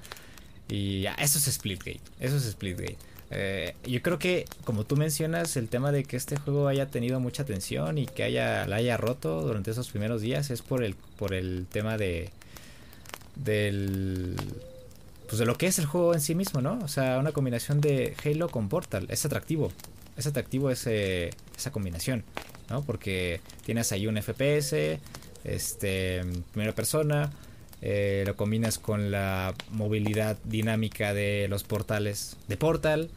y 0.67 1.01
ya, 1.01 1.13
eso 1.13 1.37
es 1.37 1.45
Splitgate 1.45 2.01
eso 2.19 2.35
es 2.35 2.43
Splitgate 2.45 2.97
eh, 3.35 3.75
yo 3.83 4.01
creo 4.01 4.19
que, 4.19 4.45
como 4.63 4.85
tú 4.85 4.95
mencionas, 4.95 5.57
el 5.57 5.67
tema 5.67 5.91
de 5.91 6.03
que 6.03 6.17
este 6.17 6.37
juego 6.37 6.67
haya 6.67 6.87
tenido 6.87 7.19
mucha 7.19 7.41
atención 7.43 7.97
y 7.97 8.05
que 8.05 8.23
haya, 8.23 8.67
la 8.67 8.75
haya 8.75 8.95
roto 8.97 9.41
durante 9.41 9.71
esos 9.71 9.89
primeros 9.89 10.21
días 10.21 10.51
es 10.51 10.61
por 10.61 10.83
el, 10.83 10.95
por 11.17 11.33
el 11.33 11.65
tema 11.71 11.97
de. 11.97 12.29
del. 13.35 14.35
Pues 15.27 15.39
de 15.39 15.45
lo 15.45 15.57
que 15.57 15.65
es 15.65 15.79
el 15.79 15.85
juego 15.85 16.13
en 16.13 16.21
sí 16.21 16.35
mismo, 16.35 16.61
¿no? 16.61 16.77
O 16.83 16.87
sea, 16.87 17.17
una 17.17 17.31
combinación 17.31 17.81
de 17.81 18.15
Halo 18.23 18.49
con 18.49 18.69
Portal. 18.69 19.07
Es 19.09 19.25
atractivo. 19.25 19.71
Es 20.15 20.27
atractivo 20.27 20.69
ese, 20.69 21.31
esa 21.57 21.71
combinación, 21.71 22.23
¿no? 22.69 22.83
Porque 22.83 23.41
tienes 23.65 23.91
ahí 23.91 24.05
un 24.05 24.21
FPS, 24.21 24.99
este, 25.43 26.21
primera 26.51 26.75
persona. 26.75 27.31
Eh, 27.81 28.23
lo 28.27 28.35
combinas 28.35 28.77
con 28.77 29.11
la 29.11 29.55
movilidad 29.71 30.37
dinámica 30.43 31.13
de 31.15 31.47
los 31.49 31.63
portales 31.63 32.37
de 32.47 32.57
Portal. 32.57 33.09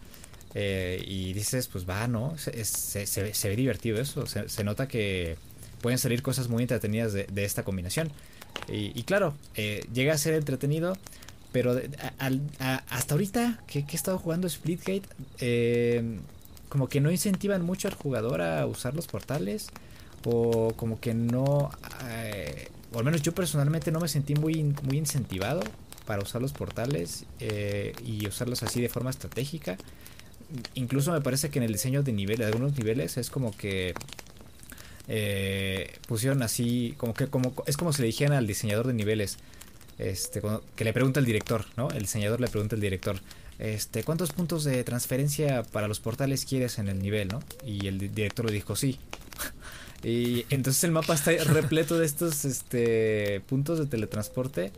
Eh, 0.54 1.04
y 1.06 1.34
dices, 1.34 1.68
pues 1.68 1.88
va, 1.88 2.06
¿no? 2.08 2.34
Se, 2.38 3.48
ve 3.48 3.56
divertido 3.56 4.00
eso. 4.00 4.26
Se, 4.26 4.64
nota 4.64 4.88
que 4.88 5.36
pueden 5.80 5.98
salir 5.98 6.22
cosas 6.22 6.48
muy 6.48 6.62
entretenidas 6.62 7.12
de, 7.12 7.44
esta 7.44 7.62
combinación. 7.62 8.10
Y, 8.68 9.02
claro, 9.02 9.34
eh, 9.54 9.84
llega 9.92 10.14
a 10.14 10.18
ser 10.18 10.34
entretenido. 10.34 10.96
Pero 11.52 11.80
hasta 12.58 13.14
ahorita 13.14 13.62
que, 13.66 13.80
he 13.80 13.94
estado 13.94 14.18
jugando 14.18 14.48
Splitgate, 14.48 15.08
eh, 15.40 16.18
como 16.68 16.88
que 16.88 17.00
no 17.00 17.10
incentivan 17.10 17.62
mucho 17.62 17.88
al 17.88 17.94
jugador 17.94 18.42
a 18.42 18.66
usar 18.66 18.94
los 18.94 19.06
portales. 19.06 19.68
O 20.24 20.72
como 20.74 20.98
que 21.00 21.14
no... 21.14 21.44
o 22.92 22.98
al 22.98 23.04
menos 23.04 23.22
yo 23.22 23.34
personalmente 23.34 23.92
no 23.92 24.00
me 24.00 24.08
sentí 24.08 24.34
muy, 24.34 24.74
muy 24.82 24.96
incentivado 24.96 25.60
para 26.06 26.22
usar 26.22 26.40
los 26.40 26.52
portales 26.52 27.24
y 28.04 28.26
usarlos 28.26 28.62
así 28.62 28.80
de 28.80 28.88
forma 28.88 29.10
estratégica 29.10 29.76
incluso 30.74 31.12
me 31.12 31.20
parece 31.20 31.50
que 31.50 31.58
en 31.58 31.64
el 31.64 31.72
diseño 31.72 32.02
de 32.02 32.12
niveles, 32.12 32.40
de 32.40 32.46
algunos 32.46 32.76
niveles, 32.76 33.16
es 33.16 33.30
como 33.30 33.56
que 33.56 33.94
eh, 35.08 35.92
pusieron 36.08 36.42
así, 36.42 36.94
como 36.96 37.14
que 37.14 37.28
como 37.28 37.54
es 37.66 37.76
como 37.76 37.92
si 37.92 38.02
le 38.02 38.06
dijeran 38.06 38.36
al 38.36 38.46
diseñador 38.46 38.86
de 38.86 38.92
niveles, 38.92 39.38
este, 39.98 40.42
que 40.74 40.84
le 40.84 40.92
pregunta 40.92 41.20
el 41.20 41.26
director, 41.26 41.64
¿no? 41.76 41.90
El 41.90 42.02
diseñador 42.02 42.40
le 42.40 42.48
pregunta 42.48 42.74
al 42.74 42.80
director, 42.80 43.20
este, 43.58 44.04
¿cuántos 44.04 44.32
puntos 44.32 44.64
de 44.64 44.82
transferencia 44.84 45.62
para 45.62 45.88
los 45.88 46.00
portales 46.00 46.44
quieres 46.44 46.78
en 46.78 46.88
el 46.88 47.00
nivel, 47.00 47.28
no? 47.28 47.40
Y 47.64 47.86
el 47.86 47.98
director 47.98 48.46
le 48.46 48.52
dijo 48.52 48.76
sí. 48.76 48.98
y 50.02 50.44
entonces 50.50 50.82
el 50.84 50.90
mapa 50.90 51.14
está 51.14 51.32
repleto 51.44 51.98
de 51.98 52.06
estos 52.06 52.44
este, 52.44 53.40
puntos 53.48 53.78
de 53.78 53.86
teletransporte. 53.86 54.72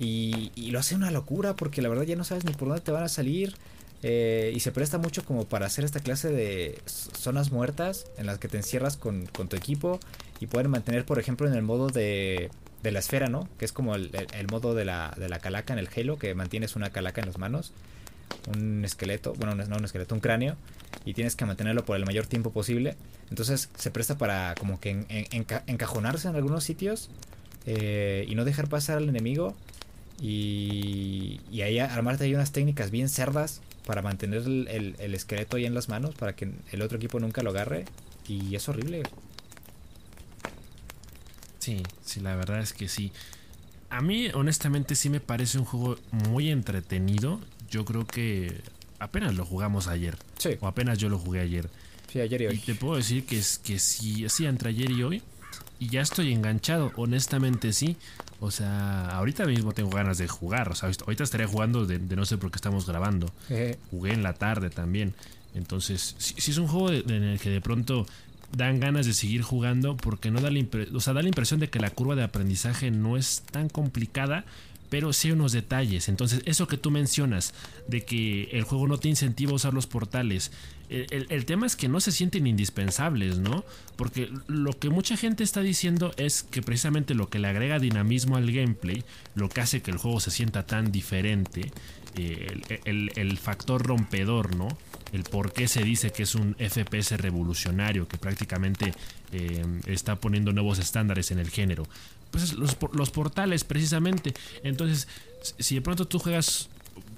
Y, 0.00 0.52
y, 0.54 0.70
lo 0.70 0.78
hace 0.78 0.94
una 0.94 1.10
locura 1.10 1.56
porque 1.56 1.82
la 1.82 1.88
verdad 1.88 2.04
ya 2.04 2.14
no 2.14 2.22
sabes 2.22 2.44
ni 2.44 2.52
por 2.52 2.68
dónde 2.68 2.82
te 2.82 2.92
van 2.92 3.02
a 3.02 3.08
salir. 3.08 3.56
Eh, 4.02 4.52
y 4.54 4.60
se 4.60 4.70
presta 4.70 4.98
mucho 4.98 5.24
como 5.24 5.46
para 5.46 5.66
hacer 5.66 5.84
esta 5.84 5.98
clase 6.00 6.30
de 6.30 6.80
zonas 6.86 7.50
muertas 7.50 8.06
en 8.16 8.26
las 8.26 8.38
que 8.38 8.46
te 8.48 8.56
encierras 8.56 8.96
con, 8.96 9.26
tu 9.26 9.56
equipo 9.56 9.98
y 10.38 10.46
pueden 10.46 10.70
mantener, 10.70 11.04
por 11.04 11.18
ejemplo, 11.18 11.48
en 11.48 11.54
el 11.54 11.62
modo 11.62 11.88
de, 11.88 12.50
de 12.82 12.92
la 12.92 13.00
esfera, 13.00 13.28
¿no? 13.28 13.48
Que 13.58 13.64
es 13.64 13.72
como 13.72 13.96
el, 13.96 14.10
modo 14.50 14.74
de 14.74 14.84
la, 14.84 15.14
de 15.16 15.28
la, 15.28 15.40
calaca 15.40 15.72
en 15.72 15.80
el 15.80 15.88
Halo, 15.94 16.16
que 16.16 16.34
mantienes 16.34 16.76
una 16.76 16.90
calaca 16.90 17.20
en 17.20 17.26
las 17.26 17.38
manos, 17.38 17.72
un 18.54 18.84
esqueleto, 18.84 19.34
bueno, 19.34 19.56
no 19.56 19.76
un 19.76 19.84
esqueleto, 19.84 20.14
un 20.14 20.20
cráneo, 20.20 20.56
y 21.04 21.14
tienes 21.14 21.34
que 21.34 21.44
mantenerlo 21.44 21.84
por 21.84 21.96
el 21.96 22.06
mayor 22.06 22.26
tiempo 22.26 22.52
posible. 22.52 22.96
Entonces 23.30 23.68
se 23.76 23.90
presta 23.90 24.16
para 24.16 24.54
como 24.54 24.78
que 24.78 25.26
encajonarse 25.66 26.28
en 26.28 26.36
algunos 26.36 26.62
sitios 26.62 27.10
eh, 27.66 28.24
y 28.28 28.36
no 28.36 28.44
dejar 28.44 28.68
pasar 28.68 28.98
al 28.98 29.08
enemigo. 29.08 29.56
Y, 30.20 31.40
y 31.50 31.62
ahí 31.62 31.78
armarte 31.78 32.24
ahí 32.24 32.34
unas 32.34 32.50
técnicas 32.50 32.90
bien 32.90 33.08
cerdas 33.08 33.60
para 33.88 34.02
mantener 34.02 34.42
el, 34.42 35.14
esqueleto 35.14 35.56
ahí 35.56 35.64
en 35.64 35.72
las 35.72 35.88
manos 35.88 36.14
para 36.14 36.36
que 36.36 36.52
el 36.72 36.82
otro 36.82 36.98
equipo 36.98 37.18
nunca 37.20 37.42
lo 37.42 37.48
agarre. 37.48 37.86
Y 38.28 38.54
es 38.54 38.68
horrible. 38.68 39.02
Sí, 41.58 41.82
sí, 42.04 42.20
la 42.20 42.36
verdad 42.36 42.60
es 42.60 42.74
que 42.74 42.86
sí. 42.86 43.12
A 43.88 44.02
mí, 44.02 44.28
honestamente, 44.34 44.94
sí 44.94 45.08
me 45.08 45.20
parece 45.20 45.56
un 45.56 45.64
juego 45.64 45.96
muy 46.10 46.50
entretenido. 46.50 47.40
Yo 47.70 47.86
creo 47.86 48.06
que 48.06 48.60
apenas 48.98 49.34
lo 49.34 49.46
jugamos 49.46 49.88
ayer. 49.88 50.18
Sí. 50.36 50.50
O 50.60 50.66
apenas 50.66 50.98
yo 50.98 51.08
lo 51.08 51.18
jugué 51.18 51.40
ayer. 51.40 51.70
Sí, 52.12 52.20
ayer 52.20 52.42
y 52.42 52.46
hoy. 52.48 52.54
Y 52.56 52.58
te 52.58 52.74
puedo 52.74 52.96
decir 52.96 53.24
que, 53.24 53.38
es, 53.38 53.56
que 53.56 53.78
sí, 53.78 54.28
sí, 54.28 54.44
entre 54.44 54.68
ayer 54.68 54.90
y 54.90 55.02
hoy. 55.02 55.22
Y 55.78 55.88
ya 55.88 56.02
estoy 56.02 56.34
enganchado, 56.34 56.92
honestamente 56.96 57.72
sí. 57.72 57.96
O 58.40 58.50
sea, 58.50 59.08
ahorita 59.10 59.46
mismo 59.46 59.72
tengo 59.72 59.90
ganas 59.90 60.18
de 60.18 60.28
jugar. 60.28 60.70
O 60.70 60.74
sea, 60.74 60.90
ahorita 61.04 61.24
estaría 61.24 61.48
jugando 61.48 61.86
de, 61.86 61.98
no 61.98 62.24
sé 62.24 62.38
por 62.38 62.50
qué 62.50 62.56
estamos 62.56 62.86
grabando. 62.86 63.32
Jugué 63.90 64.12
en 64.12 64.22
la 64.22 64.34
tarde 64.34 64.70
también. 64.70 65.14
Entonces, 65.54 66.14
sí, 66.18 66.34
es 66.36 66.58
un 66.58 66.68
juego 66.68 66.90
en 66.92 67.24
el 67.24 67.40
que 67.40 67.50
de 67.50 67.60
pronto 67.60 68.06
dan 68.56 68.80
ganas 68.80 69.06
de 69.06 69.12
seguir 69.12 69.42
jugando 69.42 69.96
porque 69.96 70.30
no 70.30 70.40
da 70.40 70.50
la, 70.50 70.64
o 70.94 71.00
sea, 71.00 71.12
da 71.12 71.22
la 71.22 71.28
impresión 71.28 71.60
de 71.60 71.68
que 71.68 71.80
la 71.80 71.90
curva 71.90 72.14
de 72.14 72.22
aprendizaje 72.22 72.90
no 72.90 73.16
es 73.16 73.42
tan 73.50 73.68
complicada, 73.68 74.44
pero 74.88 75.12
sí 75.12 75.30
unos 75.30 75.52
detalles. 75.52 76.08
Entonces, 76.08 76.42
eso 76.44 76.66
que 76.66 76.76
tú 76.76 76.90
mencionas, 76.90 77.54
de 77.86 78.04
que 78.04 78.44
el 78.52 78.64
juego 78.64 78.88
no 78.88 78.98
te 78.98 79.08
incentiva 79.08 79.52
a 79.52 79.56
usar 79.56 79.74
los 79.74 79.86
portales, 79.86 80.50
el, 80.90 81.44
tema 81.44 81.66
es 81.66 81.76
que 81.76 81.86
no 81.86 82.00
se 82.00 82.12
sienten 82.12 82.46
indispensables, 82.46 83.38
¿no? 83.38 83.62
Porque 83.96 84.30
lo 84.46 84.72
que 84.72 84.88
mucha 84.88 85.18
gente 85.18 85.44
está 85.44 85.60
diciendo 85.60 86.14
es 86.16 86.42
que 86.42 86.62
precisamente 86.62 87.14
lo 87.14 87.28
que 87.28 87.38
le 87.38 87.48
agrega 87.48 87.78
dinamismo 87.78 88.36
al 88.36 88.50
gameplay, 88.50 89.04
lo 89.34 89.50
que 89.50 89.60
hace 89.60 89.82
que 89.82 89.90
el 89.90 89.98
juego 89.98 90.18
se 90.20 90.30
sienta 90.30 90.66
tan 90.66 90.90
diferente, 90.90 91.72
eh, 92.16 92.80
el, 92.86 93.38
factor 93.38 93.86
rompedor, 93.86 94.56
¿no? 94.56 94.68
El 95.12 95.24
por 95.24 95.52
qué 95.52 95.68
se 95.68 95.82
dice 95.84 96.10
que 96.10 96.22
es 96.22 96.34
un 96.34 96.54
FPS 96.54 97.18
revolucionario, 97.18 98.08
que 98.08 98.16
prácticamente 98.16 98.94
eh, 99.32 99.64
está 99.86 100.16
poniendo 100.16 100.52
nuevos 100.52 100.78
estándares 100.78 101.30
en 101.30 101.38
el 101.38 101.50
género. 101.50 101.86
Pues 102.30 102.52
los, 102.54 102.76
los 102.92 103.10
portales, 103.10 103.64
precisamente. 103.64 104.34
Entonces, 104.62 105.08
si 105.58 105.76
de 105.76 105.80
pronto 105.80 106.06
tú 106.06 106.18
juegas 106.18 106.68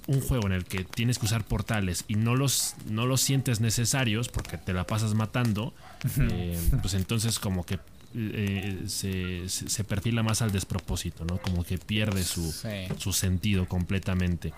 un 0.06 0.20
juego 0.20 0.46
en 0.46 0.52
el 0.52 0.64
que 0.64 0.84
tienes 0.84 1.18
que 1.18 1.26
usar 1.26 1.44
portales 1.44 2.04
y 2.08 2.16
no 2.16 2.34
los, 2.34 2.74
no 2.88 3.06
los 3.06 3.20
sientes 3.20 3.60
necesarios 3.60 4.28
porque 4.28 4.58
te 4.58 4.72
la 4.72 4.84
pasas 4.84 5.14
matando, 5.14 5.72
eh, 6.18 6.58
pues 6.80 6.94
entonces 6.94 7.38
como 7.38 7.64
que 7.64 7.78
eh, 8.14 8.82
se, 8.86 9.84
perfila 9.84 10.22
más 10.22 10.42
al 10.42 10.50
despropósito, 10.50 11.24
¿no? 11.24 11.38
Como 11.38 11.62
que 11.64 11.78
pierde 11.78 12.24
su, 12.24 12.52
su 12.98 13.12
sentido 13.12 13.66
completamente. 13.66 14.52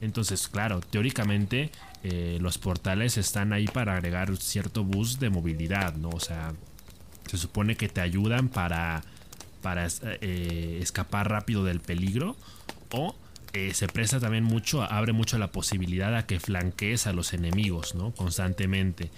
Entonces, 0.00 0.46
claro, 0.46 0.80
teóricamente 0.80 1.70
eh, 2.02 2.38
los 2.40 2.58
portales 2.58 3.16
están 3.16 3.52
ahí 3.52 3.66
para 3.66 3.94
agregar 3.94 4.36
cierto 4.36 4.84
boost 4.84 5.20
de 5.20 5.30
movilidad, 5.30 5.94
¿no? 5.94 6.10
O 6.10 6.20
sea, 6.20 6.52
se 7.26 7.38
supone 7.38 7.76
que 7.76 7.88
te 7.88 8.00
ayudan 8.00 8.48
para, 8.48 9.02
para 9.62 9.86
escapar 9.86 11.30
rápido 11.30 11.64
del 11.64 11.80
peligro 11.80 12.36
o 12.90 13.14
eh, 13.54 13.72
se 13.72 13.88
presta 13.88 14.20
también 14.20 14.44
mucho, 14.44 14.82
abre 14.82 15.12
mucho 15.12 15.38
la 15.38 15.50
posibilidad 15.50 16.14
a 16.14 16.26
que 16.26 16.38
flanquees 16.38 17.06
a 17.06 17.12
los 17.12 17.32
enemigos, 17.32 17.94
¿no? 17.94 18.12
Constantemente. 18.12 19.10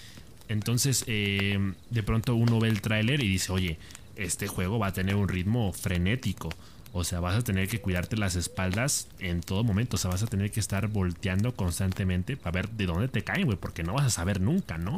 Entonces, 0.48 1.04
eh, 1.06 1.74
de 1.90 2.02
pronto 2.02 2.34
uno 2.34 2.60
ve 2.60 2.68
el 2.68 2.80
tráiler 2.80 3.22
y 3.22 3.28
dice, 3.28 3.52
oye, 3.52 3.78
este 4.16 4.46
juego 4.46 4.78
va 4.78 4.88
a 4.88 4.92
tener 4.92 5.16
un 5.16 5.28
ritmo 5.28 5.72
frenético. 5.72 6.50
O 6.92 7.04
sea, 7.04 7.20
vas 7.20 7.36
a 7.36 7.42
tener 7.42 7.68
que 7.68 7.80
cuidarte 7.80 8.16
las 8.16 8.34
espaldas 8.34 9.08
en 9.18 9.40
todo 9.40 9.64
momento. 9.64 9.96
O 9.96 9.98
sea, 9.98 10.10
vas 10.10 10.22
a 10.22 10.26
tener 10.26 10.50
que 10.50 10.60
estar 10.60 10.88
volteando 10.88 11.54
constantemente 11.54 12.36
para 12.36 12.52
ver 12.52 12.70
de 12.70 12.86
dónde 12.86 13.08
te 13.08 13.22
caen, 13.22 13.46
güey, 13.46 13.58
porque 13.58 13.82
no 13.82 13.94
vas 13.94 14.06
a 14.06 14.10
saber 14.10 14.40
nunca, 14.40 14.76
¿no? 14.76 14.96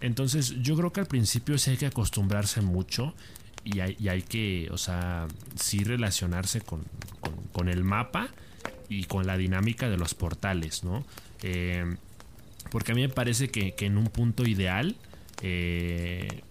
Entonces, 0.00 0.54
yo 0.62 0.76
creo 0.76 0.92
que 0.92 1.00
al 1.00 1.06
principio 1.06 1.58
sí 1.58 1.70
hay 1.70 1.76
que 1.76 1.86
acostumbrarse 1.86 2.60
mucho 2.60 3.14
y 3.64 3.80
hay, 3.80 4.22
que, 4.22 4.68
o 4.70 4.78
sea, 4.78 5.26
sí 5.56 5.84
relacionarse 5.84 6.60
con, 6.60 6.82
con, 7.52 7.68
el 7.68 7.82
mapa 7.82 8.28
y 8.90 9.04
con 9.04 9.26
la 9.26 9.38
dinámica 9.38 9.88
de 9.88 9.96
los 9.96 10.14
portales, 10.14 10.84
¿no? 10.84 11.04
Eh, 11.42 11.96
porque 12.70 12.92
a 12.92 12.94
mí 12.94 13.00
me 13.00 13.08
parece 13.08 13.48
que, 13.48 13.74
en 13.78 13.96
un 13.96 14.08
punto 14.08 14.46
ideal, 14.46 14.96
eh, 15.42 16.42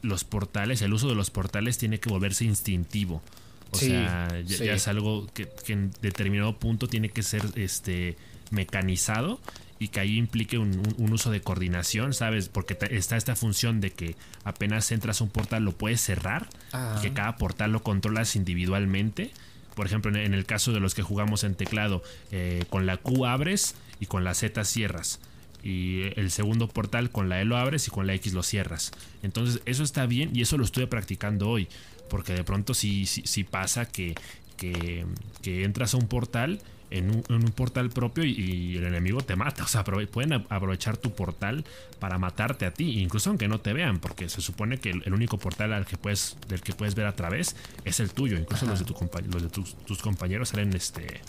los 0.00 0.24
portales, 0.24 0.80
el 0.80 0.94
uso 0.94 1.08
de 1.08 1.14
los 1.14 1.30
portales 1.30 1.76
tiene 1.76 2.00
que 2.00 2.08
volverse 2.08 2.44
instintivo. 2.44 3.22
O 3.70 3.76
sea, 3.76 4.40
ya, 4.42 4.74
es 4.74 4.88
algo 4.88 5.26
que, 5.32 5.48
que, 5.64 5.72
en 5.72 5.92
determinado 6.02 6.58
punto 6.58 6.88
tiene 6.88 7.08
que 7.08 7.22
ser 7.22 7.42
este 7.56 8.16
mecanizado 8.50 9.40
y 9.82 9.88
que 9.88 9.98
ahí 9.98 10.16
implique 10.16 10.58
un, 10.58 10.80
uso 10.96 11.32
de 11.32 11.40
coordinación, 11.40 12.14
¿sabes? 12.14 12.48
Porque 12.48 12.78
está 12.92 13.16
esta 13.16 13.34
función 13.34 13.80
de 13.80 13.90
que 13.90 14.14
apenas 14.44 14.92
entras 14.92 15.20
a 15.20 15.24
un 15.24 15.30
portal 15.30 15.64
lo 15.64 15.72
puedes 15.72 16.00
cerrar 16.00 16.48
y 16.96 17.02
que 17.02 17.12
cada 17.12 17.36
portal 17.36 17.72
lo 17.72 17.82
controlas 17.82 18.36
individualmente. 18.36 19.32
Por 19.74 19.86
ejemplo, 19.86 20.16
en 20.16 20.34
el 20.34 20.46
caso 20.46 20.72
de 20.72 20.78
los 20.78 20.94
que 20.94 21.02
jugamos 21.02 21.42
en 21.42 21.56
teclado, 21.56 22.04
eh, 22.30 22.64
con 22.70 22.86
la 22.86 22.96
Q 22.96 23.26
abres 23.26 23.74
y 23.98 24.06
con 24.06 24.22
la 24.22 24.34
Z 24.34 24.64
cierras. 24.64 25.18
Y 25.64 26.02
el 26.14 26.30
segundo 26.30 26.68
portal 26.68 27.10
con 27.10 27.28
la 27.28 27.40
E 27.40 27.44
lo 27.44 27.56
abres 27.56 27.88
y 27.88 27.90
con 27.90 28.06
la 28.06 28.14
X 28.14 28.34
lo 28.34 28.44
cierras. 28.44 28.92
Entonces 29.24 29.62
eso 29.64 29.82
está 29.82 30.06
bien 30.06 30.30
y 30.32 30.42
eso 30.42 30.58
lo 30.58 30.64
estuve 30.64 30.86
practicando 30.86 31.48
hoy. 31.48 31.66
Porque 32.08 32.34
de 32.34 32.44
pronto 32.44 32.72
sí, 32.72 33.04
sí, 33.06 33.42
pasa 33.42 33.86
que, 33.86 34.14
que, 34.56 35.06
que 35.42 35.64
entras 35.64 35.94
a 35.94 35.96
un 35.96 36.06
portal 36.06 36.60
en 36.92 37.24
un, 37.28 37.42
portal 37.54 37.90
propio 37.90 38.24
y, 38.24 38.76
el 38.76 38.84
enemigo 38.84 39.20
te 39.20 39.36
mata. 39.36 39.64
O 39.64 39.66
sea, 39.66 39.84
pueden 39.84 40.32
aprovechar 40.32 40.96
tu 40.96 41.12
portal 41.12 41.64
para 41.98 42.18
matarte 42.18 42.66
a 42.66 42.72
ti, 42.72 43.00
incluso 43.00 43.30
aunque 43.30 43.48
no 43.48 43.60
te 43.60 43.72
vean, 43.72 43.98
porque 43.98 44.28
se 44.28 44.40
supone 44.40 44.78
que 44.78 44.90
el, 44.90 45.12
único 45.12 45.38
portal 45.38 45.72
al 45.72 45.86
que 45.86 45.96
puedes, 45.96 46.36
del 46.48 46.60
que 46.60 46.72
puedes 46.72 46.94
ver 46.94 47.06
a 47.06 47.14
través 47.14 47.56
es 47.84 48.00
el 48.00 48.10
tuyo. 48.10 48.38
Incluso 48.38 48.66
los 48.66 48.78
de, 48.78 48.84
tu 48.84 48.94
los 49.30 49.42
de 49.42 49.48
tus, 49.48 50.02
compañeros 50.02 50.50
salen 50.50 50.72
este, 50.74 51.20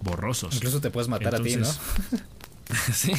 borrosos. 0.00 0.54
Incluso 0.54 0.80
te 0.80 0.90
puedes 0.90 1.08
matar 1.08 1.34
a 1.34 1.42
ti, 1.42 1.56
¿no? 1.56 1.68
sí, 2.92 3.12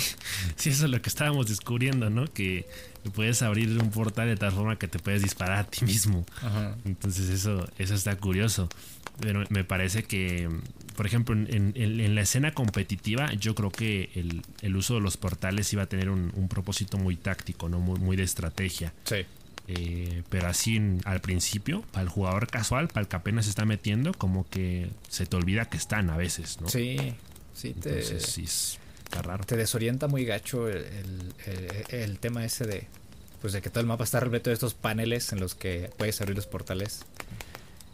sí, 0.56 0.70
eso 0.70 0.86
es 0.86 0.92
lo 0.92 1.02
que 1.02 1.10
estábamos 1.10 1.48
descubriendo, 1.48 2.10
¿no? 2.10 2.26
Que 2.32 2.66
puedes 3.10 3.42
abrir 3.42 3.70
un 3.80 3.90
portal 3.90 4.28
de 4.28 4.38
tal 4.38 4.52
forma 4.52 4.78
que 4.78 4.88
te 4.88 5.00
puedes 5.00 5.22
disparar 5.22 5.60
a 5.60 5.64
ti 5.64 5.86
mismo. 5.86 6.26
Entonces 6.86 7.30
eso, 7.30 7.68
eso 7.78 7.96
está 7.96 8.16
curioso. 8.16 8.70
Pero 9.20 9.44
me 9.50 9.64
parece 9.64 10.04
que, 10.04 10.50
por 10.96 11.06
ejemplo, 11.06 11.36
en, 11.36 12.16
la 12.16 12.22
escena 12.22 12.54
competitiva, 12.54 13.32
yo 13.34 13.56
creo 13.56 13.72
que 13.72 14.10
el, 14.62 14.76
uso 14.76 14.96
de 14.96 15.02
los 15.02 15.18
portales 15.18 15.72
iba 15.74 15.84
a 15.84 15.88
tener 15.88 16.10
un, 16.10 16.48
propósito 16.50 16.98
muy 16.98 17.16
táctico, 17.16 17.70
¿no? 17.70 17.80
Muy, 17.80 18.16
de 18.16 18.24
estrategia. 18.24 18.94
Sí. 19.04 19.26
Eh, 19.68 20.24
pero 20.30 20.48
así 20.48 20.82
al 21.06 21.22
principio, 21.22 21.84
para 21.92 22.04
el 22.04 22.10
jugador 22.10 22.48
casual, 22.48 22.88
para 22.88 23.02
el 23.02 23.08
que 23.08 23.16
apenas 23.16 23.46
se 23.46 23.52
está 23.52 23.64
metiendo, 23.64 24.14
como 24.14 24.50
que 24.50 24.90
se 25.08 25.26
te 25.26 25.36
olvida 25.36 25.66
que 25.66 25.78
están 25.78 26.10
a 26.10 26.18
veces, 26.18 26.60
¿no? 26.60 26.68
Sí, 26.68 26.98
sí, 27.54 27.74
te, 27.74 28.02
sí, 28.20 28.48
raro. 29.12 29.44
Te 29.44 29.58
desorienta 29.58 30.08
muy 30.08 30.26
gacho 30.26 30.70
el, 30.70 31.34
el, 31.90 32.20
tema 32.20 32.46
ese 32.46 32.66
de, 32.66 32.88
pues 33.42 33.54
de 33.54 33.62
que 33.62 33.70
todo 33.70 33.82
el 33.82 33.88
mapa 33.88 34.04
está 34.04 34.20
repleto 34.20 34.50
de 34.50 34.54
estos 34.54 34.74
paneles 34.74 35.32
en 35.34 35.40
los 35.40 35.56
que 35.56 35.90
puedes 35.98 36.22
abrir 36.22 36.36
los 36.36 36.48
portales. 36.48 37.02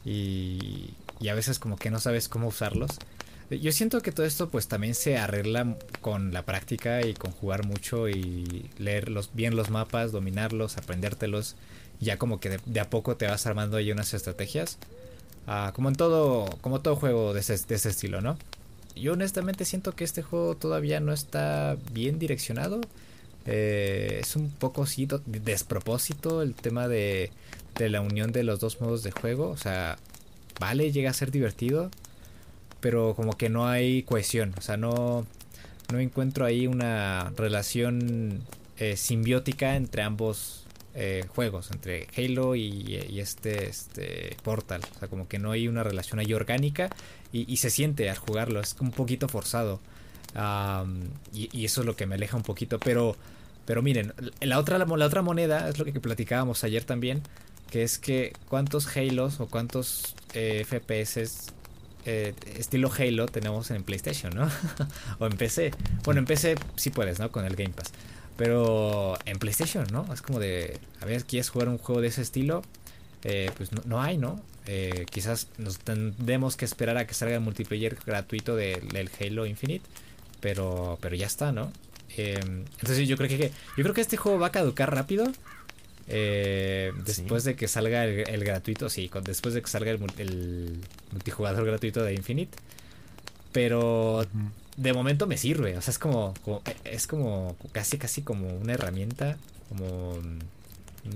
Y, 0.05 0.91
y 1.19 1.29
a 1.29 1.33
veces 1.33 1.59
como 1.59 1.77
que 1.77 1.89
no 1.89 1.99
sabes 1.99 2.29
cómo 2.29 2.47
usarlos. 2.47 2.91
Yo 3.49 3.71
siento 3.71 4.01
que 4.01 4.11
todo 4.11 4.25
esto 4.25 4.49
pues 4.49 4.67
también 4.67 4.93
se 4.93 5.17
arregla 5.17 5.77
con 6.01 6.33
la 6.33 6.43
práctica 6.43 7.05
y 7.05 7.13
con 7.13 7.31
jugar 7.31 7.65
mucho 7.65 8.09
y 8.09 8.69
leer 8.77 9.09
bien 9.33 9.55
los 9.55 9.69
mapas, 9.69 10.11
dominarlos, 10.11 10.77
aprendértelos. 10.77 11.55
Ya 12.01 12.17
como 12.17 12.41
que 12.41 12.59
de, 12.65 12.79
a 12.79 12.89
poco 12.89 13.15
te 13.15 13.25
vas 13.25 13.47
armando 13.47 13.77
ahí 13.77 13.91
unas 13.91 14.13
estrategias. 14.13 14.77
Ah, 15.47 15.71
como 15.73 15.87
en 15.87 15.95
todo, 15.95 16.45
como 16.59 16.81
todo 16.81 16.97
juego 16.97 17.33
de 17.33 17.39
ese, 17.39 17.53
estilo, 17.53 18.19
¿no? 18.19 18.37
Yo 18.99 19.13
honestamente 19.13 19.65
siento 19.65 19.93
que 19.93 20.03
este 20.03 20.21
juego 20.21 20.55
todavía 20.55 20.99
no 20.99 21.13
está 21.13 21.77
bien 21.91 22.19
direccionado. 22.19 22.81
Eh, 23.45 24.19
es 24.21 24.35
un 24.35 24.49
poco 24.49 24.85
sí 24.85 25.07
despropósito 25.25 26.41
el 26.41 26.53
tema 26.53 26.87
de, 26.87 27.31
de 27.75 27.89
la 27.89 28.01
unión 28.01 28.31
de 28.31 28.43
los 28.43 28.59
dos 28.59 28.81
modos 28.81 29.03
de 29.03 29.11
juego. 29.11 29.49
O 29.49 29.57
sea, 29.57 29.97
vale, 30.59 30.91
llega 30.91 31.09
a 31.11 31.13
ser 31.13 31.31
divertido, 31.31 31.89
pero 32.79 33.15
como 33.15 33.37
que 33.37 33.49
no 33.49 33.67
hay 33.67 34.03
cohesión, 34.03 34.53
o 34.57 34.61
sea, 34.61 34.77
no, 34.77 35.25
no 35.91 35.99
encuentro 35.99 36.45
ahí 36.45 36.67
una 36.67 37.31
relación 37.35 38.41
eh, 38.77 38.97
simbiótica 38.97 39.75
entre 39.75 40.03
ambos 40.03 40.66
eh, 40.97 41.23
juegos, 41.29 41.71
entre 41.71 42.07
Halo 42.17 42.55
y, 42.55 43.19
este, 43.19 43.69
este 43.69 44.35
Portal, 44.43 44.81
o 44.95 44.99
sea, 44.99 45.07
como 45.07 45.27
que 45.27 45.39
no 45.39 45.51
hay 45.51 45.67
una 45.67 45.83
relación 45.83 46.19
ahí 46.19 46.33
orgánica 46.33 46.89
y, 47.31 47.57
se 47.57 47.69
siente 47.69 48.09
al 48.09 48.17
jugarlo, 48.17 48.59
es 48.59 48.75
un 48.79 48.91
poquito 48.91 49.29
forzado. 49.29 49.79
y, 51.33 51.65
eso 51.65 51.81
es 51.81 51.87
lo 51.87 51.95
que 51.95 52.05
me 52.05 52.15
aleja 52.15 52.35
un 52.35 52.43
poquito, 52.43 52.79
pero, 52.79 53.15
pero 53.65 53.81
miren, 53.81 54.13
la 54.41 54.59
otra, 54.59 54.77
la 54.77 55.05
otra 55.05 55.21
moneda 55.21 55.69
es 55.69 55.77
lo 55.77 55.85
que 55.85 55.99
platicábamos 55.99 56.63
ayer 56.63 56.83
también 56.83 57.21
que 57.69 57.83
es 57.83 57.99
que 57.99 58.33
cuántos 58.49 58.95
Halos 58.95 59.39
o 59.39 59.47
cuántos 59.47 60.15
eh, 60.33 60.65
FPS 60.65 61.51
eh, 62.05 62.33
estilo 62.55 62.89
Halo 62.97 63.25
tenemos 63.27 63.69
en 63.71 63.83
PlayStation, 63.83 64.33
¿no? 64.33 64.49
o 65.19 65.25
en 65.25 65.33
PC. 65.33 65.71
Bueno, 66.03 66.19
en 66.19 66.25
PC 66.25 66.55
sí 66.75 66.89
puedes, 66.89 67.19
¿no? 67.19 67.31
Con 67.31 67.45
el 67.45 67.55
Game 67.55 67.71
Pass. 67.71 67.91
Pero 68.37 69.17
en 69.25 69.39
PlayStation, 69.39 69.85
¿no? 69.91 70.11
Es 70.13 70.21
como 70.21 70.39
de, 70.39 70.79
a 71.01 71.05
ver, 71.05 71.23
¿quieres 71.25 71.49
jugar 71.49 71.69
un 71.69 71.77
juego 71.77 72.01
de 72.01 72.07
ese 72.07 72.21
estilo? 72.21 72.61
Eh, 73.23 73.51
pues 73.57 73.71
no, 73.85 74.01
hay, 74.01 74.17
¿no? 74.17 74.41
quizás 75.09 75.47
nos 75.57 75.79
tendremos 75.79 76.57
que 76.57 76.65
esperar 76.65 76.97
a 76.97 77.07
que 77.07 77.13
salga 77.13 77.35
el 77.35 77.41
multiplayer 77.41 77.97
gratuito 78.05 78.55
del 78.55 79.09
Halo 79.19 79.45
Infinite. 79.45 79.85
Pero, 80.39 80.99
pero 81.01 81.15
ya 81.15 81.25
está, 81.25 81.51
¿no? 81.51 81.71
entonces 82.15 83.07
yo 83.07 83.17
creo 83.17 83.29
que 83.29 83.51
yo 83.75 83.83
creo 83.83 83.93
que 83.93 84.01
este 84.01 84.17
juego 84.17 84.39
va 84.39 84.47
a 84.47 84.51
caducar 84.51 84.93
rápido 84.93 85.31
Eh, 86.09 86.93
después 87.05 87.43
de 87.43 87.55
que 87.55 87.67
salga 87.67 88.05
el, 88.05 88.43
gratuito, 88.45 88.89
sí, 88.89 89.11
después 89.23 89.53
de 89.53 89.61
que 89.61 89.67
salga 89.67 89.91
el, 89.91 89.99
el, 90.17 90.79
multijugador 91.11 91.65
gratuito 91.65 92.01
de 92.03 92.13
Infinite. 92.13 92.57
Pero 93.51 94.25
de 94.77 94.93
momento 94.93 95.27
me 95.27 95.37
sirve, 95.37 95.75
o 95.75 95.81
sea, 95.81 95.91
es 95.91 95.99
como, 95.99 96.33
es 96.83 97.07
como 97.07 97.55
casi 97.71 97.97
casi 97.97 98.21
como 98.21 98.47
una 98.55 98.73
herramienta, 98.73 99.37
como 99.69 100.11
un, 100.13 100.39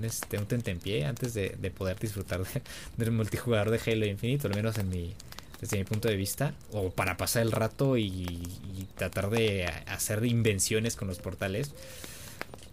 este, 0.02 0.38
un 0.38 0.46
tentempié 0.46 1.04
antes 1.04 1.32
de, 1.34 1.50
poder 1.76 1.98
disfrutar 1.98 2.42
del 2.96 3.12
multijugador 3.12 3.70
de 3.70 3.80
Halo 3.90 4.06
Infinite, 4.06 4.48
al 4.48 4.54
menos 4.54 4.78
en 4.78 4.88
mi, 4.88 5.14
desde 5.60 5.78
mi 5.78 5.84
punto 5.84 6.08
de 6.08 6.16
vista, 6.16 6.54
o 6.72 6.90
para 6.90 7.16
pasar 7.16 7.42
el 7.42 7.52
rato 7.52 7.96
y, 7.96 8.48
tratar 8.96 9.30
de 9.30 9.66
hacer 9.86 10.24
invenciones 10.24 10.96
con 10.96 11.08
los 11.08 11.18
portales. 11.18 11.72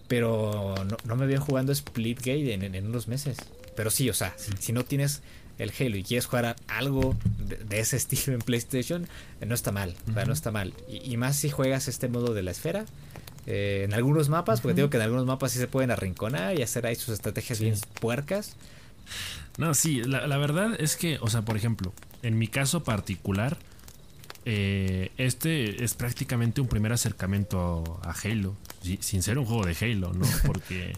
Pero 0.07 0.75
no, 1.05 1.15
me 1.15 1.27
veo 1.27 1.39
jugando 1.39 1.73
Splitgate 1.73 2.53
en, 2.53 2.75
en, 2.75 2.87
unos 2.87 3.07
meses. 3.07 3.37
Pero 3.75 3.91
sí, 3.91 4.09
o 4.09 4.13
sea, 4.13 4.35
si, 4.37 4.73
no 4.73 4.83
tienes 4.83 5.21
el 5.59 5.71
Halo 5.77 5.97
y 5.97 6.03
quieres 6.03 6.25
jugar 6.25 6.55
algo 6.67 7.15
de, 7.37 7.79
ese 7.79 7.97
estilo 7.97 8.33
en 8.33 8.39
PlayStation, 8.39 9.07
eh, 9.41 9.45
no 9.45 9.53
está 9.53 9.71
mal. 9.71 9.95
O 10.09 10.13
sea, 10.13 10.25
no 10.25 10.33
está 10.33 10.51
mal. 10.51 10.73
Y, 10.87 11.15
más 11.17 11.35
si 11.37 11.49
juegas 11.49 11.87
este 11.87 12.07
modo 12.07 12.33
de 12.33 12.41
la 12.43 12.51
esfera. 12.51 12.85
Eh, 13.45 13.83
en 13.85 13.93
algunos 13.93 14.29
mapas, 14.29 14.61
porque 14.61 14.75
digo 14.75 14.89
que 14.89 14.97
en 14.97 15.03
algunos 15.03 15.25
mapas 15.25 15.51
sí 15.51 15.59
se 15.59 15.67
pueden 15.67 15.91
arrinconar 15.91 16.59
y 16.59 16.61
hacer 16.61 16.85
ahí 16.85 16.95
sus 16.95 17.09
estrategias 17.09 17.59
bien 17.59 17.75
puercas. 17.99 18.55
No, 19.57 19.73
sí, 19.73 20.03
la, 20.03 20.27
la, 20.27 20.37
verdad 20.37 20.75
es 20.79 20.95
que, 20.95 21.17
o 21.19 21.27
sea, 21.29 21.41
por 21.41 21.57
ejemplo, 21.57 21.91
en 22.21 22.37
mi 22.37 22.47
caso 22.47 22.83
particular, 22.83 23.57
eh, 24.45 25.11
este 25.17 25.83
es 25.83 25.93
prácticamente 25.93 26.61
un 26.61 26.67
primer 26.67 26.91
acercamiento 26.91 27.99
a 28.03 28.13
Halo, 28.23 28.55
sin 28.99 29.21
ser 29.21 29.37
un 29.37 29.45
juego 29.45 29.65
de 29.65 29.75
Halo, 29.79 30.13
¿no? 30.13 30.25
Porque, 30.45 30.93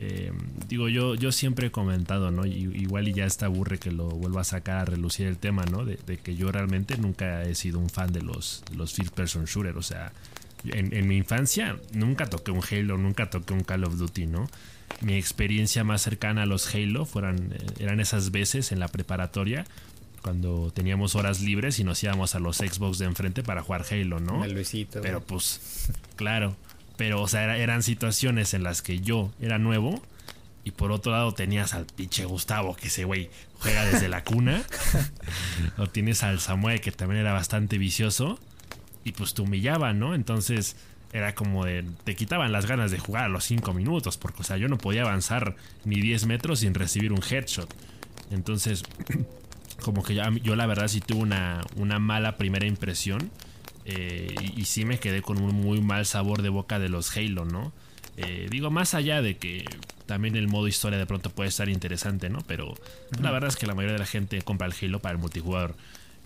eh, 0.00 0.32
digo, 0.68 0.88
yo, 0.88 1.14
yo 1.14 1.30
siempre 1.30 1.68
he 1.68 1.70
comentado, 1.70 2.30
¿no? 2.30 2.44
igual 2.46 3.08
y 3.08 3.12
ya 3.12 3.26
está 3.26 3.46
aburre 3.46 3.78
que 3.78 3.92
lo 3.92 4.08
vuelva 4.08 4.40
a 4.40 4.44
sacar 4.44 4.78
a 4.78 4.84
relucir 4.84 5.26
el 5.26 5.38
tema, 5.38 5.64
¿no? 5.64 5.84
De, 5.84 5.96
que 6.18 6.34
yo 6.34 6.50
realmente 6.50 6.96
nunca 6.98 7.44
he 7.44 7.54
sido 7.54 7.78
un 7.78 7.90
fan 7.90 8.12
de 8.12 8.22
los, 8.22 8.64
los 8.76 8.92
first 8.92 9.14
person 9.14 9.44
shooter, 9.44 9.76
o 9.76 9.82
sea, 9.82 10.12
en, 10.64 10.94
en 10.94 11.06
mi 11.06 11.16
infancia 11.16 11.76
nunca 11.92 12.26
toqué 12.26 12.50
un 12.50 12.62
Halo, 12.68 12.98
nunca 12.98 13.30
toqué 13.30 13.52
un 13.52 13.62
Call 13.62 13.84
of 13.84 13.96
Duty, 13.96 14.26
¿no? 14.26 14.48
Mi 15.00 15.14
experiencia 15.14 15.84
más 15.84 16.02
cercana 16.02 16.42
a 16.42 16.46
los 16.46 16.74
Halo 16.74 17.04
fueran, 17.04 17.52
eh, 17.52 17.66
eran 17.78 18.00
esas 18.00 18.30
veces 18.30 18.72
en 18.72 18.80
la 18.80 18.88
preparatoria 18.88 19.64
cuando 20.22 20.72
teníamos 20.72 21.16
horas 21.16 21.42
libres 21.42 21.78
y 21.78 21.84
nos 21.84 22.02
íbamos 22.02 22.34
a 22.34 22.38
los 22.38 22.56
Xbox 22.56 22.98
de 22.98 23.04
enfrente 23.04 23.42
para 23.42 23.62
jugar 23.62 23.84
Halo, 23.90 24.20
¿no? 24.20 24.42
El 24.42 24.54
Luisito. 24.54 25.02
Pero 25.02 25.20
pues, 25.20 25.90
claro. 26.16 26.56
Pero, 26.96 27.22
o 27.22 27.28
sea, 27.28 27.56
eran 27.56 27.82
situaciones 27.82 28.54
en 28.54 28.62
las 28.62 28.82
que 28.82 29.00
yo 29.00 29.32
era 29.40 29.58
nuevo 29.58 30.02
y 30.64 30.70
por 30.70 30.92
otro 30.92 31.12
lado 31.12 31.32
tenías 31.32 31.74
al 31.74 31.84
pinche 31.84 32.24
Gustavo, 32.24 32.74
que 32.74 32.88
ese 32.88 33.04
güey 33.04 33.30
juega 33.58 33.84
desde 33.84 34.08
la 34.08 34.24
cuna. 34.24 34.64
o 35.76 35.86
tienes 35.86 36.22
al 36.22 36.40
Samuel, 36.40 36.80
que 36.80 36.90
también 36.90 37.20
era 37.20 37.34
bastante 37.34 37.76
vicioso. 37.76 38.38
Y 39.04 39.12
pues 39.12 39.34
te 39.34 39.42
humillaban, 39.42 39.98
¿no? 39.98 40.14
Entonces 40.14 40.76
era 41.12 41.34
como 41.34 41.66
de. 41.66 41.84
Te 42.04 42.16
quitaban 42.16 42.50
las 42.50 42.64
ganas 42.64 42.90
de 42.90 42.98
jugar 42.98 43.24
a 43.24 43.28
los 43.28 43.44
5 43.44 43.74
minutos. 43.74 44.16
Porque, 44.16 44.40
o 44.40 44.44
sea, 44.44 44.56
yo 44.56 44.68
no 44.68 44.78
podía 44.78 45.02
avanzar 45.02 45.54
ni 45.84 46.00
10 46.00 46.24
metros 46.24 46.60
sin 46.60 46.72
recibir 46.72 47.12
un 47.12 47.20
headshot. 47.22 47.68
Entonces, 48.30 48.84
como 49.82 50.02
que 50.02 50.14
ya, 50.14 50.30
yo 50.42 50.56
la 50.56 50.64
verdad 50.64 50.88
sí 50.88 51.02
tuve 51.02 51.20
una, 51.20 51.60
una 51.76 51.98
mala 51.98 52.38
primera 52.38 52.66
impresión. 52.66 53.30
Eh, 53.86 54.34
y, 54.56 54.64
sí 54.64 54.84
me 54.84 54.98
quedé 54.98 55.20
con 55.20 55.38
un 55.40 55.54
muy 55.54 55.80
mal 55.80 56.06
sabor 56.06 56.42
de 56.42 56.48
boca 56.48 56.78
de 56.78 56.88
los 56.88 57.14
Halo, 57.16 57.44
¿no? 57.44 57.72
Eh, 58.16 58.46
digo, 58.50 58.70
más 58.70 58.94
allá 58.94 59.20
de 59.20 59.36
que 59.36 59.64
también 60.06 60.36
el 60.36 60.48
modo 60.48 60.68
historia 60.68 60.98
de 60.98 61.06
pronto 61.06 61.30
puede 61.30 61.48
estar 61.48 61.68
interesante, 61.68 62.30
¿no? 62.30 62.40
Pero 62.46 62.74
la 63.20 63.30
verdad 63.30 63.48
es 63.48 63.56
que 63.56 63.66
la 63.66 63.74
mayoría 63.74 63.94
de 63.94 63.98
la 63.98 64.06
gente 64.06 64.40
compra 64.42 64.66
el 64.66 64.74
Halo 64.80 65.00
para 65.00 65.12
el 65.12 65.18
multijugador. 65.18 65.76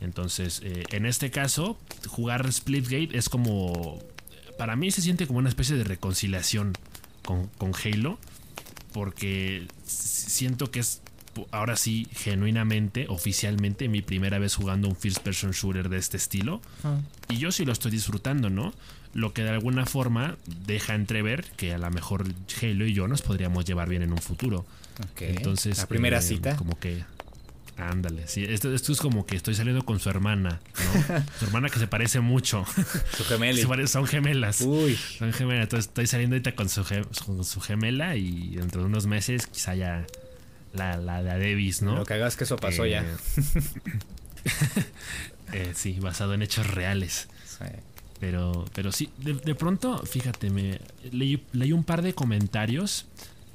Entonces, 0.00 0.60
eh, 0.64 0.84
en 0.90 1.06
este 1.06 1.30
caso, 1.30 1.78
jugar 2.06 2.50
Splitgate 2.52 3.16
es 3.16 3.28
como. 3.28 3.98
Para 4.56 4.76
mí 4.76 4.90
se 4.90 5.02
siente 5.02 5.26
como 5.26 5.38
una 5.38 5.48
especie 5.48 5.76
de 5.76 5.84
reconciliación 5.84 6.74
con, 7.24 7.48
con 7.58 7.72
Halo. 7.74 8.18
Porque 8.92 9.66
siento 9.84 10.70
que 10.70 10.80
es 10.80 11.02
ahora 11.50 11.76
sí, 11.76 12.06
genuinamente, 12.12 13.06
oficialmente, 13.08 13.88
mi 13.88 14.02
primera 14.02 14.38
vez 14.38 14.54
jugando 14.54 14.88
un 14.88 14.96
first 14.96 15.20
person 15.20 15.52
shooter 15.52 15.88
de 15.88 15.98
este 15.98 16.16
estilo. 16.16 16.60
Ah. 16.84 16.98
Y 17.28 17.38
yo 17.38 17.52
sí 17.52 17.64
lo 17.64 17.72
estoy 17.72 17.90
disfrutando, 17.90 18.50
¿no? 18.50 18.72
Lo 19.14 19.32
que 19.32 19.42
de 19.42 19.50
alguna 19.50 19.86
forma 19.86 20.36
deja 20.66 20.94
entrever 20.94 21.44
que 21.56 21.74
a 21.74 21.78
lo 21.78 21.90
mejor 21.90 22.24
Halo 22.62 22.86
y 22.86 22.92
yo 22.92 23.08
nos 23.08 23.22
podríamos 23.22 23.64
llevar 23.64 23.88
bien 23.88 24.02
en 24.02 24.12
un 24.12 24.18
futuro. 24.18 24.66
Entonces. 25.20 25.78
La 25.78 25.86
primera 25.86 26.18
eh, 26.18 26.22
cita. 26.22 26.56
Como 26.56 26.78
que. 26.78 27.04
Ándale, 27.76 28.26
sí, 28.26 28.44
esto, 28.44 28.74
esto, 28.74 28.90
es 28.90 28.98
como 28.98 29.24
que 29.24 29.36
estoy 29.36 29.54
saliendo 29.54 29.84
con 29.84 30.00
su 30.00 30.10
hermana, 30.10 30.60
¿no? 30.74 31.22
su 31.38 31.44
hermana 31.44 31.68
que 31.68 31.78
se 31.78 31.86
parece 31.86 32.18
mucho. 32.18 32.64
Su 33.16 33.24
gemela. 33.28 33.86
son 33.86 34.04
gemelas. 34.04 34.62
Uy. 34.62 34.96
Son 34.96 35.32
gemelas. 35.32 35.64
Entonces 35.64 35.86
estoy 35.86 36.08
saliendo 36.08 36.34
ahorita 36.34 36.56
con 36.56 36.68
su, 36.68 36.84
con 37.24 37.44
su 37.44 37.60
gemela 37.60 38.16
y 38.16 38.56
dentro 38.56 38.80
de 38.80 38.88
unos 38.88 39.06
meses 39.06 39.46
quizá 39.46 39.76
ya 39.76 40.04
la, 40.72 40.96
la, 40.96 41.22
la 41.22 41.38
Davis, 41.38 41.82
¿no? 41.82 41.96
Lo 41.96 42.04
que 42.04 42.14
hagas 42.14 42.36
que 42.36 42.44
eso 42.44 42.56
pasó 42.56 42.86
ya. 42.86 43.04
Eh, 43.04 43.08
eh, 45.52 45.72
sí, 45.74 45.98
basado 46.00 46.34
en 46.34 46.42
hechos 46.42 46.66
reales. 46.66 47.28
Pero, 48.20 48.64
pero 48.74 48.90
sí, 48.90 49.10
de, 49.18 49.54
pronto, 49.54 50.04
fíjate, 50.04 50.50
me 50.50 50.80
leí, 51.12 51.44
leí, 51.52 51.72
un 51.72 51.84
par 51.84 52.02
de 52.02 52.14
comentarios 52.14 53.06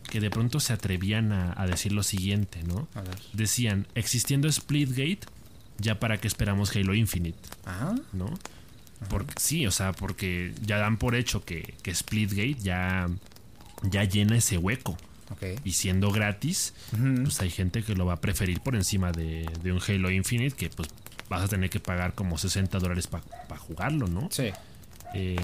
que 0.09 0.21
de 0.21 0.29
pronto 0.29 0.61
se 0.61 0.71
atrevían 0.71 1.33
a, 1.33 1.67
decir 1.67 1.91
lo 1.91 2.03
siguiente, 2.03 2.63
¿no? 2.63 2.87
Decían, 3.33 3.87
existiendo 3.93 4.49
Splitgate, 4.49 5.19
ya 5.79 5.99
para 5.99 6.17
qué 6.19 6.27
esperamos 6.27 6.73
Halo 6.75 6.93
Infinite. 6.93 7.39
Ah. 7.65 7.95
¿No? 8.13 8.33
Porque, 9.09 9.33
sí, 9.37 9.67
o 9.67 9.71
sea, 9.71 9.91
porque 9.91 10.53
ya 10.61 10.77
dan 10.77 10.97
por 10.97 11.15
hecho 11.15 11.43
que, 11.43 11.73
que 11.81 11.93
Splitgate 11.93 12.55
ya, 12.55 13.09
ya 13.83 14.05
llena 14.05 14.37
ese 14.37 14.57
hueco. 14.57 14.97
Y 15.63 15.71
siendo 15.73 16.11
gratis, 16.11 16.73
pues 16.91 17.39
hay 17.41 17.49
gente 17.49 17.83
que 17.83 17.95
lo 17.95 18.05
va 18.05 18.13
a 18.13 18.21
preferir 18.21 18.61
por 18.61 18.75
encima 18.75 19.11
de, 19.11 19.47
un 19.65 19.79
Halo 19.85 20.11
Infinite, 20.11 20.55
que 20.55 20.69
pues 20.69 20.89
vas 21.29 21.43
a 21.43 21.47
tener 21.47 21.69
que 21.69 21.79
pagar 21.79 22.13
como 22.13 22.37
60 22.37 22.79
dólares 22.79 23.07
para 23.07 23.59
jugarlo, 23.59 24.07
¿no? 24.07 24.29
Sí. 24.31 24.51
Eh, 25.13 25.35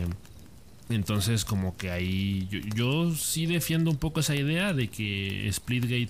entonces, 0.89 1.45
como 1.45 1.77
que 1.77 1.91
ahí 1.91 2.47
yo, 2.73 3.13
sí 3.13 3.45
defiendo 3.45 3.91
un 3.91 3.97
poco 3.97 4.21
esa 4.21 4.35
idea 4.35 4.73
de 4.73 4.87
que 4.87 5.47
Splitgate 5.51 6.09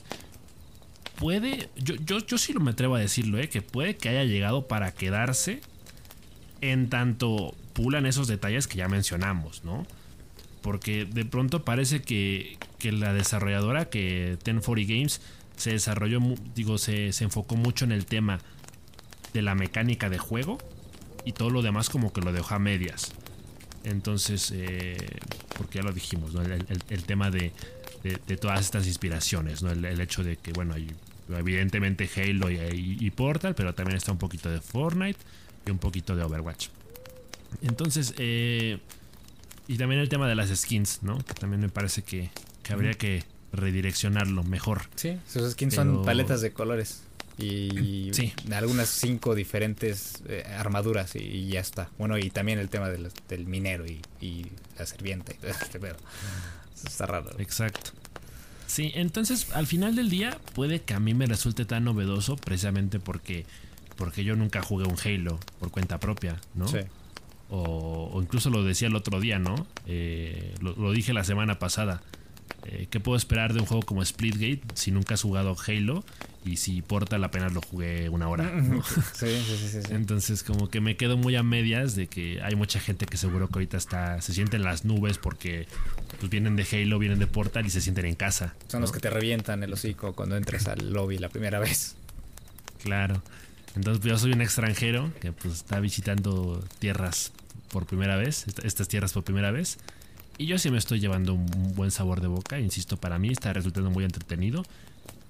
puede, 1.17 1.69
yo, 1.75 1.95
yo, 1.95 2.25
yo 2.25 2.37
sí 2.37 2.53
me 2.53 2.71
atrevo 2.71 2.95
a 2.95 2.99
decirlo, 2.99 3.37
¿eh? 3.39 3.49
que 3.49 3.61
puede 3.61 3.97
que 3.97 4.07
haya 4.07 4.23
llegado 4.23 4.67
para 4.67 4.93
quedarse 4.93 5.61
en 6.61 6.89
tanto 6.89 7.55
pulan 7.73 8.05
esos 8.05 8.27
detalles 8.27 8.67
que 8.67 8.77
ya 8.77 8.87
mencionamos, 8.87 9.63
¿no? 9.63 9.85
Porque 10.61 11.05
de 11.05 11.25
pronto 11.25 11.63
parece 11.63 12.01
que, 12.01 12.57
que 12.79 12.91
la 12.91 13.13
desarrolladora, 13.13 13.89
que 13.89 14.37
1040 14.45 14.93
Games, 14.93 15.21
se 15.55 15.71
desarrolló, 15.71 16.19
digo, 16.55 16.77
se, 16.77 17.11
se, 17.11 17.25
enfocó 17.25 17.55
mucho 17.55 17.85
en 17.85 17.91
el 17.91 18.05
tema 18.05 18.39
de 19.33 19.41
la 19.41 19.55
mecánica 19.55 20.09
de 20.09 20.17
juego 20.17 20.57
y 21.25 21.33
todo 21.33 21.49
lo 21.49 21.61
demás 21.61 21.89
como 21.89 22.13
que 22.13 22.21
lo 22.21 22.31
dejó 22.31 22.55
a 22.55 22.59
medias. 22.59 23.11
Entonces, 23.83 24.51
eh, 24.55 24.97
porque 25.57 25.79
ya 25.79 25.83
lo 25.83 25.91
dijimos, 25.91 26.33
¿no? 26.33 26.41
el, 26.41 27.03
tema 27.03 27.29
de, 27.29 27.51
de, 28.03 28.37
todas 28.37 28.61
estas 28.61 28.87
inspiraciones, 28.87 29.61
¿no? 29.61 29.71
el, 29.71 29.99
hecho 29.99 30.23
de 30.23 30.37
que, 30.37 30.51
bueno, 30.51 30.73
hay 30.73 30.87
evidentemente 31.29 32.09
Halo 32.15 32.49
y, 32.49 32.97
y, 32.99 33.11
Portal, 33.11 33.55
pero 33.55 33.73
también 33.75 33.97
está 33.97 34.11
un 34.11 34.17
poquito 34.17 34.49
de 34.49 34.61
Fortnite 34.61 35.19
y 35.65 35.71
un 35.71 35.77
poquito 35.77 36.15
de 36.15 36.23
Overwatch. 36.23 36.69
Entonces, 37.61 38.13
eh, 38.17 38.79
y 39.67 39.77
también 39.77 40.01
el 40.01 40.09
tema 40.09 40.27
de 40.27 40.35
las 40.35 40.49
skins, 40.49 41.03
¿no? 41.03 41.17
Que 41.19 41.33
también 41.33 41.61
me 41.61 41.69
parece 41.69 42.01
que, 42.01 42.31
habría 42.73 42.93
que 42.93 43.23
redireccionarlo 43.51 44.43
mejor. 44.43 44.81
Sí, 44.95 45.17
sus 45.27 45.51
skins 45.53 45.75
son 45.75 46.03
paletas 46.03 46.41
de 46.41 46.51
colores. 46.51 47.03
Y 47.37 48.09
sí. 48.13 48.33
algunas 48.51 48.89
cinco 48.89 49.35
diferentes 49.35 50.21
eh, 50.27 50.43
armaduras 50.57 51.15
y, 51.15 51.47
ya 51.47 51.59
está. 51.59 51.89
Bueno, 51.97 52.17
y 52.17 52.29
también 52.29 52.59
el 52.59 52.69
tema 52.69 52.89
del, 52.89 53.11
minero 53.45 53.85
y, 53.85 54.45
la 54.77 54.85
serviente. 54.85 55.37
Pero 55.79 55.97
está 56.85 57.05
raro. 57.05 57.39
Exacto. 57.39 57.91
Sí, 58.67 58.91
entonces 58.93 59.47
al 59.53 59.65
final 59.65 59.95
del 59.95 60.09
día 60.11 60.37
puede 60.53 60.81
que 60.81 60.93
a 60.93 60.99
mí 60.99 61.15
me 61.15 61.25
resulte 61.25 61.65
tan 61.65 61.85
novedoso 61.85 62.35
precisamente 62.35 62.99
porque, 62.99 63.45
porque 63.95 64.23
yo 64.23 64.35
nunca 64.35 64.61
jugué 64.61 64.85
un 64.85 64.95
Halo 65.03 65.39
por 65.59 65.71
cuenta 65.71 65.99
propia, 65.99 66.39
¿no? 66.53 66.67
Sí 66.67 66.79
o, 67.49 68.19
incluso 68.21 68.49
lo 68.49 68.63
decía 68.63 68.87
el 68.87 68.95
otro 68.95 69.19
día, 69.19 69.39
¿no? 69.39 69.67
Eh, 69.87 70.53
lo, 70.61 70.91
dije 70.91 71.13
la 71.13 71.23
semana 71.23 71.59
pasada. 71.59 72.01
Eh, 72.65 72.87
¿qué 72.89 72.99
puedo 72.99 73.17
esperar 73.17 73.53
de 73.53 73.59
un 73.59 73.65
juego 73.65 73.83
como 73.83 74.03
Splitgate 74.03 74.61
si 74.73 74.91
nunca 74.91 75.13
has 75.13 75.21
jugado 75.21 75.55
Halo? 75.67 76.03
Y 76.45 76.55
si 76.57 76.81
Portal 76.81 77.23
apenas 77.23 77.53
lo 77.53 77.61
jugué 77.61 78.09
una 78.09 78.29
hora. 78.29 78.51
Sí, 79.13 79.27
sí, 79.45 79.57
sí, 79.57 79.81
sí, 79.81 79.93
Entonces 79.93 80.43
como 80.43 80.69
que 80.69 80.79
me 80.81 80.95
quedo 80.95 81.17
muy 81.17 81.35
a 81.35 81.43
medias 81.43 81.95
de 81.95 82.07
que 82.07 82.41
hay 82.41 82.55
mucha 82.55 82.79
gente 82.79 83.05
que 83.05 83.17
seguro 83.17 83.47
que 83.47 83.55
ahorita 83.55 83.77
está, 83.77 84.21
se 84.21 84.33
sienten 84.33 84.61
en 84.61 84.65
las 84.65 84.85
nubes 84.85 85.17
porque 85.17 85.67
pues 86.19 86.29
vienen 86.29 86.55
de 86.55 86.65
Halo, 86.71 86.99
vienen 86.99 87.19
de 87.19 87.27
Portal 87.27 87.65
y 87.65 87.69
se 87.69 87.81
sienten 87.81 88.05
en 88.05 88.15
casa. 88.15 88.55
Son 88.67 88.81
los 88.81 88.91
que 88.91 88.99
te 88.99 89.09
revientan 89.09 89.63
el 89.63 89.73
hocico 89.73 90.13
cuando 90.13 90.37
entras 90.37 90.67
al 90.67 90.93
lobby 90.93 91.17
la 91.17 91.29
primera 91.29 91.59
vez. 91.59 91.95
Claro. 92.83 93.21
Entonces 93.75 94.01
pues, 94.01 94.11
yo 94.11 94.17
soy 94.17 94.31
un 94.31 94.41
extranjero 94.41 95.11
que 95.19 95.31
pues 95.31 95.55
está 95.55 95.79
visitando 95.79 96.63
tierras 96.79 97.31
por 97.69 97.85
primera 97.85 98.15
vez, 98.15 98.45
estas 98.63 98.87
tierras 98.87 99.13
por 99.13 99.23
primera 99.23 99.51
vez. 99.51 99.77
Y 100.39 100.45
yo 100.45 100.57
sí 100.57 100.71
me 100.71 100.77
estoy 100.77 101.01
llevando 101.01 101.33
un 101.33 101.75
buen 101.75 101.91
sabor 101.91 102.21
de 102.21 102.27
boca, 102.27 102.61
insisto, 102.61 102.95
para 102.95 103.19
mí 103.19 103.27
está 103.27 103.51
resultando 103.51 103.89
muy 103.89 104.05
entretenido. 104.05 104.63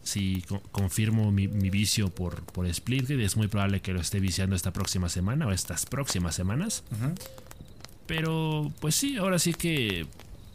Si 0.04 0.44
confirmo 0.72 1.32
mi, 1.32 1.48
vicio 1.48 2.10
por, 2.10 2.44
por 2.44 2.72
Splitgate, 2.72 3.24
es 3.26 3.36
muy 3.36 3.48
probable 3.48 3.82
que 3.82 3.92
lo 3.92 4.02
esté 4.02 4.20
viciando 4.20 4.56
esta 4.56 4.72
próxima 4.72 5.10
semana 5.10 5.48
o 5.48 5.52
estas 5.52 5.88
próximas 5.88 6.36
semanas. 6.36 6.84
Pero 8.06 8.72
pues 8.82 8.94
sí, 8.94 9.18
ahora 9.18 9.40
sí 9.40 9.56
que 9.56 10.06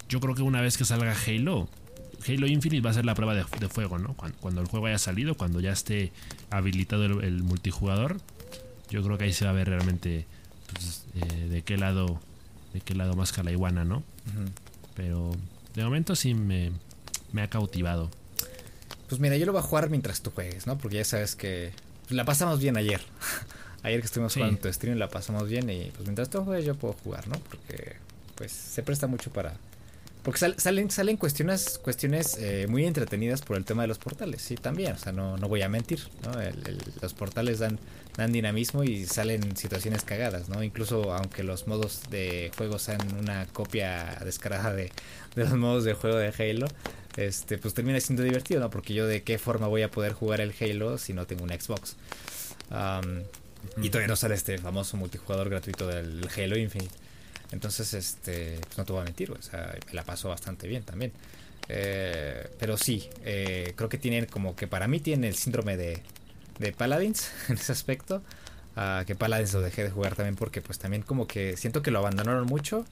yo 0.08 0.20
creo 0.20 0.36
que 0.36 0.42
una 0.42 0.60
vez 0.60 0.78
que 0.78 0.84
salga 0.84 1.16
Halo, 1.26 1.68
Halo 2.24 2.46
Infinite 2.46 2.80
va 2.80 2.90
a 2.90 2.94
ser 2.94 3.04
la 3.04 3.16
prueba 3.16 3.34
de, 3.34 3.68
fuego, 3.68 3.98
¿no? 3.98 4.14
Cuando, 4.14 4.60
el 4.60 4.68
juego 4.68 4.86
haya 4.86 4.98
salido, 4.98 5.34
cuando 5.34 5.58
ya 5.58 5.72
esté 5.72 6.12
habilitado 6.50 7.04
el, 7.04 7.42
multijugador, 7.42 8.20
yo 8.88 9.02
creo 9.02 9.18
que 9.18 9.24
ahí 9.24 9.32
se 9.32 9.46
va 9.46 9.50
a 9.50 9.54
ver 9.54 9.68
realmente 9.68 10.26
pues, 10.72 11.06
eh, 11.16 11.48
de 11.48 11.62
qué 11.62 11.76
lado 11.76 12.20
de 12.74 12.80
qué 12.80 12.94
lado 12.94 13.14
más 13.14 13.32
la 13.42 13.52
iguana, 13.52 13.84
¿no? 13.84 14.02
Pero 14.94 15.30
de 15.74 15.84
momento 15.84 16.14
sí 16.14 16.34
me, 16.34 16.72
ha 17.40 17.48
cautivado. 17.48 18.10
Pues 19.08 19.20
mira, 19.20 19.36
yo 19.36 19.46
lo 19.46 19.52
voy 19.52 19.60
a 19.60 19.64
jugar 19.64 19.88
mientras 19.88 20.20
tú 20.20 20.30
juegues, 20.30 20.66
¿no? 20.66 20.76
Porque 20.76 20.96
ya 20.96 21.04
sabes 21.04 21.36
que 21.36 21.72
la 22.10 22.24
pasamos 22.24 22.60
bien 22.60 22.76
ayer. 22.76 23.00
ayer 23.82 24.00
que 24.00 24.06
estuvimos 24.06 24.34
jugando 24.34 24.58
tu 24.58 24.72
stream 24.72 24.98
la 24.98 25.08
pasamos 25.08 25.48
bien 25.48 25.70
y 25.70 25.90
pues 25.90 26.04
mientras 26.04 26.28
tú 26.30 26.42
juegues 26.42 26.64
yo 26.64 26.74
puedo 26.74 26.94
jugar, 26.94 27.28
¿no? 27.28 27.38
Porque 27.38 27.96
pues 28.34 28.50
se 28.50 28.82
presta 28.82 29.06
mucho 29.06 29.30
para, 29.30 29.54
porque 30.24 30.40
salen, 30.56 30.90
salen 30.90 31.16
cuestiones, 31.18 31.78
cuestiones 31.78 32.38
eh, 32.40 32.66
muy 32.66 32.86
entretenidas 32.86 33.42
por 33.42 33.58
el 33.58 33.64
tema 33.64 33.82
de 33.82 33.88
los 33.88 33.98
portales, 33.98 34.40
sí, 34.40 34.56
también, 34.56 34.92
o 34.92 34.98
sea, 34.98 35.12
no, 35.12 35.36
no 35.36 35.48
voy 35.48 35.60
a 35.60 35.68
mentir, 35.68 36.00
¿no? 36.24 36.32
los 37.02 37.14
portales 37.14 37.58
dan, 37.58 37.78
dan 38.16 38.32
dinamismo 38.32 38.84
y 38.84 39.06
salen 39.06 39.56
situaciones 39.56 40.04
cagadas, 40.04 40.48
¿no? 40.48 40.62
Incluso 40.62 41.12
aunque 41.12 41.42
los 41.42 41.66
modos 41.66 42.02
de 42.10 42.52
juego 42.56 42.78
sean 42.78 43.00
una 43.18 43.46
copia 43.46 44.18
descarada 44.24 44.72
de, 44.72 44.92
los 45.34 45.52
modos 45.52 45.84
de 45.84 45.94
juego 45.94 46.16
de 46.16 46.28
Halo, 46.28 46.66
este, 47.16 47.58
pues 47.58 47.74
termina 47.74 47.98
siendo 48.00 48.22
divertido, 48.22 48.60
¿no? 48.60 48.70
Porque 48.70 48.94
yo 48.94 49.06
de 49.06 49.22
qué 49.22 49.38
forma 49.38 49.66
voy 49.66 49.82
a 49.82 49.90
poder 49.90 50.12
jugar 50.12 50.40
el 50.40 50.54
Halo 50.60 50.98
si 50.98 51.12
no 51.12 51.26
tengo 51.26 51.44
un 51.44 51.50
Xbox. 51.50 51.96
y 53.82 53.88
todavía 53.88 54.08
no 54.08 54.16
sale 54.16 54.34
este 54.34 54.58
famoso 54.58 54.96
multijugador 54.96 55.48
gratuito 55.48 55.86
del 55.88 56.28
Halo 56.36 56.56
Infinite. 56.56 56.94
Entonces, 57.50 57.94
este, 57.94 58.58
pues 58.64 58.78
no 58.78 58.84
te 58.84 58.92
voy 58.92 59.02
a 59.02 59.04
mentir, 59.04 59.30
o 59.30 59.40
sea, 59.40 59.76
me 59.86 59.92
la 59.92 60.04
paso 60.04 60.28
bastante 60.28 60.66
bien 60.66 60.82
también. 60.82 61.12
Eh, 61.68 62.48
pero 62.58 62.76
sí, 62.76 63.08
eh, 63.24 63.72
creo 63.76 63.88
que 63.88 63.98
tienen 63.98 64.26
como 64.26 64.54
que 64.54 64.66
para 64.66 64.86
mí 64.86 65.00
tienen 65.00 65.24
el 65.24 65.36
síndrome 65.36 65.76
de, 65.76 66.02
de 66.58 66.72
Paladins 66.72 67.30
en 67.48 67.56
ese 67.56 67.72
aspecto. 67.72 68.22
Que 69.06 69.14
Paladins 69.14 69.54
lo 69.54 69.60
dejé 69.60 69.84
de 69.84 69.90
jugar 69.90 70.16
también 70.16 70.34
porque 70.34 70.60
pues 70.60 70.80
también 70.80 71.02
como 71.02 71.28
que 71.28 71.56
siento 71.56 71.80
que 71.80 71.92
lo 71.92 72.00
abandonaron 72.00 72.44
mucho 72.46 72.84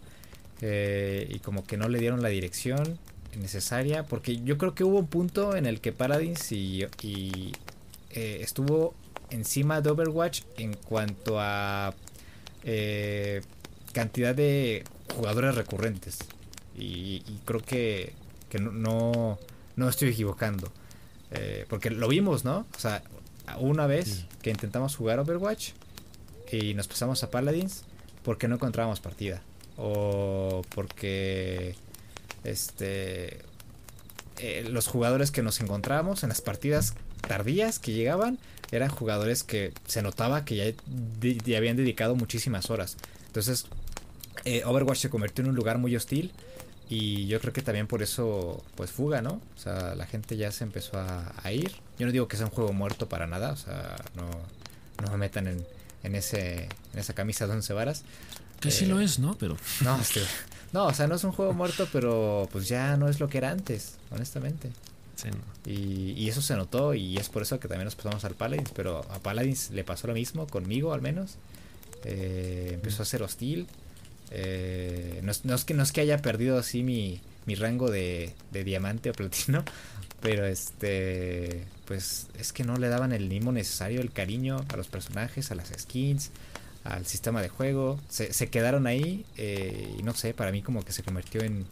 eh, 0.60 1.26
y 1.28 1.40
como 1.40 1.66
que 1.66 1.76
no 1.76 1.88
le 1.88 1.98
dieron 1.98 2.22
la 2.22 2.28
dirección 2.28 3.00
necesaria 3.36 4.04
porque 4.04 4.40
yo 4.42 4.58
creo 4.58 4.76
que 4.76 4.84
hubo 4.84 5.00
un 5.00 5.08
punto 5.08 5.56
en 5.56 5.66
el 5.66 5.80
que 5.80 5.90
Paladins 5.90 6.52
y, 6.52 6.86
y 7.02 7.52
estuvo 8.12 8.94
encima 9.30 9.80
de 9.80 9.90
Overwatch 9.90 10.42
en 10.56 10.74
cuanto 10.74 11.40
a 11.40 11.94
cantidad 13.92 14.34
de 14.34 14.84
jugadores 15.14 15.54
recurrentes. 15.54 16.18
Y, 16.76 17.20
creo 17.44 17.60
que, 17.60 18.12
que 18.50 18.58
no, 18.58 19.38
no, 19.76 19.88
estoy 19.88 20.08
equivocando. 20.10 20.72
Eh, 21.30 21.66
porque 21.68 21.90
lo 21.90 22.08
vimos, 22.08 22.44
¿no? 22.44 22.66
O 22.74 22.78
sea, 22.78 23.02
una 23.58 23.86
vez 23.86 24.26
que 24.42 24.50
intentamos 24.50 24.96
jugar 24.96 25.18
Overwatch 25.18 25.70
y 26.50 26.74
nos 26.74 26.88
pasamos 26.88 27.22
a 27.22 27.30
Paladins 27.30 27.84
porque 28.22 28.48
no 28.48 28.56
encontrábamos 28.56 29.00
partida. 29.00 29.42
O 29.76 30.62
porque 30.74 31.74
este 32.44 33.38
eh, 34.38 34.66
los 34.68 34.86
jugadores 34.86 35.30
que 35.30 35.42
nos 35.42 35.60
encontrábamos 35.60 36.22
en 36.22 36.28
las 36.28 36.40
partidas 36.40 36.94
tardías 37.20 37.78
que 37.78 37.92
llegaban 37.92 38.38
eran 38.70 38.88
jugadores 38.88 39.42
que 39.42 39.72
se 39.86 40.02
notaba 40.02 40.44
que 40.44 40.56
ya, 40.56 41.34
ya 41.44 41.58
habían 41.58 41.76
dedicado 41.76 42.16
muchísimas 42.16 42.70
horas. 42.70 42.96
Entonces 43.26 43.66
eh, 44.44 44.62
Overwatch 44.64 44.98
se 44.98 45.10
convirtió 45.10 45.44
en 45.44 45.50
un 45.50 45.56
lugar 45.56 45.78
muy 45.78 45.94
hostil 45.94 46.32
y 46.88 47.26
yo 47.26 47.40
creo 47.40 47.52
que 47.52 47.62
también 47.62 47.86
por 47.86 48.02
eso, 48.02 48.62
pues 48.74 48.90
fuga, 48.90 49.22
¿no? 49.22 49.40
O 49.56 49.58
sea, 49.58 49.94
la 49.94 50.04
gente 50.04 50.36
ya 50.36 50.52
se 50.52 50.64
empezó 50.64 50.98
a, 50.98 51.52
ir. 51.52 51.72
Yo 52.02 52.06
no 52.06 52.12
digo 52.12 52.26
que 52.26 52.36
sea 52.36 52.46
un 52.46 52.50
juego 52.50 52.72
muerto 52.72 53.08
para 53.08 53.28
nada, 53.28 53.52
o 53.52 53.56
sea, 53.56 53.94
no, 54.16 54.28
no 55.00 55.12
me 55.12 55.18
metan 55.18 55.46
en, 55.46 55.64
en, 56.02 56.16
ese, 56.16 56.64
en 56.64 56.98
esa 56.98 57.12
camisa 57.12 57.46
de 57.46 57.52
once 57.52 57.72
varas. 57.72 58.02
Que 58.58 58.72
sí 58.72 58.86
lo 58.86 58.98
eh, 58.98 59.04
es, 59.04 59.20
¿no? 59.20 59.38
Pero... 59.38 59.56
No, 59.84 60.00
este, 60.00 60.20
no, 60.72 60.86
o 60.86 60.92
sea, 60.92 61.06
no 61.06 61.14
es 61.14 61.22
un 61.22 61.30
juego 61.30 61.52
muerto, 61.52 61.86
pero 61.92 62.48
pues 62.50 62.66
ya 62.66 62.96
no 62.96 63.08
es 63.08 63.20
lo 63.20 63.28
que 63.28 63.38
era 63.38 63.52
antes, 63.52 63.98
honestamente. 64.10 64.72
Sí, 65.14 65.28
y, 65.64 66.20
y, 66.20 66.28
eso 66.28 66.42
se 66.42 66.56
notó 66.56 66.92
y 66.92 67.18
es 67.18 67.28
por 67.28 67.42
eso 67.42 67.60
que 67.60 67.68
también 67.68 67.84
nos 67.84 67.94
pasamos 67.94 68.24
al 68.24 68.34
Paladins, 68.34 68.72
pero 68.74 69.06
a 69.12 69.20
Paladins 69.20 69.70
le 69.70 69.84
pasó 69.84 70.08
lo 70.08 70.14
mismo, 70.14 70.48
conmigo 70.48 70.92
al 70.94 71.02
menos. 71.02 71.36
Eh, 72.02 72.72
empezó 72.74 73.04
a 73.04 73.06
ser 73.06 73.22
hostil 73.22 73.68
eh, 74.34 75.20
no, 75.22 75.30
es, 75.30 75.64
que, 75.64 75.74
no 75.74 75.82
es 75.82 75.92
que 75.92 76.00
haya 76.00 76.16
perdido 76.18 76.58
así 76.58 76.82
mi, 76.82 77.20
mi 77.44 77.54
rango 77.54 77.90
de, 77.90 78.32
de, 78.50 78.64
diamante 78.64 79.10
o 79.10 79.12
platino, 79.12 79.62
pero 80.22 80.46
este, 80.46 81.64
pues 81.84 82.28
es 82.38 82.52
que 82.52 82.64
no 82.64 82.76
le 82.78 82.88
daban 82.88 83.12
el 83.12 83.28
mimo 83.28 83.52
necesario, 83.52 84.00
el 84.00 84.12
cariño 84.12 84.64
a 84.72 84.76
los 84.76 84.88
personajes, 84.88 85.50
a 85.50 85.54
las 85.54 85.72
skins, 85.76 86.30
al 86.84 87.04
sistema 87.04 87.42
de 87.42 87.48
juego. 87.48 87.98
Se, 88.08 88.32
se 88.32 88.48
quedaron 88.48 88.86
ahí 88.86 89.26
eh, 89.36 89.94
y 89.98 90.02
no 90.02 90.14
sé, 90.14 90.32
para 90.32 90.52
mí 90.52 90.62
como 90.62 90.84
que 90.84 90.92
se 90.92 91.02
convirtió 91.02 91.42
en, 91.42 91.66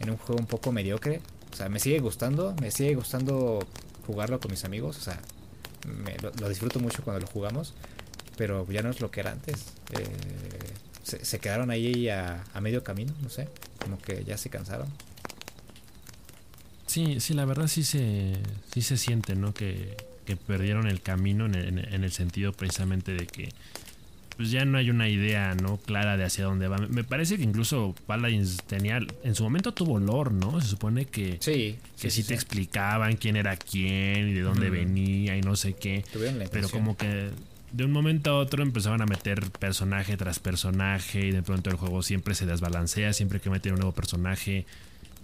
en 0.00 0.10
un 0.10 0.16
juego 0.16 0.40
un 0.40 0.46
poco 0.46 0.72
mediocre. 0.72 1.20
O 1.52 1.56
sea, 1.56 1.68
me 1.68 1.80
sigue 1.80 1.98
gustando, 1.98 2.54
me 2.60 2.70
sigue 2.70 2.94
gustando 2.94 3.66
jugarlo 4.06 4.40
con 4.40 4.50
mis 4.50 4.64
amigos, 4.64 4.96
o 4.98 5.00
sea, 5.00 5.20
me, 5.86 6.16
lo, 6.18 6.48
disfruto 6.48 6.80
mucho 6.80 7.02
cuando 7.02 7.20
lo 7.20 7.26
jugamos, 7.26 7.74
pero 8.36 8.66
ya 8.70 8.82
no 8.82 8.90
es 8.90 9.00
lo 9.00 9.10
que 9.10 9.20
era 9.20 9.32
antes. 9.32 9.66
Eh, 9.92 10.06
se, 11.02 11.38
quedaron 11.40 11.70
ahí 11.70 12.08
a, 12.08 12.44
medio 12.60 12.82
camino, 12.84 13.12
no 13.22 13.28
sé, 13.28 13.48
como 13.80 13.98
que 13.98 14.24
ya 14.24 14.38
se 14.38 14.50
cansaron. 14.50 14.88
Sí, 16.92 17.20
sí, 17.20 17.32
la 17.32 17.46
verdad 17.46 17.68
sí 17.68 17.84
se, 17.84 18.34
sí 18.74 18.82
se 18.82 18.98
siente, 18.98 19.34
¿no? 19.34 19.54
Que, 19.54 19.96
perdieron 20.46 20.86
el 20.88 21.00
camino 21.00 21.46
en 21.46 21.54
el, 21.78 22.12
sentido 22.12 22.52
precisamente 22.52 23.12
de 23.12 23.26
que 23.26 23.50
pues 24.36 24.50
ya 24.50 24.64
no 24.64 24.78
hay 24.78 24.88
una 24.88 25.08
idea, 25.08 25.54
¿no? 25.54 25.76
Clara 25.76 26.16
de 26.16 26.24
hacia 26.24 26.44
dónde 26.44 26.68
va. 26.68 26.78
Me 26.78 27.04
parece 27.04 27.36
que 27.36 27.42
incluso 27.42 27.94
Paladins 28.06 28.58
tenía, 28.66 28.98
en 29.24 29.34
su 29.34 29.42
momento 29.42 29.72
tuvo 29.72 29.94
olor, 29.94 30.32
¿no? 30.32 30.58
Se 30.60 30.68
supone 30.68 31.04
que 31.06 31.36
sí, 31.40 31.76
que 32.00 32.10
sí, 32.10 32.24
te 32.24 32.34
explicaban 32.34 33.16
quién 33.16 33.36
era 33.36 33.56
quién 33.56 34.28
y 34.28 34.32
de 34.32 34.40
dónde 34.40 34.70
venía 34.70 35.36
y 35.36 35.40
no 35.42 35.56
sé 35.56 35.74
qué. 35.74 36.04
Pero 36.50 36.68
como 36.70 36.96
que 36.96 37.30
de 37.72 37.84
un 37.84 37.92
momento 37.92 38.30
a 38.30 38.38
otro 38.38 38.62
empezaban 38.62 39.00
a 39.00 39.06
meter 39.06 39.50
personaje 39.50 40.16
tras 40.18 40.38
personaje 40.38 41.26
y 41.26 41.30
de 41.30 41.42
pronto 41.42 41.70
el 41.70 41.76
juego 41.76 42.02
siempre 42.02 42.34
se 42.34 42.46
desbalancea, 42.46 43.12
siempre 43.12 43.40
que 43.40 43.50
meten 43.50 43.72
un 43.72 43.80
nuevo 43.80 43.92
personaje, 43.92 44.66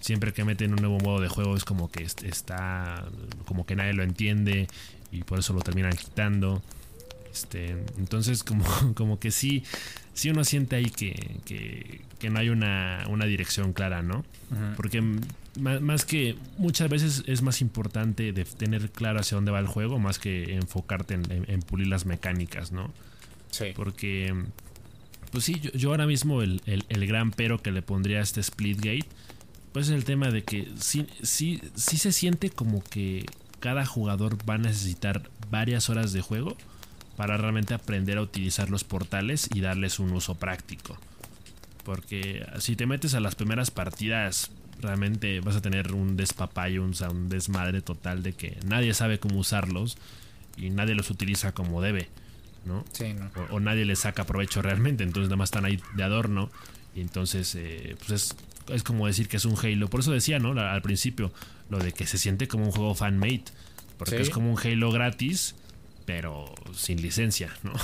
siempre 0.00 0.32
que 0.32 0.44
meten 0.44 0.72
un 0.72 0.80
nuevo 0.80 0.98
modo 0.98 1.20
de 1.20 1.28
juego 1.28 1.56
es 1.56 1.64
como 1.64 1.90
que 1.90 2.04
está 2.04 3.04
como 3.46 3.66
que 3.66 3.76
nadie 3.76 3.92
lo 3.92 4.02
entiende 4.02 4.68
y 5.10 5.22
por 5.22 5.38
eso 5.38 5.52
lo 5.52 5.60
terminan 5.60 5.92
quitando. 5.92 6.62
Este, 7.32 7.76
entonces 7.98 8.42
como, 8.42 8.64
como 8.94 9.18
que 9.18 9.30
sí, 9.30 9.64
sí 10.14 10.30
uno 10.30 10.44
siente 10.44 10.76
ahí 10.76 10.90
que, 10.90 11.40
que, 12.18 12.30
no 12.30 12.38
hay 12.38 12.48
una, 12.48 13.04
una, 13.08 13.26
dirección 13.26 13.72
clara, 13.72 14.02
¿no? 14.02 14.24
Porque 14.76 15.02
más, 15.58 16.04
que 16.04 16.36
muchas 16.56 16.88
veces 16.88 17.22
es 17.26 17.42
más 17.42 17.60
importante 17.60 18.32
de 18.32 18.44
tener 18.44 18.90
claro 18.90 19.20
hacia 19.20 19.36
dónde 19.36 19.50
va 19.50 19.60
el 19.60 19.66
juego, 19.66 19.98
más 19.98 20.18
que 20.18 20.54
enfocarte 20.54 21.14
en, 21.14 21.62
pulir 21.62 21.86
las 21.88 22.06
mecánicas, 22.06 22.72
¿no? 22.72 22.92
Sí. 23.50 23.66
Porque, 23.74 24.34
pues 25.30 25.44
sí, 25.44 25.60
yo, 25.74 25.90
ahora 25.90 26.06
mismo 26.06 26.42
el, 26.42 26.60
el, 26.66 27.06
gran 27.06 27.30
pero 27.30 27.62
que 27.62 27.70
le 27.70 27.82
pondría 27.82 28.18
a 28.18 28.22
este 28.22 28.42
Splitgate, 28.42 29.06
pues 29.72 29.88
es 29.88 29.94
el 29.94 30.04
tema 30.04 30.30
de 30.30 30.42
que 30.44 30.68
sí, 30.78 31.06
sí, 31.22 31.60
sí 31.74 31.98
se 31.98 32.12
siente 32.12 32.50
como 32.50 32.82
que 32.82 33.26
cada 33.60 33.84
jugador 33.86 34.38
va 34.48 34.54
a 34.54 34.58
necesitar 34.58 35.30
varias 35.50 35.90
horas 35.90 36.12
de 36.12 36.20
juego 36.20 36.56
para 37.16 37.36
realmente 37.36 37.74
aprender 37.74 38.18
a 38.18 38.22
utilizar 38.22 38.70
los 38.70 38.84
portales 38.84 39.48
y 39.52 39.60
darles 39.60 39.98
un 39.98 40.12
uso 40.12 40.36
práctico. 40.36 40.96
Porque 41.84 42.46
si 42.58 42.76
te 42.76 42.86
metes 42.86 43.14
a 43.14 43.20
las 43.20 43.34
primeras 43.34 43.70
partidas, 43.70 44.50
realmente 44.80 45.40
vas 45.40 45.56
a 45.56 45.60
tener 45.60 45.92
un 45.92 46.16
despapayo, 46.16 46.82
un, 46.82 46.94
un 47.10 47.28
desmadre 47.28 47.82
total 47.82 48.22
de 48.22 48.34
que 48.34 48.58
nadie 48.64 48.94
sabe 48.94 49.18
cómo 49.18 49.38
usarlos 49.38 49.98
y 50.56 50.70
nadie 50.70 50.94
los 50.94 51.10
utiliza 51.10 51.52
como 51.52 51.82
debe, 51.82 52.08
¿no? 52.64 52.84
Sí, 52.92 53.14
no. 53.14 53.30
O, 53.50 53.60
nadie 53.60 53.84
les 53.84 54.00
saca 54.00 54.24
provecho 54.24 54.62
realmente, 54.62 55.04
entonces 55.04 55.28
nada 55.28 55.36
más 55.36 55.48
están 55.48 55.64
ahí 55.64 55.80
de 55.94 56.02
adorno 56.02 56.50
y 56.94 57.00
entonces 57.00 57.54
eh, 57.54 57.96
pues 57.98 58.10
es, 58.10 58.36
es, 58.70 58.82
como 58.82 59.06
decir 59.06 59.28
que 59.28 59.36
es 59.36 59.44
un 59.44 59.56
Halo. 59.56 59.88
Por 59.88 60.00
eso 60.00 60.12
decía, 60.12 60.38
¿no? 60.38 60.58
Al 60.60 60.82
principio, 60.82 61.32
lo 61.70 61.78
de 61.78 61.92
que 61.92 62.06
se 62.06 62.18
siente 62.18 62.48
como 62.48 62.64
un 62.64 62.72
juego 62.72 62.94
fan-made, 62.94 63.44
porque 63.96 64.20
es 64.20 64.30
como 64.30 64.52
un 64.52 64.58
Halo 64.58 64.90
gratis, 64.90 65.54
pero 66.04 66.54
sin 66.74 67.02
licencia, 67.02 67.54
¿no? 67.62 67.72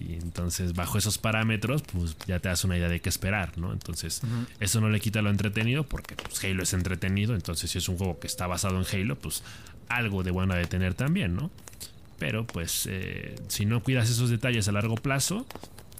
Y 0.00 0.12
entonces, 0.12 0.74
bajo 0.74 0.96
esos 0.96 1.18
parámetros, 1.18 1.82
pues 1.82 2.16
ya 2.24 2.38
te 2.38 2.48
das 2.48 2.62
una 2.62 2.76
idea 2.76 2.88
de 2.88 3.00
qué 3.00 3.08
esperar, 3.08 3.58
¿no? 3.58 3.72
Entonces, 3.72 4.20
eso 4.60 4.80
no 4.80 4.90
le 4.90 5.00
quita 5.00 5.22
lo 5.22 5.30
entretenido, 5.30 5.82
porque 5.82 6.14
pues, 6.14 6.44
Halo 6.44 6.62
es 6.62 6.72
entretenido. 6.72 7.34
Entonces, 7.34 7.68
si 7.68 7.78
es 7.78 7.88
un 7.88 7.98
juego 7.98 8.20
que 8.20 8.28
está 8.28 8.46
basado 8.46 8.78
en 8.78 8.86
Halo, 8.86 9.18
pues 9.18 9.42
algo 9.88 10.22
de 10.22 10.30
bueno 10.30 10.54
de 10.54 10.66
tener 10.66 10.94
también, 10.94 11.34
¿no? 11.34 11.50
Pero 12.18 12.46
pues 12.46 12.86
eh, 12.90 13.36
si 13.48 13.64
no 13.64 13.82
cuidas 13.82 14.10
esos 14.10 14.30
detalles 14.30 14.68
a 14.68 14.72
largo 14.72 14.96
plazo, 14.96 15.46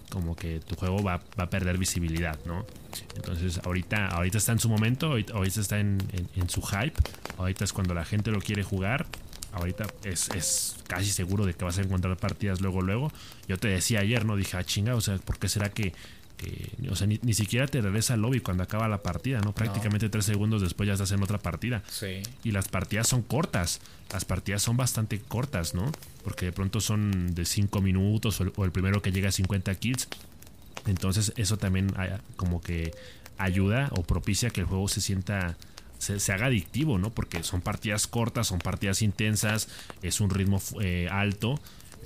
como 0.09 0.35
que 0.35 0.59
tu 0.59 0.75
juego 0.75 1.01
va, 1.01 1.21
a 1.37 1.49
perder 1.49 1.77
visibilidad, 1.77 2.37
¿no? 2.45 2.65
Entonces 3.15 3.59
ahorita, 3.63 4.07
ahorita 4.07 4.37
está 4.37 4.51
en 4.51 4.59
su 4.59 4.69
momento, 4.69 5.07
ahorita, 5.07 5.61
está 5.61 5.79
en, 5.79 5.99
su 6.47 6.61
hype, 6.61 6.93
ahorita 7.37 7.63
es 7.63 7.73
cuando 7.73 7.93
la 7.93 8.05
gente 8.05 8.31
lo 8.31 8.39
quiere 8.39 8.63
jugar, 8.63 9.05
ahorita 9.51 9.87
es, 10.03 10.77
casi 10.87 11.11
seguro 11.11 11.45
de 11.45 11.53
que 11.53 11.65
vas 11.65 11.77
a 11.77 11.81
encontrar 11.81 12.15
partidas 12.17 12.61
luego, 12.61 12.81
luego. 12.81 13.11
Yo 13.47 13.57
te 13.57 13.67
decía 13.67 13.99
ayer, 13.99 14.25
¿no? 14.25 14.35
Dije, 14.35 14.57
ah, 14.57 14.63
chinga, 14.63 14.95
o 14.95 15.01
sea, 15.01 15.17
¿por 15.17 15.37
qué 15.37 15.47
será 15.47 15.69
que 15.69 15.93
o 16.89 16.95
sea, 16.95 17.07
ni, 17.07 17.33
siquiera 17.33 17.67
te 17.67 17.81
regresa 17.81 18.13
al 18.13 18.21
lobby 18.21 18.39
cuando 18.39 18.63
acaba 18.63 18.87
la 18.87 19.03
partida, 19.03 19.41
¿no? 19.41 19.53
Prácticamente 19.53 20.09
tres 20.09 20.25
segundos 20.25 20.61
después 20.61 20.87
ya 20.87 20.93
estás 20.93 21.11
en 21.11 21.21
otra 21.21 21.37
partida. 21.37 21.83
Sí. 21.89 22.21
Y 22.43 22.51
las 22.51 22.67
partidas 22.67 23.07
son 23.07 23.21
cortas. 23.23 23.81
Las 24.11 24.25
partidas 24.25 24.61
son 24.61 24.77
bastante 24.77 25.19
cortas, 25.19 25.73
¿no? 25.73 25.91
Porque 26.23 26.45
de 26.45 26.51
pronto 26.51 26.79
son 26.79 27.35
de 27.35 27.45
cinco 27.45 27.81
minutos 27.81 28.39
o 28.41 28.63
el, 28.63 28.71
primero 28.71 29.01
que 29.01 29.11
llega 29.11 29.29
a 29.29 29.31
50 29.33 29.75
kills. 29.75 30.07
Entonces 30.87 31.33
eso 31.35 31.57
también 31.57 31.93
ah, 31.97 32.19
como 32.35 32.61
que 32.61 32.93
ayuda 33.37 33.89
o 33.91 34.03
propicia 34.03 34.49
que 34.49 34.61
el 34.61 34.67
juego 34.67 34.87
se 34.87 35.01
sienta 35.01 35.55
se, 35.97 36.31
haga 36.31 36.45
adictivo, 36.45 36.97
¿no? 36.97 37.09
Porque 37.09 37.43
son 37.43 37.61
partidas 37.61 38.07
cortas, 38.07 38.47
son 38.47 38.59
partidas 38.59 39.01
intensas, 39.01 39.67
es 40.01 40.21
un 40.21 40.29
ritmo 40.29 40.61
eh, 40.81 41.09
alto, 41.11 41.59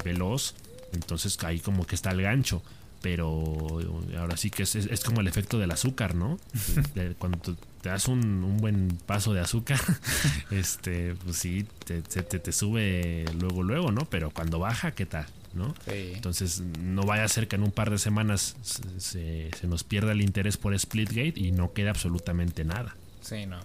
veloz, 0.03 0.55
entonces 0.93 1.37
ahí 1.43 1.59
como 1.59 1.85
que 1.85 1.95
está 1.95 2.11
el 2.11 2.21
gancho 2.21 2.63
pero 3.03 3.81
ahora 4.17 4.37
sí 4.37 4.49
que 4.49 4.63
es, 4.63 5.03
como 5.03 5.19
el 5.19 5.27
efecto 5.27 5.59
del 5.59 5.69
azúcar, 5.71 6.15
¿no? 6.15 6.39
Cuando 7.19 7.37
te 7.81 7.89
das 7.89 8.07
un, 8.07 8.57
buen 8.61 8.97
paso 9.05 9.33
de 9.33 9.41
azúcar, 9.41 9.81
este, 10.51 11.13
pues 11.15 11.35
sí, 11.35 11.67
te, 11.83 12.01
te, 12.01 12.51
sube 12.53 13.25
luego, 13.37 13.61
luego, 13.61 13.91
¿no? 13.91 14.05
Pero 14.09 14.31
cuando 14.31 14.57
baja, 14.57 14.91
¿qué 14.91 15.05
tal? 15.05 15.25
¿No? 15.53 15.73
Entonces, 15.87 16.61
no 16.79 17.03
vaya 17.03 17.23
a 17.23 17.27
ser 17.27 17.47
que 17.47 17.55
en 17.55 17.63
un 17.63 17.71
par 17.71 17.89
de 17.89 17.97
semanas 17.97 18.55
se, 18.97 19.49
se, 19.51 19.67
nos 19.67 19.83
pierda 19.83 20.11
el 20.11 20.21
interés 20.21 20.57
por 20.57 20.77
Splitgate 20.77 21.33
y 21.35 21.51
no 21.51 21.73
quede 21.73 21.89
absolutamente 21.89 22.63
nada. 22.65 22.95
Sí, 23.21 23.45
no. 23.45 23.59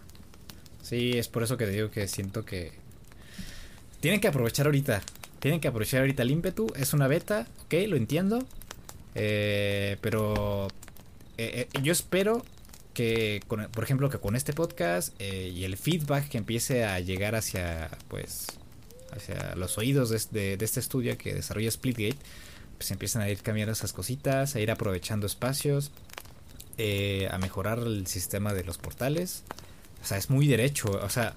Sí, 0.83 1.13
es 1.19 1.29
por 1.29 1.43
eso 1.43 1.57
que 1.57 1.67
te 1.67 1.73
digo 1.73 1.91
que 1.91 2.09
siento 2.09 2.45
que 2.45 2.73
tienen 4.01 4.21
que 4.21 4.29
aprovechar 4.29 4.67
ahorita. 4.67 5.03
Tienen 5.41 5.61
que 5.61 5.69
aprovechar 5.69 6.01
ahorita 6.01 6.23
el 6.23 6.31
ímpetu. 6.31 6.73
Es 6.77 6.93
una 6.93 7.09
beta, 7.09 7.47
ok, 7.65 7.75
lo 7.89 7.97
entiendo. 7.97 8.45
Eh, 9.15 9.97
pero 10.01 10.69
eh, 11.37 11.69
eh, 11.73 11.81
yo 11.83 11.93
espero 11.93 12.45
que, 12.95 13.43
por 13.47 13.85
ejemplo, 13.85 14.11
que 14.11 14.19
con 14.19 14.37
este 14.37 14.53
podcast 14.53 15.21
y 15.21 15.65
el 15.65 15.77
feedback 15.77 16.29
que 16.29 16.39
empiece 16.39 16.85
a 16.85 16.99
llegar 16.99 17.37
hacia, 17.37 17.91
pues, 18.09 18.47
hacia 19.13 19.55
los 19.57 19.79
oídos 19.79 20.11
de, 20.31 20.59
este 20.61 20.81
estudio 20.81 21.17
que 21.19 21.35
desarrolla 21.35 21.71
Splitgate, 21.71 22.19
pues 22.77 22.91
empiezan 22.91 23.23
a 23.23 23.29
ir 23.29 23.39
cambiando 23.39 23.73
esas 23.73 23.93
cositas, 23.93 24.55
a 24.55 24.61
ir 24.61 24.71
aprovechando 24.71 25.27
espacios, 25.27 25.91
a 27.31 27.39
mejorar 27.39 27.79
el 27.81 28.07
sistema 28.07 28.55
de 28.55 28.65
los 28.65 28.79
portales. 28.79 29.43
O 30.03 30.07
sea, 30.07 30.17
es 30.17 30.31
muy 30.31 30.47
derecho. 30.47 30.89
O 31.03 31.11
sea, 31.11 31.35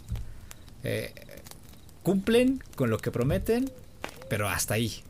cumplen 2.03 2.63
con 2.75 2.89
lo 2.89 2.99
que 2.99 3.11
prometen, 3.11 3.71
pero 4.29 4.47
hasta 4.49 4.75
ahí. 4.75 5.01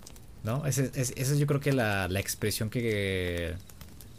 ¿No? 0.44 0.66
Esa 0.66 0.84
es, 0.96 1.38
yo 1.38 1.46
creo 1.46 1.60
que 1.60 1.72
la, 1.72 2.08
la 2.08 2.20
expresión 2.20 2.70
que 2.70 3.56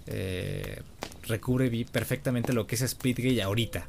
eh, 0.07 0.83
recubre 1.27 1.87
perfectamente 1.91 2.53
lo 2.53 2.67
que 2.67 2.75
es 2.75 2.89
Splitgate 2.89 3.43
ahorita. 3.43 3.87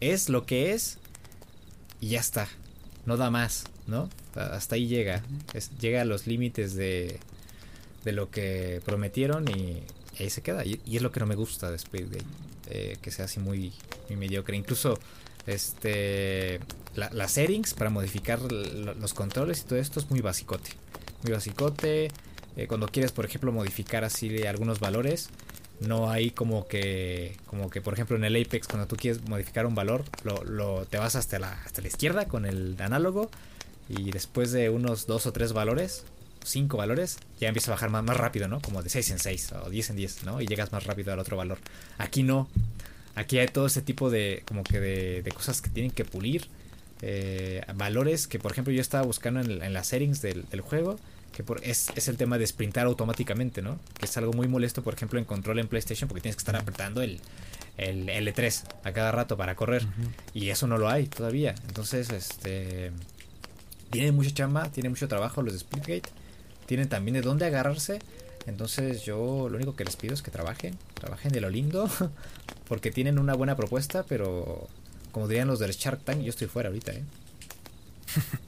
Es 0.00 0.28
lo 0.28 0.46
que 0.46 0.72
es 0.72 0.98
y 2.00 2.10
ya 2.10 2.20
está. 2.20 2.48
No 3.08 3.16
da 3.16 3.30
más, 3.30 3.64
¿no? 3.86 4.08
Hasta 4.34 4.76
ahí 4.76 4.86
llega. 4.86 5.22
llega 5.80 6.02
a 6.02 6.04
los 6.04 6.26
límites 6.26 6.74
de, 6.74 7.18
de 8.04 8.12
lo 8.12 8.30
que 8.30 8.82
prometieron 8.84 9.48
y, 9.48 9.82
ahí 10.20 10.30
se 10.30 10.42
queda. 10.42 10.64
Y, 10.64 10.80
es 10.86 11.02
lo 11.02 11.10
que 11.10 11.20
no 11.20 11.26
me 11.26 11.34
gusta 11.34 11.70
de 11.70 11.78
Splitgate. 11.78 12.24
Eh, 12.70 12.98
que 13.00 13.10
sea 13.10 13.24
así 13.24 13.40
muy, 13.40 13.72
mediocre. 14.10 14.56
Incluso 14.56 14.98
este 15.46 16.60
las 16.94 17.32
settings 17.32 17.74
para 17.74 17.90
modificar 17.90 18.40
los 18.42 19.14
controles 19.14 19.60
y 19.60 19.64
todo 19.64 19.78
esto 19.78 20.00
es 20.00 20.10
muy 20.10 20.20
basicote 20.20 20.70
muy 21.22 21.32
basicote. 21.32 22.10
Eh, 22.56 22.66
cuando 22.66 22.88
quieres, 22.88 23.12
por 23.12 23.24
ejemplo, 23.24 23.52
modificar 23.52 24.04
así 24.04 24.44
algunos 24.46 24.80
valores, 24.80 25.30
no 25.80 26.10
hay 26.10 26.30
como 26.30 26.66
que, 26.66 27.36
como 27.46 27.70
que 27.70 27.80
por 27.80 27.94
ejemplo 27.94 28.16
en 28.16 28.24
el 28.24 28.36
Apex, 28.36 28.66
cuando 28.66 28.86
tú 28.86 28.96
quieres 28.96 29.22
modificar 29.28 29.66
un 29.66 29.74
valor, 29.74 30.04
lo, 30.24 30.86
te 30.86 30.98
vas 30.98 31.16
hasta 31.16 31.38
la, 31.38 31.52
hasta 31.62 31.82
la 31.82 31.88
izquierda 31.88 32.26
con 32.26 32.46
el 32.46 32.76
análogo 32.80 33.30
y 33.88 34.10
después 34.10 34.52
de 34.52 34.70
unos 34.70 35.06
dos 35.06 35.26
o 35.26 35.32
tres 35.32 35.52
valores, 35.52 36.04
cinco 36.44 36.76
valores, 36.76 37.18
ya 37.40 37.48
empieza 37.48 37.70
a 37.70 37.74
bajar 37.74 37.90
más, 37.90 38.02
más 38.04 38.16
rápido, 38.16 38.48
¿no? 38.48 38.60
Como 38.60 38.82
de 38.82 38.90
6 38.90 39.10
en 39.12 39.18
6 39.18 39.52
o 39.64 39.70
10 39.70 39.90
en 39.90 39.96
10, 39.96 40.24
¿no? 40.24 40.40
Y 40.40 40.46
llegas 40.46 40.72
más 40.72 40.84
rápido 40.84 41.12
al 41.12 41.18
otro 41.18 41.36
valor. 41.36 41.58
Aquí 41.98 42.22
no. 42.22 42.48
Aquí 43.14 43.38
hay 43.38 43.48
todo 43.48 43.66
ese 43.66 43.82
tipo 43.82 44.10
de, 44.10 44.42
como 44.46 44.62
que 44.62 44.80
de, 44.80 45.32
cosas 45.32 45.60
que 45.60 45.70
tienen 45.70 45.90
que 45.90 46.04
pulir. 46.04 46.48
Eh, 47.00 47.62
valores 47.74 48.26
que, 48.26 48.38
por 48.38 48.52
ejemplo, 48.52 48.72
yo 48.72 48.80
estaba 48.80 49.04
buscando 49.04 49.40
en, 49.40 49.72
las 49.72 49.86
settings 49.86 50.20
del, 50.20 50.44
del 50.50 50.60
juego 50.60 50.98
que 51.38 51.44
por, 51.44 51.64
es, 51.64 51.92
es, 51.94 52.08
el 52.08 52.16
tema 52.16 52.36
de 52.36 52.44
sprintar 52.44 52.86
automáticamente, 52.86 53.62
¿no? 53.62 53.78
Que 53.96 54.06
es 54.06 54.16
algo 54.16 54.32
muy 54.32 54.48
molesto, 54.48 54.82
por 54.82 54.94
ejemplo, 54.94 55.20
en 55.20 55.24
control 55.24 55.60
en 55.60 55.68
PlayStation, 55.68 56.08
porque 56.08 56.20
tienes 56.20 56.34
que 56.34 56.40
estar 56.40 56.56
apretando 56.56 57.00
el, 57.00 57.20
el 57.76 58.08
L3 58.08 58.64
a 58.82 58.92
cada 58.92 59.12
rato 59.12 59.36
para 59.36 59.54
correr. 59.54 59.86
Y 60.34 60.48
eso 60.48 60.66
no 60.66 60.78
lo 60.78 60.88
hay 60.88 61.06
todavía. 61.06 61.54
Entonces, 61.68 62.10
este. 62.10 62.90
Tienen 63.90 64.16
mucha 64.16 64.32
chamba, 64.32 64.68
tienen 64.72 64.90
mucho 64.90 65.06
trabajo 65.06 65.42
los 65.42 65.52
de 65.52 65.60
Splitgate. 65.60 66.10
Tienen 66.66 66.88
también 66.88 67.14
de 67.14 67.20
dónde 67.20 67.46
agarrarse. 67.46 68.00
Entonces, 68.48 69.04
yo 69.04 69.48
lo 69.48 69.58
único 69.58 69.76
que 69.76 69.84
les 69.84 69.94
pido 69.94 70.14
es 70.14 70.22
que 70.22 70.32
trabajen. 70.32 70.76
Trabajen 70.94 71.30
de 71.30 71.40
lo 71.40 71.50
lindo. 71.50 71.88
Porque 72.68 72.90
tienen 72.90 73.16
una 73.16 73.34
buena 73.34 73.54
propuesta, 73.54 74.02
pero. 74.02 74.66
Como 75.12 75.28
dirían 75.28 75.46
los 75.46 75.60
del 75.60 75.70
Shark 75.70 76.02
Tank, 76.02 76.20
yo 76.20 76.30
estoy 76.30 76.48
fuera 76.48 76.68
ahorita, 76.68 76.94
¿eh? 76.94 77.04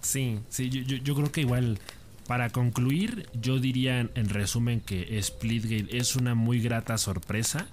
Sí, 0.00 0.38
sí, 0.48 0.70
yo, 0.70 0.96
yo, 0.96 1.14
creo 1.14 1.30
que 1.30 1.42
igual, 1.42 1.78
para 2.26 2.50
concluir, 2.50 3.28
yo 3.34 3.58
diría 3.58 4.00
en, 4.00 4.28
resumen 4.28 4.80
que 4.80 5.20
Splitgate 5.22 5.96
es 5.96 6.16
una 6.16 6.34
muy 6.34 6.60
grata 6.60 6.98
sorpresa. 6.98 7.66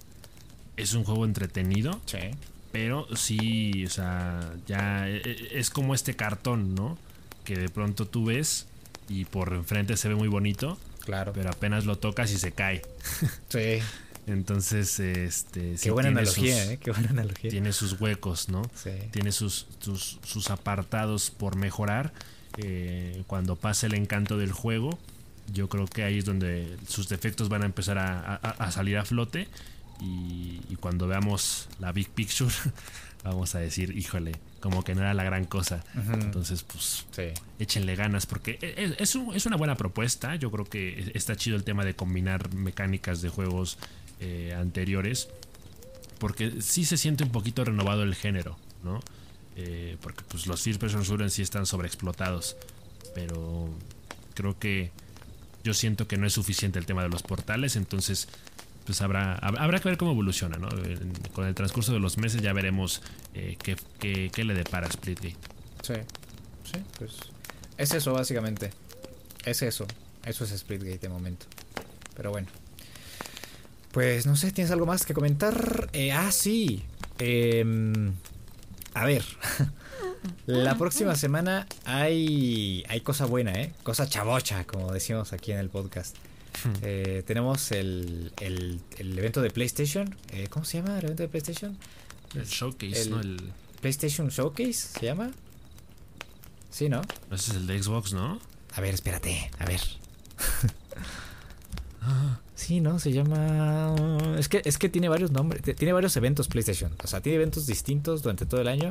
Es 0.76 0.94
un 0.94 1.04
juego 1.04 1.26
entretenido. 1.26 2.00
Sí. 2.06 2.20
Pero 2.72 3.08
sí, 3.16 3.86
o 3.86 3.90
sea, 3.90 4.54
ya 4.68 5.10
e, 5.10 5.18
e, 5.18 5.60
es 5.60 5.70
como 5.70 5.96
este 5.96 6.16
cartón, 6.16 6.76
¿no? 6.76 6.98
Que 7.44 7.56
de 7.56 7.70
pronto 7.70 8.06
tú 8.06 8.26
ves 8.26 8.68
y 9.10 9.26
por 9.26 9.54
enfrente 9.54 9.98
se 9.98 10.10
ve 10.10 10.16
muy 10.16 10.28
bonito. 10.28 10.78
Claro. 11.06 11.32
Pero 11.34 11.50
apenas 11.50 11.86
lo 11.86 11.98
tocas 11.98 12.32
y 12.32 12.38
se 12.38 12.52
cae. 12.52 12.82
Sí. 13.50 13.80
Entonces, 14.28 15.00
este. 15.00 15.76
Qué 15.82 15.90
buena 15.90 16.10
analogía, 16.10 16.72
¿eh? 16.72 16.78
Qué 16.78 16.92
buena 16.92 17.10
analogía. 17.10 17.50
Tiene 17.50 17.72
sus 17.72 18.00
huecos, 18.00 18.50
¿no? 18.50 18.62
Sí. 18.76 18.92
Tiene 19.12 19.32
sus, 19.32 19.68
sus, 19.80 20.50
apartados 20.52 21.32
por 21.32 21.56
mejorar. 21.56 22.12
Eh, 22.58 23.24
cuando 23.28 23.56
pase 23.56 23.88
el 23.88 23.94
encanto 23.94 24.38
del 24.38 24.52
juego, 24.52 25.00
yo 25.54 25.70
creo 25.70 25.86
que 25.86 26.04
ahí 26.04 26.18
es 26.18 26.26
donde 26.26 26.78
sus 26.88 27.08
defectos 27.08 27.48
van 27.48 27.64
a 27.64 27.66
empezar 27.66 27.98
a, 27.98 28.72
salir 28.72 28.98
a 28.98 29.06
flote. 29.06 29.48
Y, 30.02 30.76
cuando 30.82 31.08
veamos 31.08 31.70
la 31.80 31.94
big 31.94 32.10
picture, 32.10 32.54
vamos 33.24 33.56
a 33.56 33.60
decir, 33.60 33.98
híjole, 33.98 34.34
como 34.60 34.84
que 34.84 34.94
no 34.94 35.02
era 35.02 35.14
la 35.14 35.24
gran 35.24 35.46
cosa. 35.46 35.86
Entonces, 35.96 36.64
pues, 36.64 37.06
échenle 37.60 37.96
ganas, 37.96 38.26
porque 38.26 38.60
e, 38.62 38.74
e, 38.78 38.96
es, 39.00 39.18
es, 39.34 39.46
una 39.46 39.56
buena 39.56 39.76
propuesta. 39.76 40.36
Yo 40.36 40.52
creo 40.52 40.66
que 40.66 41.14
está 41.16 41.38
chido 41.38 41.56
el 41.56 41.64
tema 41.64 41.86
de 41.86 41.96
combinar 41.96 42.54
mecánicas 42.54 43.22
de 43.22 43.30
juegos 43.30 43.78
eh, 44.20 44.56
anteriores, 44.58 45.30
porque 46.20 46.62
sí 46.62 46.86
se 46.86 46.98
siente 46.98 47.24
un 47.24 47.32
poquito 47.32 47.64
renovado 47.64 48.04
el 48.04 48.16
género, 48.16 48.58
¿no? 48.84 49.00
Eh, 49.56 49.98
porque 50.02 50.24
pues 50.28 50.46
los 50.48 50.62
first 50.62 50.80
person 50.80 51.04
shooters 51.04 51.34
sí 51.34 51.42
están 51.42 51.66
sobreexplotados, 51.66 52.58
pero 53.16 53.70
creo 54.36 54.58
que 54.60 54.92
yo 55.64 55.74
siento 55.74 56.08
que 56.08 56.18
no 56.18 56.28
es 56.28 56.34
suficiente 56.34 56.80
el 56.80 56.86
tema 56.86 57.04
de 57.04 57.10
los 57.10 57.24
portales, 57.24 57.76
entonces 57.76 58.28
pues 58.86 59.02
habrá, 59.02 59.36
habrá 59.36 59.80
que 59.80 59.90
ver 59.90 59.98
cómo 59.98 60.12
evoluciona, 60.12 60.58
¿no? 60.58 60.70
Con 61.34 61.46
el 61.46 61.56
transcurso 61.56 61.92
de 61.92 62.00
los 62.00 62.18
meses 62.18 62.42
ya 62.42 62.54
veremos 62.54 63.02
eh, 63.34 63.58
qué, 63.62 63.76
qué, 64.00 64.32
qué, 64.34 64.44
le 64.46 64.54
depara 64.54 64.90
Splitgate. 64.90 65.36
Sí, 65.84 65.94
sí, 66.64 66.80
pues 66.98 67.18
es 67.78 67.94
eso 67.94 68.14
básicamente. 68.14 68.72
Es 69.46 69.62
eso. 69.62 69.86
Eso 70.24 70.44
es 70.44 70.58
Splitgate 70.58 71.00
de 71.00 71.10
momento. 71.10 71.46
Pero 72.16 72.32
bueno. 72.32 72.48
Pues 73.98 74.28
no 74.28 74.36
sé, 74.36 74.52
¿tienes 74.52 74.70
algo 74.70 74.86
más 74.86 75.08
que 75.08 75.16
comentar? 75.16 75.90
Eh, 75.92 76.12
ah, 76.12 76.32
sí. 76.32 76.84
Eh, 77.18 77.66
a 78.94 79.06
ver. 79.06 79.26
La 80.46 80.78
próxima 80.78 81.16
semana 81.16 81.66
hay, 81.84 82.84
hay 82.90 83.02
cosa 83.02 83.26
buena, 83.26 83.54
¿eh? 83.54 83.74
Cosa 83.82 84.08
chavocha, 84.08 84.66
como 84.66 84.92
decimos 84.92 85.34
aquí 85.34 85.52
en 85.52 85.58
el 85.58 85.70
podcast. 85.72 86.16
Eh, 86.84 87.24
tenemos 87.26 87.72
el, 87.72 88.34
el, 88.40 88.82
el, 89.00 89.18
evento 89.18 89.42
de 89.42 89.50
PlayStation. 89.50 90.16
Eh, 90.30 90.46
¿Cómo 90.48 90.64
se 90.64 90.78
llama 90.78 91.00
el 91.00 91.06
evento 91.06 91.24
de 91.24 91.30
PlayStation? 91.30 91.76
El 92.36 92.46
Showcase, 92.46 93.02
el 93.02 93.10
¿no? 93.10 93.20
El... 93.20 93.52
PlayStation 93.82 94.30
Showcase 94.30 94.74
se 94.74 95.08
llama. 95.08 95.32
Sí, 96.70 96.88
¿no? 96.88 97.02
Ese 97.32 97.50
es 97.50 97.58
el 97.58 97.66
de 97.66 97.82
Xbox, 97.82 98.14
¿no? 98.14 98.40
A 98.76 98.80
ver, 98.80 98.94
espérate, 98.94 99.50
a 99.58 99.66
ver. 99.66 99.82
Sí, 102.58 102.82
¿no? 102.82 103.00
Se 103.00 103.14
llama. 103.14 103.96
Es 104.38 104.50
que, 104.50 104.62
es 104.66 104.78
que 104.78 104.90
tiene 104.90 105.08
varios 105.08 105.32
nombres. 105.32 105.62
Tiene 105.76 105.94
varios 105.94 106.18
eventos 106.18 106.48
PlayStation. 106.48 106.92
O 107.04 107.08
sea, 107.08 107.22
tiene 107.22 107.38
eventos 107.38 107.68
distintos 107.68 108.24
durante 108.24 108.46
todo 108.46 108.60
el 108.60 108.68
año. 108.68 108.90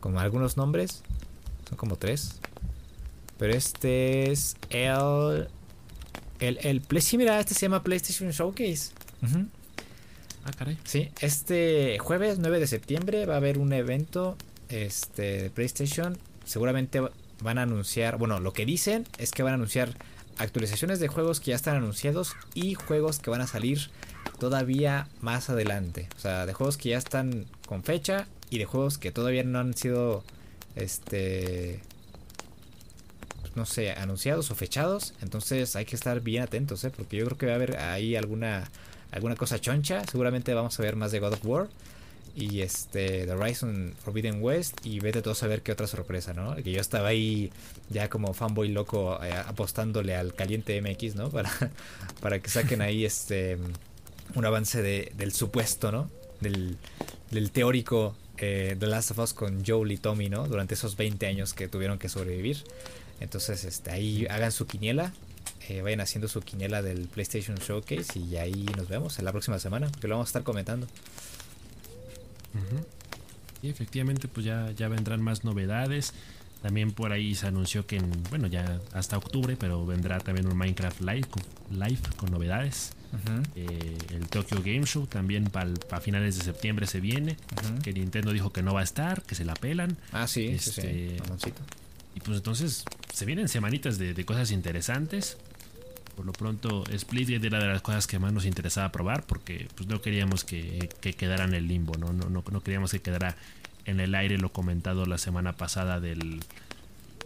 Con 0.00 0.18
algunos 0.18 0.56
nombres. 0.56 1.02
Son 1.68 1.76
como 1.76 1.96
tres. 1.96 2.38
Pero 3.38 3.54
este 3.54 4.30
es 4.30 4.56
el. 4.70 5.48
El, 6.38 6.58
el 6.62 6.82
Play, 6.82 7.00
sí, 7.00 7.16
mira, 7.16 7.40
este 7.40 7.54
se 7.54 7.62
llama 7.62 7.82
PlayStation 7.82 8.30
Showcase. 8.30 8.92
Uh 9.22 9.26
-huh. 9.26 9.48
Ah, 10.44 10.50
caray. 10.56 10.78
Sí, 10.84 11.10
este 11.20 11.98
jueves 11.98 12.38
9 12.38 12.60
de 12.60 12.66
septiembre 12.66 13.26
va 13.26 13.34
a 13.34 13.36
haber 13.38 13.58
un 13.58 13.72
evento 13.72 14.36
este, 14.68 15.42
de 15.42 15.50
PlayStation. 15.50 16.18
Seguramente 16.44 17.00
van 17.40 17.58
a 17.58 17.62
anunciar, 17.62 18.18
bueno, 18.18 18.38
lo 18.38 18.52
que 18.52 18.64
dicen 18.64 19.06
es 19.18 19.30
que 19.32 19.42
van 19.42 19.52
a 19.52 19.54
anunciar 19.54 19.94
actualizaciones 20.38 21.00
de 21.00 21.08
juegos 21.08 21.40
que 21.40 21.50
ya 21.50 21.56
están 21.56 21.76
anunciados 21.76 22.34
y 22.54 22.74
juegos 22.74 23.18
que 23.18 23.30
van 23.30 23.40
a 23.40 23.46
salir 23.46 23.90
todavía 24.38 25.08
más 25.20 25.50
adelante. 25.50 26.08
O 26.16 26.20
sea, 26.20 26.46
de 26.46 26.52
juegos 26.52 26.76
que 26.76 26.90
ya 26.90 26.98
están 26.98 27.46
con 27.66 27.82
fecha 27.82 28.26
y 28.50 28.58
de 28.58 28.64
juegos 28.64 28.98
que 28.98 29.12
todavía 29.12 29.44
no 29.44 29.58
han 29.58 29.74
sido, 29.74 30.24
este, 30.74 31.80
no 33.54 33.66
sé, 33.66 33.92
anunciados 33.92 34.50
o 34.50 34.54
fechados. 34.54 35.14
Entonces 35.22 35.76
hay 35.76 35.84
que 35.84 35.96
estar 35.96 36.20
bien 36.20 36.42
atentos, 36.42 36.84
¿eh? 36.84 36.90
Porque 36.90 37.16
yo 37.16 37.24
creo 37.26 37.38
que 37.38 37.46
va 37.46 37.52
a 37.52 37.56
haber 37.56 37.76
ahí 37.78 38.16
alguna, 38.16 38.70
alguna 39.10 39.36
cosa 39.36 39.58
choncha. 39.58 40.04
Seguramente 40.04 40.54
vamos 40.54 40.78
a 40.78 40.82
ver 40.82 40.96
más 40.96 41.12
de 41.12 41.20
God 41.20 41.32
of 41.32 41.44
War. 41.44 41.68
Y 42.34 42.60
este, 42.60 43.26
The 43.26 43.32
Horizon 43.32 43.94
Forbidden 44.02 44.42
West. 44.42 44.84
Y 44.84 45.00
vete 45.00 45.22
todos 45.22 45.42
a 45.42 45.46
ver 45.46 45.62
qué 45.62 45.72
otra 45.72 45.86
sorpresa, 45.86 46.34
¿no? 46.34 46.56
Que 46.56 46.72
yo 46.72 46.80
estaba 46.80 47.08
ahí 47.08 47.50
ya 47.90 48.08
como 48.08 48.34
fanboy 48.34 48.68
loco 48.68 49.22
eh, 49.22 49.32
apostándole 49.32 50.14
al 50.14 50.34
caliente 50.34 50.80
MX, 50.80 51.14
¿no? 51.14 51.30
Para, 51.36 51.50
para 52.20 52.40
que 52.40 52.50
saquen 52.50 52.80
ahí 52.80 53.04
este 53.04 53.58
un 54.34 54.44
avance 54.44 54.82
de, 54.82 55.12
del 55.16 55.32
supuesto, 55.32 55.92
¿no? 55.92 56.10
Del, 56.40 56.76
del 57.30 57.50
teórico 57.50 58.14
eh, 58.38 58.76
The 58.78 58.86
Last 58.86 59.12
of 59.12 59.18
Us 59.18 59.32
con 59.32 59.64
Joel 59.64 59.92
y 59.92 59.96
Tommy, 59.96 60.28
¿no? 60.28 60.46
Durante 60.46 60.74
esos 60.74 60.96
20 60.96 61.26
años 61.26 61.54
que 61.54 61.68
tuvieron 61.68 61.98
que 61.98 62.08
sobrevivir. 62.08 62.64
Entonces, 63.20 63.64
este, 63.64 63.90
ahí 63.90 64.26
hagan 64.28 64.52
su 64.52 64.66
quiniela. 64.66 65.12
Eh, 65.68 65.82
vayan 65.82 66.00
haciendo 66.00 66.28
su 66.28 66.40
quiniela 66.42 66.82
del 66.82 67.08
PlayStation 67.08 67.56
Showcase. 67.56 68.18
Y 68.18 68.36
ahí 68.36 68.66
nos 68.76 68.88
vemos 68.88 69.18
en 69.18 69.24
la 69.24 69.32
próxima 69.32 69.58
semana. 69.58 69.90
Que 70.00 70.08
lo 70.08 70.14
vamos 70.16 70.28
a 70.28 70.30
estar 70.30 70.42
comentando. 70.42 70.86
Uh 72.56 72.76
-huh. 72.76 72.84
Y 73.62 73.68
efectivamente, 73.68 74.28
pues 74.28 74.46
ya, 74.46 74.70
ya 74.72 74.88
vendrán 74.88 75.22
más 75.22 75.44
novedades. 75.44 76.12
También 76.62 76.92
por 76.92 77.12
ahí 77.12 77.34
se 77.34 77.46
anunció 77.46 77.86
que, 77.86 77.96
en, 77.96 78.10
bueno, 78.30 78.48
ya 78.48 78.80
hasta 78.92 79.16
octubre, 79.16 79.56
pero 79.56 79.86
vendrá 79.86 80.18
también 80.18 80.46
un 80.46 80.56
Minecraft 80.56 81.00
Live, 81.00 81.28
live 81.70 82.00
con 82.16 82.30
novedades. 82.30 82.92
Uh 83.12 83.16
-huh. 83.16 83.42
eh, 83.54 83.98
el 84.10 84.28
Tokyo 84.28 84.58
Game 84.58 84.84
Show 84.84 85.06
también 85.06 85.44
para 85.44 85.72
pa 85.74 86.00
finales 86.00 86.36
de 86.38 86.44
septiembre 86.44 86.86
se 86.86 87.00
viene. 87.00 87.36
Uh 87.52 87.68
-huh. 87.68 87.82
Que 87.82 87.92
Nintendo 87.92 88.32
dijo 88.32 88.52
que 88.52 88.62
no 88.62 88.74
va 88.74 88.80
a 88.80 88.84
estar, 88.84 89.22
que 89.22 89.34
se 89.34 89.44
la 89.44 89.54
pelan. 89.54 89.96
Ah, 90.12 90.26
sí, 90.26 90.46
este, 90.46 90.82
sí, 90.82 91.18
sí. 91.44 91.52
Y 92.16 92.20
pues 92.20 92.38
entonces 92.38 92.84
se 93.12 93.24
vienen 93.26 93.48
semanitas 93.48 93.98
de, 93.98 94.14
de, 94.14 94.24
cosas 94.24 94.50
interesantes. 94.50 95.36
Por 96.16 96.24
lo 96.24 96.32
pronto, 96.32 96.84
Splitgate 96.96 97.46
era 97.46 97.58
de 97.58 97.66
las 97.66 97.82
cosas 97.82 98.06
que 98.06 98.18
más 98.18 98.32
nos 98.32 98.46
interesaba 98.46 98.90
probar 98.90 99.24
porque 99.26 99.68
pues 99.74 99.88
no 99.88 100.00
queríamos 100.00 100.44
que, 100.44 100.88
que 101.00 101.12
quedara 101.12 101.44
en 101.44 101.52
el 101.52 101.68
limbo, 101.68 101.94
¿no? 101.98 102.12
No, 102.12 102.30
no, 102.30 102.42
no 102.50 102.60
queríamos 102.62 102.90
que 102.90 103.00
quedara 103.00 103.36
en 103.84 104.00
el 104.00 104.14
aire 104.14 104.38
lo 104.38 104.52
comentado 104.52 105.04
la 105.04 105.18
semana 105.18 105.56
pasada 105.56 106.00
del, 106.00 106.42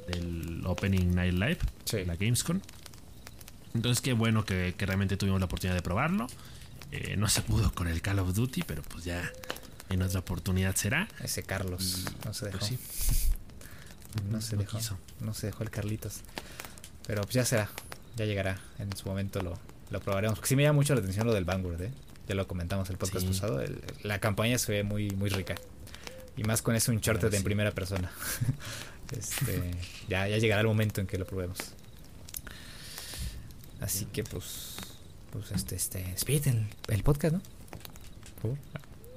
del 0.08 0.62
Opening 0.66 1.14
Night 1.14 1.34
Live, 1.34 1.58
sí. 1.84 2.04
la 2.04 2.16
Gamescom. 2.16 2.60
Entonces, 3.74 4.00
qué 4.00 4.12
bueno 4.12 4.44
que, 4.44 4.74
que, 4.76 4.86
realmente 4.86 5.16
tuvimos 5.16 5.38
la 5.38 5.46
oportunidad 5.46 5.76
de 5.76 5.82
probarlo. 5.82 6.26
Eh, 6.90 7.16
no 7.16 7.28
se 7.28 7.42
pudo 7.42 7.72
con 7.72 7.86
el 7.86 8.02
Call 8.02 8.18
of 8.18 8.34
Duty, 8.34 8.64
pero 8.64 8.82
pues 8.82 9.04
ya 9.04 9.30
en 9.88 10.02
otra 10.02 10.20
oportunidad 10.20 10.74
será. 10.74 11.08
Ese 11.22 11.44
Carlos 11.44 12.06
no 12.24 12.34
se 12.34 12.46
dejó. 12.46 12.58
Pues 12.58 12.70
sí. 12.70 12.78
No 14.30 14.40
se 14.40 14.56
no 14.56 14.62
dejó. 14.62 14.78
Quiso. 14.78 14.98
No 15.20 15.34
se 15.34 15.46
dejó 15.46 15.62
el 15.62 15.70
Carlitos. 15.70 16.20
Pero 17.06 17.22
pues 17.22 17.34
ya 17.34 17.44
será. 17.44 17.70
Ya 18.16 18.24
llegará. 18.24 18.60
En 18.78 18.94
su 18.96 19.08
momento 19.08 19.42
lo, 19.42 19.58
lo 19.90 20.00
probaremos. 20.00 20.38
Porque 20.38 20.48
sí 20.48 20.56
me 20.56 20.62
llama 20.62 20.76
mucho 20.76 20.94
la 20.94 21.00
atención 21.00 21.26
lo 21.26 21.34
del 21.34 21.44
Vanguard, 21.44 21.82
¿eh? 21.82 21.92
Ya 22.28 22.34
lo 22.34 22.46
comentamos 22.46 22.88
el 22.90 22.96
podcast 22.96 23.26
sí. 23.26 23.32
pasado. 23.32 23.60
El, 23.60 23.82
la 24.02 24.20
campaña 24.20 24.58
se 24.58 24.72
ve 24.72 24.82
muy, 24.82 25.10
muy 25.10 25.30
rica. 25.30 25.54
Y 26.36 26.44
más 26.44 26.62
con 26.62 26.74
ese 26.74 26.90
Uncharted 26.90 27.20
claro, 27.20 27.32
sí. 27.32 27.36
en 27.38 27.44
primera 27.44 27.72
persona. 27.72 28.10
este, 29.18 29.72
ya, 30.08 30.28
ya 30.28 30.38
llegará 30.38 30.60
el 30.60 30.66
momento 30.66 31.00
en 31.00 31.06
que 31.06 31.18
lo 31.18 31.26
probemos. 31.26 31.58
Así 33.80 34.04
que 34.06 34.22
pues. 34.24 34.76
Pues 35.32 35.50
este, 35.52 35.76
este. 35.76 36.14
El, 36.50 36.66
el 36.88 37.02
podcast, 37.02 37.34
¿no? 37.34 37.42
Por 38.42 38.56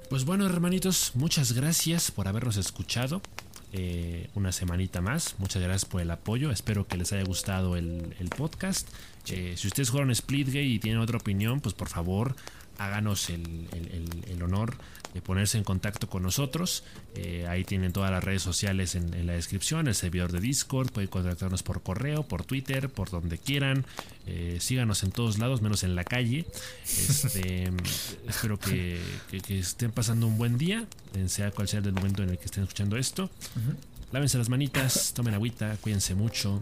Pues 0.08 0.24
bueno, 0.24 0.46
hermanitos, 0.46 1.12
muchas 1.14 1.52
gracias 1.52 2.10
por 2.10 2.28
habernos 2.28 2.56
escuchado. 2.56 3.20
Eh, 3.76 4.30
una 4.36 4.52
semanita 4.52 5.00
más. 5.00 5.34
Muchas 5.38 5.60
gracias 5.60 5.84
por 5.84 6.00
el 6.00 6.08
apoyo. 6.12 6.52
Espero 6.52 6.86
que 6.86 6.96
les 6.96 7.12
haya 7.12 7.24
gustado 7.24 7.76
el, 7.76 8.14
el 8.20 8.28
podcast. 8.28 8.88
Eh, 9.26 9.54
si 9.56 9.66
ustedes 9.66 9.90
jugaron 9.90 10.14
Splitgate 10.14 10.62
y 10.62 10.78
tienen 10.78 11.00
otra 11.00 11.16
opinión, 11.16 11.60
pues 11.60 11.74
por 11.74 11.88
favor 11.88 12.36
háganos 12.78 13.30
el, 13.30 13.68
el, 13.72 14.24
el 14.28 14.42
honor 14.42 14.76
de 15.14 15.22
ponerse 15.22 15.56
en 15.56 15.64
contacto 15.64 16.08
con 16.08 16.24
nosotros. 16.24 16.82
Eh, 17.14 17.46
ahí 17.48 17.64
tienen 17.64 17.92
todas 17.92 18.10
las 18.10 18.22
redes 18.22 18.42
sociales 18.42 18.96
en, 18.96 19.14
en, 19.14 19.28
la 19.28 19.34
descripción, 19.34 19.86
el 19.86 19.94
servidor 19.94 20.32
de 20.32 20.40
Discord. 20.40 20.90
Pueden 20.90 21.08
contactarnos 21.08 21.62
por 21.62 21.82
correo, 21.82 22.24
por 22.24 22.44
Twitter, 22.44 22.90
por 22.90 23.10
donde 23.10 23.38
quieran. 23.38 23.86
Eh, 24.26 24.58
síganos 24.60 25.04
en 25.04 25.12
todos 25.12 25.38
lados, 25.38 25.62
menos 25.62 25.84
en 25.84 25.94
la 25.94 26.02
calle. 26.02 26.46
Este, 26.84 27.70
espero 28.28 28.58
que, 28.58 29.00
que, 29.30 29.40
que, 29.40 29.60
estén 29.60 29.92
pasando 29.92 30.26
un 30.26 30.36
buen 30.36 30.58
día, 30.58 30.84
sea 31.26 31.52
cual 31.52 31.68
sea 31.68 31.78
el 31.78 31.92
momento 31.92 32.24
en 32.24 32.30
el 32.30 32.38
que 32.38 32.46
estén 32.46 32.64
escuchando 32.64 32.96
esto. 32.96 33.30
Uh 33.56 33.60
-huh. 33.60 33.76
Lávense 34.12 34.36
las 34.36 34.48
manitas, 34.48 35.12
tomen 35.14 35.34
agüita, 35.34 35.76
cuídense 35.80 36.14
mucho. 36.14 36.60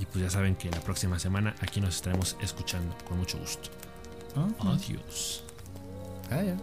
Y 0.00 0.06
pues 0.06 0.24
ya 0.24 0.30
saben 0.30 0.56
que 0.56 0.70
la 0.70 0.80
próxima 0.80 1.18
semana 1.18 1.54
aquí 1.60 1.80
nos 1.80 1.94
estaremos 1.94 2.36
escuchando 2.40 2.96
con 3.06 3.18
mucho 3.18 3.38
gusto. 3.38 3.81
Uh 4.34 4.48
-huh. 4.58 4.72
Adiós. 4.72 5.42
Ah, 6.30 6.42
ya. 6.42 6.56